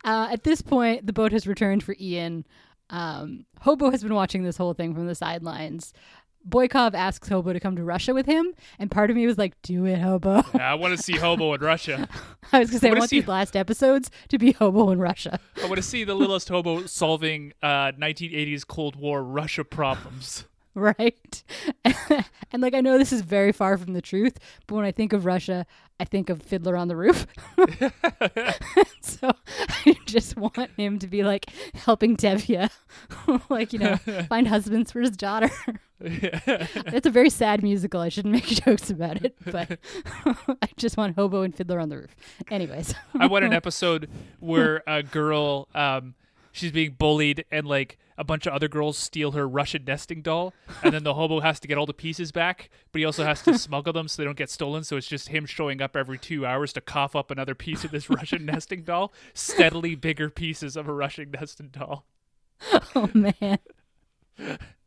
uh, 0.05 0.29
at 0.31 0.43
this 0.45 0.61
point, 0.61 1.07
the 1.07 1.13
boat 1.13 1.33
has 1.33 1.47
returned 1.47 1.83
for 1.83 1.95
Ian. 2.01 2.45
Um, 2.91 3.47
Hobo 3.61 3.91
has 3.91 4.03
been 4.03 4.15
watching 4.15 4.43
this 4.43 4.57
whole 4.57 4.75
thing 4.75 4.93
from 4.95 5.07
the 5.07 5.15
sidelines. 5.15 5.93
Boykov 6.49 6.95
asks 6.95 7.29
Hobo 7.29 7.53
to 7.53 7.61
come 7.61 7.77
to 7.77 7.85
Russia 7.85 8.15
with 8.15 8.27
him, 8.27 8.55
and 8.79 8.91
part 8.91 9.11
of 9.11 9.17
me 9.17 9.27
was 9.27 9.39
like, 9.39 9.61
"Do 9.63 9.85
it, 9.85 9.99
Hobo." 9.99 10.43
I 10.59 10.75
want 10.75 10.97
to 10.97 11.03
see 11.03 11.17
Hobo 11.17 11.53
in 11.55 11.61
Russia. 11.61 12.09
I 12.53 12.61
was 12.61 12.71
gonna 12.71 12.81
say, 12.81 12.89
I 12.89 12.91
wanna 12.91 13.01
want 13.01 13.11
see- 13.11 13.21
these 13.21 13.29
last 13.29 13.57
episodes 13.57 14.11
to 14.29 14.39
be 14.39 14.53
Hobo 14.53 14.91
in 14.91 14.99
Russia. 14.99 15.39
I 15.63 15.67
want 15.67 15.77
to 15.77 15.83
see 15.83 16.05
the 16.05 16.15
littlest 16.15 16.49
hobo 16.49 16.87
solving 16.87 17.53
uh, 17.63 17.93
1980s 17.93 18.67
Cold 18.67 18.97
War 18.97 19.23
Russia 19.23 19.65
problems. 19.65 20.45
right? 20.75 21.43
and 22.53 22.63
like 22.63 22.75
I 22.75 22.81
know 22.81 22.97
this 22.97 23.13
is 23.13 23.23
very 23.23 23.53
far 23.53 23.77
from 23.77 23.93
the 23.93 24.01
truth, 24.03 24.39
but 24.67 24.77
when 24.77 24.85
I 24.85 24.93
think 24.93 25.13
of 25.13 25.25
Russia, 25.27 25.67
I 25.99 26.05
think 26.05 26.31
of 26.31 26.43
Fiddler 26.43 26.77
on 26.77 26.89
the 26.89 26.97
Roof. 26.97 27.27
so 29.21 29.33
I 29.87 29.97
just 30.07 30.37
want 30.37 30.71
him 30.77 30.99
to 30.99 31.07
be 31.07 31.23
like 31.23 31.47
helping 31.75 32.17
Tevye, 32.17 32.71
like 33.49 33.73
you 33.73 33.79
know, 33.79 33.97
find 34.29 34.47
husbands 34.47 34.93
for 34.93 35.01
his 35.01 35.11
daughter. 35.11 35.51
It's 36.03 37.07
a 37.07 37.11
very 37.11 37.29
sad 37.29 37.63
musical. 37.63 38.01
I 38.01 38.09
shouldn't 38.09 38.33
make 38.33 38.47
jokes 38.47 38.89
about 38.91 39.23
it, 39.25 39.37
but 39.45 39.79
I 40.25 40.69
just 40.77 40.97
want 40.97 41.17
Hobo 41.17 41.43
and 41.43 41.55
Fiddler 41.55 41.79
on 41.79 41.89
the 41.89 41.99
Roof. 41.99 42.17
Anyways, 42.51 42.95
I 43.19 43.27
want 43.27 43.45
an 43.45 43.53
episode 43.53 44.09
where 44.39 44.83
a 44.87 45.03
girl, 45.03 45.69
um, 45.75 46.15
she's 46.53 46.73
being 46.73 46.93
bullied, 46.93 47.45
and 47.51 47.67
like 47.67 47.99
a 48.19 48.25
bunch 48.25 48.47
of 48.47 48.53
other 48.53 48.69
girls 48.69 48.99
steal 48.99 49.33
her 49.33 49.49
Russian 49.49 49.85
nesting 49.85 50.21
doll, 50.21 50.53
and 50.83 50.93
then 50.93 51.05
the 51.05 51.15
hobo 51.15 51.41
has 51.41 51.59
to 51.61 51.69
get 51.69 51.79
all 51.79 51.87
the 51.87 51.95
pieces 51.95 52.33
back, 52.33 52.69
but 52.93 52.99
he 52.99 53.05
also 53.05 53.25
has 53.25 53.43
to 53.43 53.59
smuggle 53.59 53.93
them 53.93 54.09
so 54.09 54.21
they 54.21 54.27
don't 54.27 54.37
get 54.37 54.51
stolen. 54.51 54.85
So 54.85 54.97
it's 54.97 55.07
just 55.07 55.29
him 55.29 55.47
showing 55.47 55.81
up 55.81 55.97
every 55.97 56.19
two 56.19 56.45
hours 56.45 56.73
to 56.75 56.81
cough 56.81 57.17
up 57.17 57.31
another 57.31 57.55
piece 57.55 57.85
of 57.85 57.91
this 57.91 58.11
Russian 58.11 58.45
nesting 58.45 58.83
doll, 58.83 59.13
steadily 59.33 59.95
bigger 59.95 60.29
pieces 60.31 60.77
of 60.77 60.89
a 60.89 60.93
Russian 60.93 61.31
nesting 61.31 61.69
doll. 61.69 62.05
oh 62.95 63.11
man, 63.15 63.59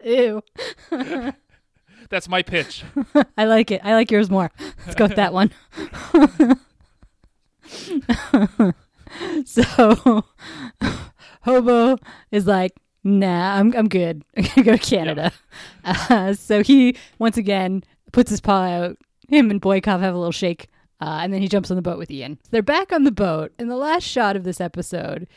ew. 0.04 0.43
That's 2.10 2.30
my 2.30 2.43
pitch. 2.43 2.84
I 3.36 3.45
like 3.45 3.71
it. 3.71 3.82
I 3.84 3.93
like 3.93 4.12
yours 4.12 4.30
more. 4.30 4.52
Let's 4.86 4.93
go 4.95 5.06
with 5.06 5.15
that 5.15 5.34
one. 5.34 5.52
so, 9.45 10.26
Hobo 11.43 11.97
is 12.32 12.47
like, 12.47 12.73
nah, 13.03 13.58
I'm, 13.58 13.75
I'm 13.75 13.89
good. 13.89 14.23
I'm 14.38 14.43
going 14.43 14.56
to 14.56 14.63
go 14.63 14.71
to 14.73 14.77
Canada. 14.77 15.32
Uh, 15.86 16.34
so 16.34 16.63
he, 16.63 16.97
once 17.19 17.36
again, 17.36 17.84
puts 18.13 18.29
his 18.29 18.39
paw 18.39 18.63
out. 18.63 18.97
Him 19.27 19.51
and 19.51 19.62
Boykov 19.62 19.99
have 19.99 20.15
a 20.15 20.17
little 20.17 20.32
shake. 20.32 20.69
Uh, 21.01 21.19
and 21.21 21.34
then 21.34 21.41
he 21.41 21.49
jumps 21.49 21.69
on 21.69 21.75
the 21.75 21.82
boat 21.82 21.97
with 21.97 22.10
Ian. 22.10 22.39
They're 22.51 22.62
back 22.62 22.93
on 22.93 23.03
the 23.03 23.12
boat. 23.12 23.51
And 23.60 23.69
the 23.69 23.75
last 23.75 24.03
shot 24.03 24.38
of 24.38 24.45
this 24.45 24.62
episode 24.62 25.27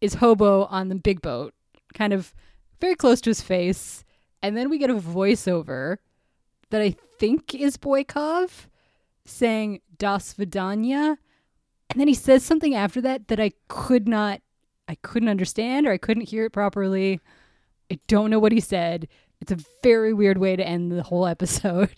is 0.00 0.14
Hobo 0.14 0.66
on 0.66 0.88
the 0.88 0.94
big 0.94 1.20
boat, 1.20 1.54
kind 1.94 2.12
of 2.12 2.32
very 2.80 2.94
close 2.94 3.20
to 3.22 3.30
his 3.30 3.40
face. 3.40 4.04
And 4.42 4.56
then 4.56 4.70
we 4.70 4.78
get 4.78 4.90
a 4.90 4.94
voiceover 4.94 5.96
that 6.70 6.80
I 6.80 6.94
think 7.18 7.54
is 7.54 7.76
Boykov 7.76 8.50
saying 9.24 9.80
Das 9.98 10.34
Vidanya. 10.34 11.16
And 11.90 12.00
then 12.00 12.08
he 12.08 12.14
says 12.14 12.44
something 12.44 12.74
after 12.74 13.00
that 13.00 13.28
that 13.28 13.40
I 13.40 13.52
could 13.68 14.06
not 14.06 14.40
I 14.88 14.94
couldn't 14.96 15.28
understand 15.28 15.86
or 15.86 15.92
I 15.92 15.98
couldn't 15.98 16.28
hear 16.28 16.44
it 16.44 16.52
properly. 16.52 17.20
I 17.90 17.98
don't 18.06 18.30
know 18.30 18.38
what 18.38 18.52
he 18.52 18.60
said. 18.60 19.08
It's 19.40 19.50
a 19.52 19.58
very 19.82 20.12
weird 20.12 20.38
way 20.38 20.54
to 20.56 20.66
end 20.66 20.92
the 20.92 21.02
whole 21.02 21.26
episode. 21.26 21.92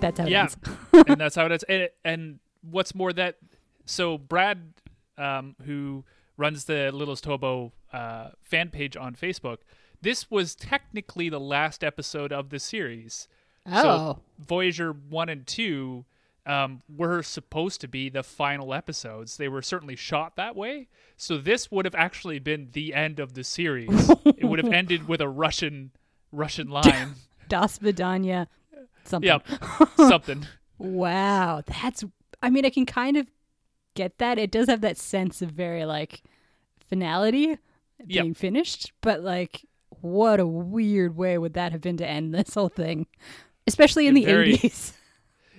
That's 0.00 0.18
how 0.18 0.26
it 0.26 0.30
yeah. 0.30 0.48
and 0.92 1.16
that's 1.20 1.34
how 1.34 1.46
it 1.46 1.52
is. 1.52 1.62
And, 1.64 1.88
and, 2.04 2.38
what's 2.62 2.94
more, 2.94 3.12
that 3.12 3.36
so 3.84 4.18
Brad, 4.18 4.74
um, 5.18 5.56
who 5.64 6.04
runs 6.36 6.64
the 6.64 6.90
Littlest 6.92 7.24
Hobo 7.24 7.72
uh, 7.92 8.30
fan 8.42 8.70
page 8.70 8.96
on 8.96 9.14
Facebook, 9.14 9.58
this 10.02 10.30
was 10.30 10.54
technically 10.54 11.28
the 11.28 11.40
last 11.40 11.82
episode 11.82 12.32
of 12.32 12.50
the 12.50 12.58
series 12.58 13.28
Oh. 13.70 13.82
So 13.82 14.20
Voyageur 14.46 14.92
one 15.08 15.28
and 15.28 15.46
two 15.46 16.04
um, 16.44 16.82
were 16.94 17.22
supposed 17.22 17.80
to 17.80 17.88
be 17.88 18.08
the 18.08 18.22
final 18.22 18.72
episodes. 18.72 19.36
They 19.36 19.48
were 19.48 19.62
certainly 19.62 19.96
shot 19.96 20.36
that 20.36 20.54
way. 20.54 20.88
So 21.16 21.38
this 21.38 21.70
would 21.72 21.84
have 21.86 21.94
actually 21.94 22.38
been 22.38 22.68
the 22.72 22.94
end 22.94 23.18
of 23.18 23.34
the 23.34 23.42
series. 23.42 24.10
it 24.24 24.44
would 24.44 24.58
have 24.62 24.72
ended 24.72 25.08
with 25.08 25.20
a 25.20 25.28
Russian 25.28 25.90
Russian 26.32 26.68
line. 26.70 27.14
Das 27.48 27.78
Vidanya 27.78 28.46
something. 29.04 29.26
yep, 29.28 29.46
something. 29.96 30.46
Wow. 30.78 31.62
That's 31.66 32.04
I 32.42 32.50
mean 32.50 32.64
I 32.64 32.70
can 32.70 32.86
kind 32.86 33.16
of 33.16 33.28
get 33.94 34.18
that. 34.18 34.38
It 34.38 34.50
does 34.50 34.68
have 34.68 34.82
that 34.82 34.98
sense 34.98 35.42
of 35.42 35.50
very 35.50 35.84
like 35.84 36.22
finality 36.88 37.58
Yep. 38.06 38.22
being 38.24 38.34
finished, 38.34 38.92
but 39.00 39.22
like 39.22 39.64
what 40.02 40.38
a 40.38 40.46
weird 40.46 41.16
way 41.16 41.38
would 41.38 41.54
that 41.54 41.72
have 41.72 41.80
been 41.80 41.96
to 41.96 42.06
end 42.06 42.34
this 42.34 42.52
whole 42.54 42.68
thing? 42.68 43.06
Especially 43.66 44.06
in 44.06 44.14
the 44.14 44.24
Very- 44.24 44.56
80s. 44.56 44.92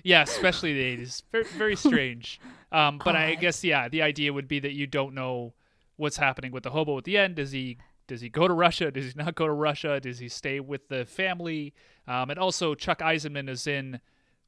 Yeah, 0.03 0.21
especially 0.21 0.73
the 0.73 0.79
eighties. 0.79 1.23
Very, 1.33 1.43
very 1.57 1.75
strange. 1.75 2.39
Um, 2.71 3.01
but 3.03 3.17
I 3.17 3.35
guess 3.35 3.61
yeah, 3.61 3.89
the 3.89 4.03
idea 4.03 4.31
would 4.31 4.47
be 4.47 4.59
that 4.59 4.71
you 4.71 4.87
don't 4.87 5.13
know 5.13 5.53
what's 5.97 6.15
happening 6.15 6.53
with 6.53 6.63
the 6.63 6.69
hobo 6.69 6.97
at 6.97 7.03
the 7.03 7.17
end. 7.17 7.35
Does 7.35 7.51
he 7.51 7.77
does 8.07 8.21
he 8.21 8.29
go 8.29 8.47
to 8.47 8.53
Russia? 8.53 8.89
Does 8.89 9.05
he 9.05 9.11
not 9.17 9.35
go 9.35 9.47
to 9.47 9.51
Russia? 9.51 9.99
Does 9.99 10.19
he 10.19 10.29
stay 10.29 10.61
with 10.61 10.87
the 10.87 11.05
family? 11.05 11.73
Um, 12.07 12.29
and 12.29 12.39
also 12.39 12.73
Chuck 12.73 12.99
Eisenmann 12.99 13.49
is 13.49 13.67
in 13.67 13.99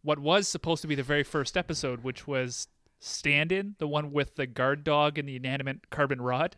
what 0.01 0.17
was 0.19 0.47
supposed 0.47 0.81
to 0.83 0.87
be 0.87 0.95
the 0.95 1.03
very 1.03 1.23
first 1.23 1.57
episode, 1.57 2.05
which 2.05 2.25
was 2.25 2.69
Stand 2.99 3.51
In, 3.51 3.75
the 3.79 3.87
one 3.87 4.13
with 4.13 4.35
the 4.35 4.47
guard 4.47 4.85
dog 4.85 5.17
and 5.17 5.27
the 5.27 5.35
inanimate 5.35 5.89
carbon 5.89 6.21
rod. 6.21 6.55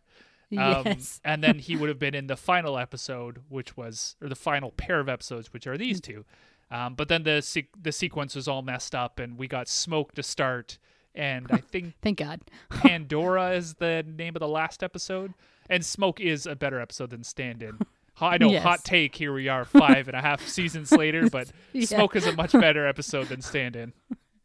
Um, 0.55 0.83
yes. 0.85 1.19
and 1.25 1.43
then 1.43 1.57
he 1.57 1.75
would 1.75 1.89
have 1.89 1.97
been 1.97 2.13
in 2.13 2.27
the 2.27 2.37
final 2.37 2.77
episode, 2.77 3.39
which 3.49 3.75
was, 3.75 4.15
or 4.21 4.29
the 4.29 4.35
final 4.35 4.69
pair 4.69 4.99
of 4.99 5.09
episodes, 5.09 5.51
which 5.53 5.65
are 5.65 5.77
these 5.77 5.99
two. 6.01 6.23
Um, 6.71 6.95
but 6.95 7.09
then 7.09 7.23
the 7.23 7.41
se- 7.41 7.67
the 7.79 7.91
sequence 7.91 8.33
was 8.35 8.47
all 8.47 8.61
messed 8.61 8.95
up, 8.95 9.19
and 9.19 9.37
we 9.37 9.47
got 9.47 9.67
Smoke 9.67 10.13
to 10.13 10.23
start, 10.23 10.77
and 11.13 11.47
I 11.51 11.57
think 11.57 11.93
Thank 12.01 12.19
God. 12.19 12.41
Pandora 12.69 13.51
is 13.51 13.73
the 13.75 14.03
name 14.07 14.35
of 14.35 14.39
the 14.39 14.47
last 14.47 14.81
episode, 14.81 15.33
and 15.69 15.85
Smoke 15.85 16.19
is 16.21 16.45
a 16.45 16.55
better 16.55 16.79
episode 16.79 17.09
than 17.09 17.23
Stand 17.23 17.61
In. 17.61 17.77
I 18.19 18.37
know, 18.37 18.49
Yes. 18.51 18.63
hot 18.63 18.83
take. 18.85 19.15
Here 19.15 19.33
we 19.33 19.47
are, 19.49 19.65
five 19.65 20.07
and 20.07 20.15
a 20.15 20.21
half 20.21 20.47
seasons 20.47 20.91
later, 20.91 21.29
but 21.29 21.51
Yeah. 21.73 21.85
Smoke 21.85 22.15
is 22.15 22.25
a 22.25 22.31
much 22.33 22.51
better 22.53 22.87
episode 22.87 23.27
than 23.29 23.41
Stand 23.41 23.75
In. 23.75 23.93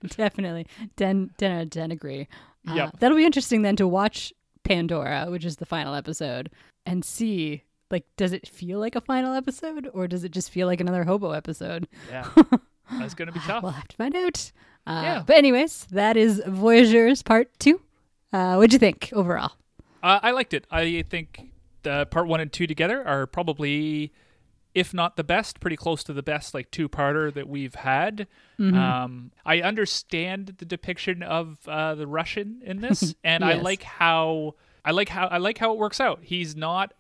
Definitely. 0.09 0.67
10, 0.97 1.31
10 1.39 1.53
out 1.53 1.63
of 1.65 1.71
10 1.71 1.91
agree. 1.91 2.29
Uh, 2.69 2.75
Yep. 2.75 2.99
That'll 3.01 3.17
be 3.17 3.25
interesting 3.25 3.63
then 3.63 3.77
to 3.77 3.87
watch 3.87 4.33
Pandora, 4.65 5.27
which 5.31 5.45
is 5.45 5.57
the 5.57 5.67
final 5.67 5.95
episode, 5.95 6.51
and 6.85 7.05
see 7.05 7.65
like 7.91 8.05
does 8.17 8.33
it 8.33 8.49
feel 8.49 8.79
like 8.79 8.97
a 8.97 9.01
final 9.01 9.35
episode 9.35 9.89
or 9.93 10.09
does 10.09 10.25
it 10.25 10.33
just 10.33 10.51
feel 10.51 10.67
like 10.67 10.81
another 10.81 11.05
hobo 11.05 11.31
episode? 11.33 11.87
Yeah, 12.11 12.29
that's 12.99 13.15
gonna 13.15 13.33
be 13.33 13.41
tough. 13.41 13.63
We'll 13.63 13.73
have 13.73 13.89
to 13.89 13.97
find 13.97 14.15
out. 14.17 14.53
Uh, 14.87 15.01
Yeah. 15.03 15.23
But 15.27 15.37
anyways, 15.37 15.87
that 15.91 16.17
is 16.17 16.43
Voyageurs 16.47 17.23
Part 17.23 17.51
Two. 17.59 17.81
Uh, 18.33 18.55
what'd 18.57 18.73
you 18.73 18.79
think 18.79 19.11
overall? 19.13 19.53
Uh, 20.03 20.21
I 20.23 20.31
liked 20.33 20.55
it. 20.55 20.65
I 20.71 21.03
think 21.09 21.51
the 21.83 22.07
part 22.07 22.29
one 22.29 22.41
and 22.41 22.53
two 22.53 22.67
together 22.67 23.07
are 23.07 23.27
probably, 23.27 24.13
if 24.75 24.93
not 24.95 25.17
the 25.17 25.25
best, 25.25 25.59
pretty 25.61 25.77
close 25.77 26.05
to 26.05 26.13
the 26.13 26.23
best 26.23 26.53
like 26.55 26.71
two 26.71 26.89
parter 26.89 27.33
that 27.35 27.49
we've 27.49 27.75
had. 27.75 28.27
Um, 28.59 29.33
I 29.45 29.61
understand 29.63 30.55
the 30.59 30.65
depiction 30.65 31.23
of 31.23 31.59
uh, 31.69 31.95
the 31.95 32.07
Russian 32.07 32.61
in 32.65 32.81
this, 32.81 33.15
and 33.25 33.45
I 33.45 33.55
like 33.55 33.83
how 33.83 34.55
I 34.85 34.91
like 34.93 35.09
how 35.09 35.27
I 35.27 35.39
like 35.39 35.59
how 35.59 35.73
it 35.73 35.79
works 35.79 36.01
out. 36.01 36.21
He's 36.23 36.55
not 36.57 36.93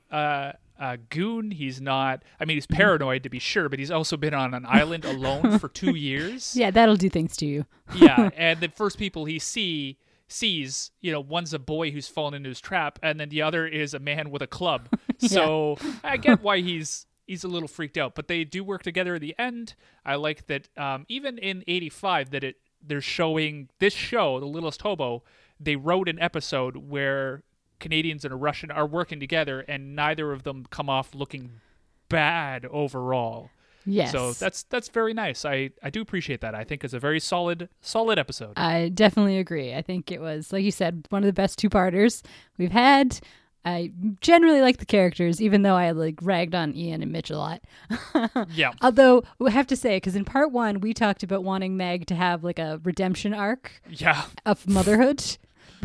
uh, 0.78 0.96
goon. 1.10 1.50
He's 1.50 1.80
not. 1.80 2.22
I 2.40 2.44
mean, 2.44 2.56
he's 2.56 2.66
paranoid 2.66 3.22
to 3.24 3.28
be 3.28 3.38
sure, 3.38 3.68
but 3.68 3.78
he's 3.78 3.90
also 3.90 4.16
been 4.16 4.34
on 4.34 4.54
an 4.54 4.66
island 4.66 5.04
alone 5.04 5.58
for 5.58 5.68
two 5.68 5.94
years. 5.96 6.56
Yeah, 6.56 6.70
that'll 6.70 6.96
do 6.96 7.08
things 7.10 7.36
to 7.38 7.46
you. 7.46 7.66
yeah, 7.94 8.30
and 8.36 8.60
the 8.60 8.68
first 8.68 8.98
people 8.98 9.24
he 9.24 9.38
see 9.38 9.98
sees, 10.28 10.90
you 11.00 11.12
know, 11.12 11.20
one's 11.20 11.54
a 11.54 11.58
boy 11.58 11.90
who's 11.92 12.08
fallen 12.08 12.34
into 12.34 12.48
his 12.48 12.60
trap, 12.60 12.98
and 13.02 13.18
then 13.20 13.28
the 13.28 13.42
other 13.42 13.66
is 13.66 13.94
a 13.94 13.98
man 13.98 14.30
with 14.30 14.42
a 14.42 14.46
club. 14.46 14.88
So 15.18 15.78
I 16.04 16.18
get 16.18 16.42
why 16.42 16.60
he's 16.60 17.06
he's 17.26 17.42
a 17.42 17.48
little 17.48 17.68
freaked 17.68 17.96
out, 17.96 18.14
but 18.14 18.28
they 18.28 18.44
do 18.44 18.62
work 18.62 18.82
together 18.82 19.14
at 19.14 19.22
the 19.22 19.34
end. 19.38 19.74
I 20.04 20.16
like 20.16 20.46
that 20.48 20.68
um, 20.76 21.06
even 21.08 21.38
in 21.38 21.64
'85 21.66 22.30
that 22.30 22.44
it 22.44 22.56
they're 22.86 23.00
showing 23.00 23.70
this 23.78 23.94
show, 23.94 24.38
The 24.38 24.44
Littlest 24.46 24.82
Hobo. 24.82 25.22
They 25.58 25.74
wrote 25.74 26.06
an 26.06 26.20
episode 26.20 26.76
where 26.76 27.44
Canadians 27.80 28.24
and 28.24 28.32
a 28.32 28.36
Russian 28.36 28.70
are 28.70 28.86
working 28.86 29.20
together, 29.20 29.60
and 29.60 29.94
neither 29.96 30.32
of 30.32 30.42
them 30.44 30.66
come 30.70 30.88
off 30.90 31.14
looking 31.14 31.60
bad 32.08 32.64
overall. 32.66 33.50
Yes. 33.88 34.10
So 34.10 34.32
that's 34.32 34.64
that's 34.64 34.88
very 34.88 35.14
nice. 35.14 35.44
I 35.44 35.70
I 35.82 35.90
do 35.90 36.00
appreciate 36.00 36.40
that. 36.40 36.54
I 36.56 36.64
think 36.64 36.82
it's 36.82 36.94
a 36.94 36.98
very 36.98 37.20
solid 37.20 37.68
solid 37.80 38.18
episode. 38.18 38.54
I 38.56 38.88
definitely 38.88 39.38
agree. 39.38 39.74
I 39.74 39.82
think 39.82 40.10
it 40.10 40.20
was, 40.20 40.52
like 40.52 40.64
you 40.64 40.72
said, 40.72 41.06
one 41.10 41.22
of 41.22 41.26
the 41.26 41.32
best 41.32 41.58
two 41.58 41.70
parters 41.70 42.22
we've 42.58 42.72
had. 42.72 43.20
I 43.64 43.90
generally 44.20 44.60
like 44.60 44.76
the 44.78 44.86
characters, 44.86 45.42
even 45.42 45.62
though 45.62 45.74
I 45.74 45.90
like 45.90 46.20
ragged 46.22 46.54
on 46.54 46.74
Ian 46.76 47.02
and 47.02 47.10
Mitch 47.12 47.30
a 47.30 47.36
lot. 47.38 47.62
yeah. 48.54 48.72
Although 48.80 49.24
we 49.40 49.50
have 49.50 49.66
to 49.68 49.76
say, 49.76 49.96
because 49.96 50.14
in 50.16 50.24
part 50.24 50.52
one 50.52 50.80
we 50.80 50.94
talked 50.94 51.22
about 51.24 51.42
wanting 51.44 51.76
Meg 51.76 52.06
to 52.06 52.14
have 52.14 52.44
like 52.44 52.58
a 52.60 52.80
redemption 52.84 53.34
arc 53.34 53.72
Yeah. 53.88 54.26
of 54.44 54.68
motherhood, 54.68 55.36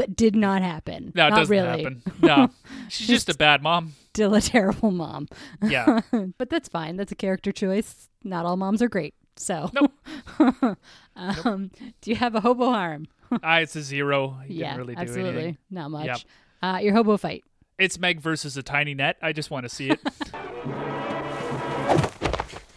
that 0.02 0.16
did 0.16 0.36
not 0.36 0.62
happen. 0.64 1.12
No, 1.16 1.28
it 1.28 1.30
not 1.30 1.36
doesn't 1.38 1.52
really. 1.56 1.84
happen. 1.84 2.02
No. 2.22 2.50
She's 2.90 3.08
just 3.08 3.30
a 3.30 3.36
bad 3.36 3.62
mom. 3.62 3.94
Still 4.14 4.34
a 4.34 4.42
terrible 4.42 4.92
mom, 4.92 5.28
Yeah. 5.64 6.02
but 6.38 6.50
that's 6.50 6.68
fine. 6.68 6.98
That's 6.98 7.12
a 7.12 7.16
character 7.16 7.52
choice. 7.52 8.10
Not 8.24 8.46
all 8.46 8.58
moms 8.58 8.82
are 8.82 8.90
great. 8.90 9.14
So, 9.38 9.70
Nope. 9.74 9.94
um, 11.16 11.72
do 12.02 12.10
you 12.10 12.16
have 12.16 12.36
a 12.36 12.42
hobo 12.42 12.66
harm? 12.72 13.08
Ah, 13.44 13.60
it's 13.60 13.76
a 13.76 13.82
zero. 13.82 14.40
He 14.46 14.56
yeah, 14.56 14.76
really 14.76 14.96
do 14.96 15.02
absolutely, 15.02 15.30
anything. 15.34 15.58
not 15.70 15.90
much. 15.92 16.06
Yep. 16.08 16.18
Uh, 16.62 16.80
your 16.82 16.94
hobo 16.94 17.16
fight. 17.18 17.44
It's 17.80 17.98
Meg 17.98 18.20
versus 18.20 18.58
a 18.58 18.64
tiny 18.64 18.94
net. 18.94 19.18
I 19.22 19.32
just 19.34 19.50
want 19.50 19.64
to 19.64 19.70
see 19.70 19.90
it. 19.90 20.00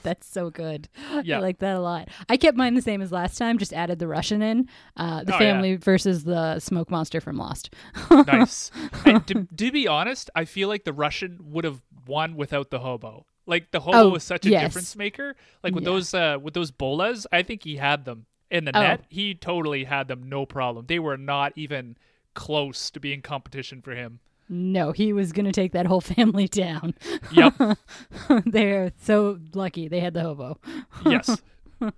That's 0.05 0.29
so 0.29 0.51
good. 0.51 0.89
Yeah. 1.25 1.39
I 1.39 1.41
like 1.41 1.59
that 1.59 1.77
a 1.77 1.81
lot. 1.81 2.09
I 2.29 2.37
kept 2.37 2.57
mine 2.57 2.75
the 2.75 2.83
same 2.83 3.03
as 3.03 3.11
last 3.11 3.37
time, 3.37 3.59
just 3.59 3.73
added 3.73 3.99
the 3.99 4.07
Russian 4.07 4.41
in. 4.43 4.69
Uh, 4.97 5.25
the 5.25 5.33
Oh, 5.33 5.35
yeah. 5.35 5.39
family 5.39 5.75
versus 5.77 6.23
the 6.25 6.61
smoke 6.61 6.91
monster 6.91 7.21
from 7.21 7.37
Lost. 7.37 7.71
nice. 8.11 8.71
And 9.05 9.27
to, 9.27 9.49
to 9.57 9.73
be 9.73 9.89
honest, 9.89 10.31
I 10.37 10.45
feel 10.45 10.69
like 10.69 10.85
the 10.85 10.93
Russian 10.93 11.39
would 11.41 11.65
have 11.65 11.83
won 12.07 12.37
without 12.37 12.71
the 12.71 12.79
hobo. 12.79 13.27
Like 13.47 13.71
the 13.73 13.81
hobo 13.81 13.99
Oh, 13.99 14.09
was 14.11 14.23
such 14.25 14.47
a 14.47 14.51
yes. 14.51 14.63
difference 14.63 14.95
maker. 14.97 15.35
Like 15.63 15.75
with 15.75 15.85
Yeah. 15.85 15.91
those 15.91 16.15
uh 16.15 16.39
with 16.41 16.55
those 16.55 16.71
bolas, 16.71 17.27
I 17.33 17.43
think 17.43 17.65
he 17.65 17.77
had 17.77 18.05
them 18.05 18.27
in 18.51 18.65
the 18.67 18.77
Oh. 18.77 18.81
net. 18.81 19.05
He 19.09 19.35
totally 19.35 19.85
had 19.85 20.09
them, 20.09 20.23
no 20.29 20.47
problem. 20.47 20.87
They 20.87 20.99
were 20.99 21.17
not 21.19 21.53
even 21.57 21.97
close 22.35 22.91
to 22.91 23.01
being 23.01 23.21
competition 23.23 23.81
for 23.83 23.95
him. 23.95 24.21
No, 24.49 24.93
he 24.93 25.13
was 25.13 25.33
going 25.33 25.47
to 25.47 25.53
take 25.53 25.73
that 25.73 25.87
whole 25.87 26.01
family 26.17 26.49
down. 26.49 26.95
Yep. 27.33 27.55
They're 28.47 28.93
so 29.03 29.39
lucky 29.55 29.89
they 29.89 30.01
had 30.01 30.15
the 30.15 30.23
hobo. 30.23 30.59
yes. 31.07 31.37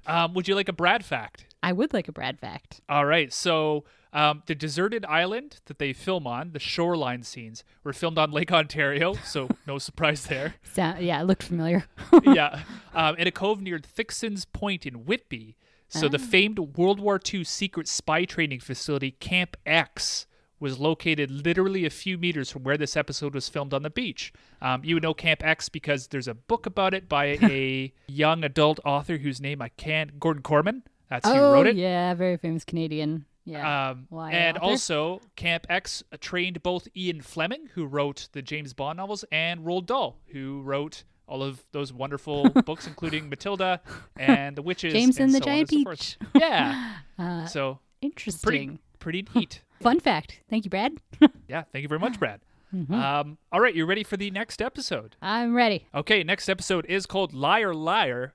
Um, 0.07 0.34
would 0.34 0.49
you 0.49 0.57
like 0.57 0.68
a 0.68 0.72
Brad 0.72 1.05
fact? 1.05 1.47
I 1.62 1.72
would 1.72 1.92
like 1.92 2.09
a 2.09 2.12
Brad 2.12 2.40
fact. 2.40 2.80
All 2.88 3.05
right. 3.05 3.32
So 3.32 3.84
um, 4.12 4.42
the 4.47 4.55
deserted 4.55 5.05
island 5.05 5.61
that 5.66 5.78
they 5.78 5.92
film 5.92 6.26
on, 6.26 6.53
the 6.53 6.59
shoreline 6.59 7.22
scenes, 7.22 7.62
were 7.84 7.92
filmed 7.92 8.18
on 8.18 8.32
Lake 8.32 8.51
Ontario. 8.51 9.14
So 9.22 9.49
no 9.64 9.78
surprise 9.78 10.24
there. 10.24 10.55
Sound, 10.64 11.05
yeah, 11.05 11.20
it 11.20 11.24
looked 11.24 11.44
familiar. 11.44 11.84
yeah. 12.24 12.62
Um, 12.94 13.14
in 13.16 13.28
a 13.28 13.30
cove 13.30 13.61
near 13.61 13.78
Thickson's 13.78 14.44
Point 14.44 14.86
in 14.86 15.05
Whitby. 15.05 15.57
So 15.88 16.09
the 16.09 16.18
famed 16.18 16.59
World 16.59 16.99
War 16.99 17.20
II 17.32 17.44
secret 17.44 17.86
spy 17.86 18.24
training 18.24 18.61
facility, 18.61 19.12
Camp 19.12 19.57
X, 19.64 20.26
was 20.59 20.78
located 20.78 21.30
literally 21.30 21.84
a 21.84 21.90
few 21.90 22.16
meters 22.16 22.50
from 22.50 22.62
where 22.62 22.76
this 22.76 22.96
episode 22.96 23.34
was 23.34 23.48
filmed 23.48 23.74
on 23.74 23.82
the 23.82 23.90
beach. 23.90 24.32
Um, 24.61 24.82
you 24.84 24.94
would 24.94 25.02
know 25.02 25.14
Camp 25.14 25.44
X 25.44 25.68
because 25.68 26.09
there's 26.09 26.28
a 26.28 26.34
book 26.34 26.66
about 26.66 26.94
it 26.94 27.09
by 27.09 27.24
a 27.42 27.92
young 28.07 28.44
adult 28.44 28.80
author 28.84 29.18
whose 29.18 29.40
name 29.40 29.61
I 29.61 29.68
can't, 29.70 30.18
Gordon 30.18 30.42
Korman. 30.42 30.82
That's 31.09 31.28
who 31.28 31.34
oh, 31.34 31.52
wrote 31.52 31.66
it. 31.66 31.76
yeah, 31.76 32.14
very 32.14 32.36
famous 32.36 32.64
Canadian. 32.64 33.26
Yeah. 33.44 33.90
Um, 33.90 34.09
and 34.32 34.59
author? 34.59 34.66
also, 34.66 35.20
Camp 35.36 35.66
X 35.70 36.02
trained 36.20 36.62
both 36.62 36.88
Ian 36.96 37.20
Fleming, 37.20 37.68
who 37.74 37.86
wrote 37.86 38.28
the 38.32 38.42
James 38.42 38.72
Bond 38.72 38.96
novels, 38.96 39.24
and 39.30 39.61
Roald 39.61 39.86
Dahl, 39.86 40.18
who 40.32 40.62
wrote 40.62 41.04
all 41.28 41.42
of 41.42 41.64
those 41.72 41.92
wonderful 41.92 42.48
books, 42.66 42.86
including 42.86 43.28
Matilda 43.28 43.80
and 44.16 44.57
the 44.57 44.62
Witches. 44.62 44.92
James 44.92 45.18
and 45.18 45.26
and 45.26 45.34
the 45.34 45.38
so 45.38 45.44
Giant 45.44 45.70
so. 45.70 45.84
Peach. 45.84 46.18
Yeah. 46.34 46.96
so 47.46 47.78
pretty, 48.00 48.07
Interesting. 48.07 48.78
pretty 48.98 49.26
neat. 49.34 49.62
Fun 49.81 50.01
fact. 50.01 50.41
Thank 50.49 50.64
you, 50.64 50.70
Brad. 50.70 50.93
Yeah. 51.49 51.62
Thank 51.72 51.83
you 51.83 51.89
very 51.89 52.01
much, 52.01 52.18
Brad. 52.18 52.41
Mm-hmm. 52.74 52.93
Um, 52.93 53.39
all 53.53 53.61
right, 53.61 53.74
you 53.74 53.87
ready 53.87 54.03
for 54.03 54.16
the 54.16 54.31
next 54.31 54.61
episode? 54.61 55.16
I'm 55.22 55.55
ready. 55.55 55.87
Okay, 55.95 56.24
next 56.24 56.49
episode 56.49 56.85
is 56.87 57.07
called 57.07 57.33
Liar 57.33 57.72
Liar. 57.72 58.35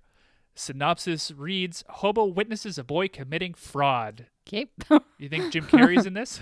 Synopsis 0.55 1.31
reads: 1.31 1.83
Hobo 1.89 2.25
witnesses 2.25 2.77
a 2.77 2.83
boy 2.83 3.07
committing 3.09 3.53
fraud. 3.53 4.27
Okay. 4.47 4.67
You 5.17 5.29
think 5.29 5.51
Jim 5.51 5.65
Carrey's 5.65 6.05
in 6.05 6.13
this? 6.13 6.39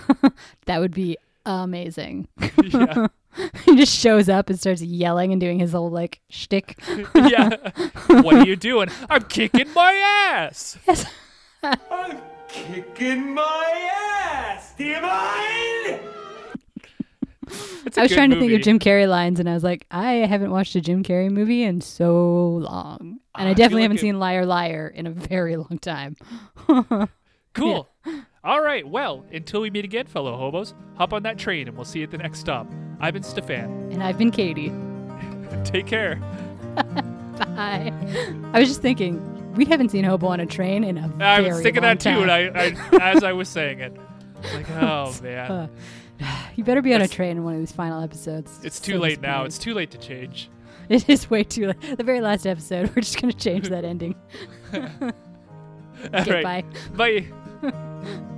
that 0.66 0.78
would 0.80 0.94
be 0.94 1.16
amazing. 1.44 2.28
yeah. 2.62 3.08
he 3.64 3.76
just 3.76 3.96
shows 3.98 4.28
up 4.28 4.48
and 4.48 4.58
starts 4.58 4.82
yelling 4.82 5.32
and 5.32 5.40
doing 5.40 5.58
his 5.58 5.72
whole 5.72 5.90
like 5.90 6.20
shtick. 6.30 6.78
yeah. 7.14 7.50
What 8.06 8.36
are 8.36 8.46
you 8.46 8.56
doing? 8.56 8.88
I'm 9.10 9.24
kicking 9.24 9.72
my 9.74 9.92
ass. 10.32 10.78
I'm 11.62 12.20
kicking 12.66 13.34
my 13.34 13.90
ass. 13.94 14.74
Do 14.76 14.84
you 14.84 15.00
mind? 15.00 16.00
I 17.96 18.02
was 18.02 18.10
trying 18.12 18.30
to 18.30 18.38
think 18.40 18.52
of 18.52 18.62
Jim 18.62 18.78
Carrey 18.78 19.08
lines, 19.08 19.38
and 19.38 19.48
I 19.48 19.54
was 19.54 19.62
like, 19.62 19.86
I 19.90 20.12
haven't 20.14 20.50
watched 20.50 20.74
a 20.74 20.80
Jim 20.80 21.04
Carrey 21.04 21.30
movie 21.30 21.62
in 21.62 21.80
so 21.80 22.56
long, 22.56 22.98
and 23.00 23.18
ah, 23.36 23.42
I 23.42 23.48
I 23.50 23.54
definitely 23.54 23.82
like 23.82 23.82
haven't 23.82 23.96
it- 23.98 24.00
seen 24.00 24.18
Liar 24.18 24.44
Liar 24.44 24.88
in 24.88 25.06
a 25.06 25.10
very 25.10 25.56
long 25.56 25.78
time. 25.80 26.16
Cool. 27.54 27.88
All 28.44 28.60
right. 28.60 28.86
Well, 28.86 29.24
until 29.32 29.62
we 29.62 29.70
meet 29.70 29.86
again, 29.86 30.04
fellow 30.04 30.36
hobos, 30.36 30.74
hop 30.98 31.14
on 31.14 31.22
that 31.22 31.38
train 31.38 31.68
and 31.68 31.74
we'll 31.74 31.86
see 31.86 32.00
you 32.00 32.04
at 32.04 32.10
the 32.10 32.18
next 32.18 32.40
stop. 32.40 32.70
I've 33.00 33.14
been 33.14 33.22
Stefan. 33.22 33.90
And 33.92 34.02
I've 34.02 34.18
been 34.18 34.30
Katie. 34.30 34.70
Take 35.64 35.86
care. 35.86 36.16
Bye. 36.76 37.94
I 38.52 38.60
was 38.60 38.68
just 38.68 38.82
thinking, 38.82 39.16
we 39.56 39.64
haven't 39.64 39.90
seen 39.90 40.04
Hobo 40.04 40.26
on 40.28 40.40
a 40.40 40.46
train 40.46 40.84
in 40.84 40.98
a 40.98 41.10
I 41.20 41.40
was 41.40 41.60
thinking 41.62 41.82
that 41.82 42.00
too, 42.00 42.10
and 42.22 42.30
I, 42.30 42.50
I 42.54 43.12
as 43.14 43.24
I 43.24 43.32
was 43.32 43.48
saying 43.48 43.80
it, 43.80 43.96
like, 44.54 44.70
oh 44.70 45.14
man, 45.22 45.50
Uh, 45.50 45.68
you 46.56 46.64
better 46.64 46.82
be 46.82 46.94
on 46.94 47.00
a 47.02 47.08
train 47.08 47.36
in 47.36 47.44
one 47.44 47.54
of 47.54 47.60
these 47.60 47.72
final 47.72 48.02
episodes. 48.02 48.58
it's 48.64 48.78
So 48.78 48.92
too 48.92 48.98
late 48.98 49.20
now. 49.20 49.44
It's 49.44 49.58
too 49.58 49.74
late 49.74 49.90
to 49.92 49.98
change. 49.98 50.50
It 50.88 51.08
is 51.08 51.28
way 51.28 51.42
too 51.42 51.66
late. 51.66 51.96
The 51.98 52.04
very 52.04 52.20
last 52.20 52.46
episode, 52.46 52.88
we're 52.96 53.02
just 53.02 53.20
gonna 53.20 53.32
change 53.32 53.68
that 53.70 53.84
ending. 53.84 54.14
All 54.72 55.10
Okay, 56.14 56.42
right. 56.42 56.64
bye. 56.94 57.26
Bye. 57.62 58.32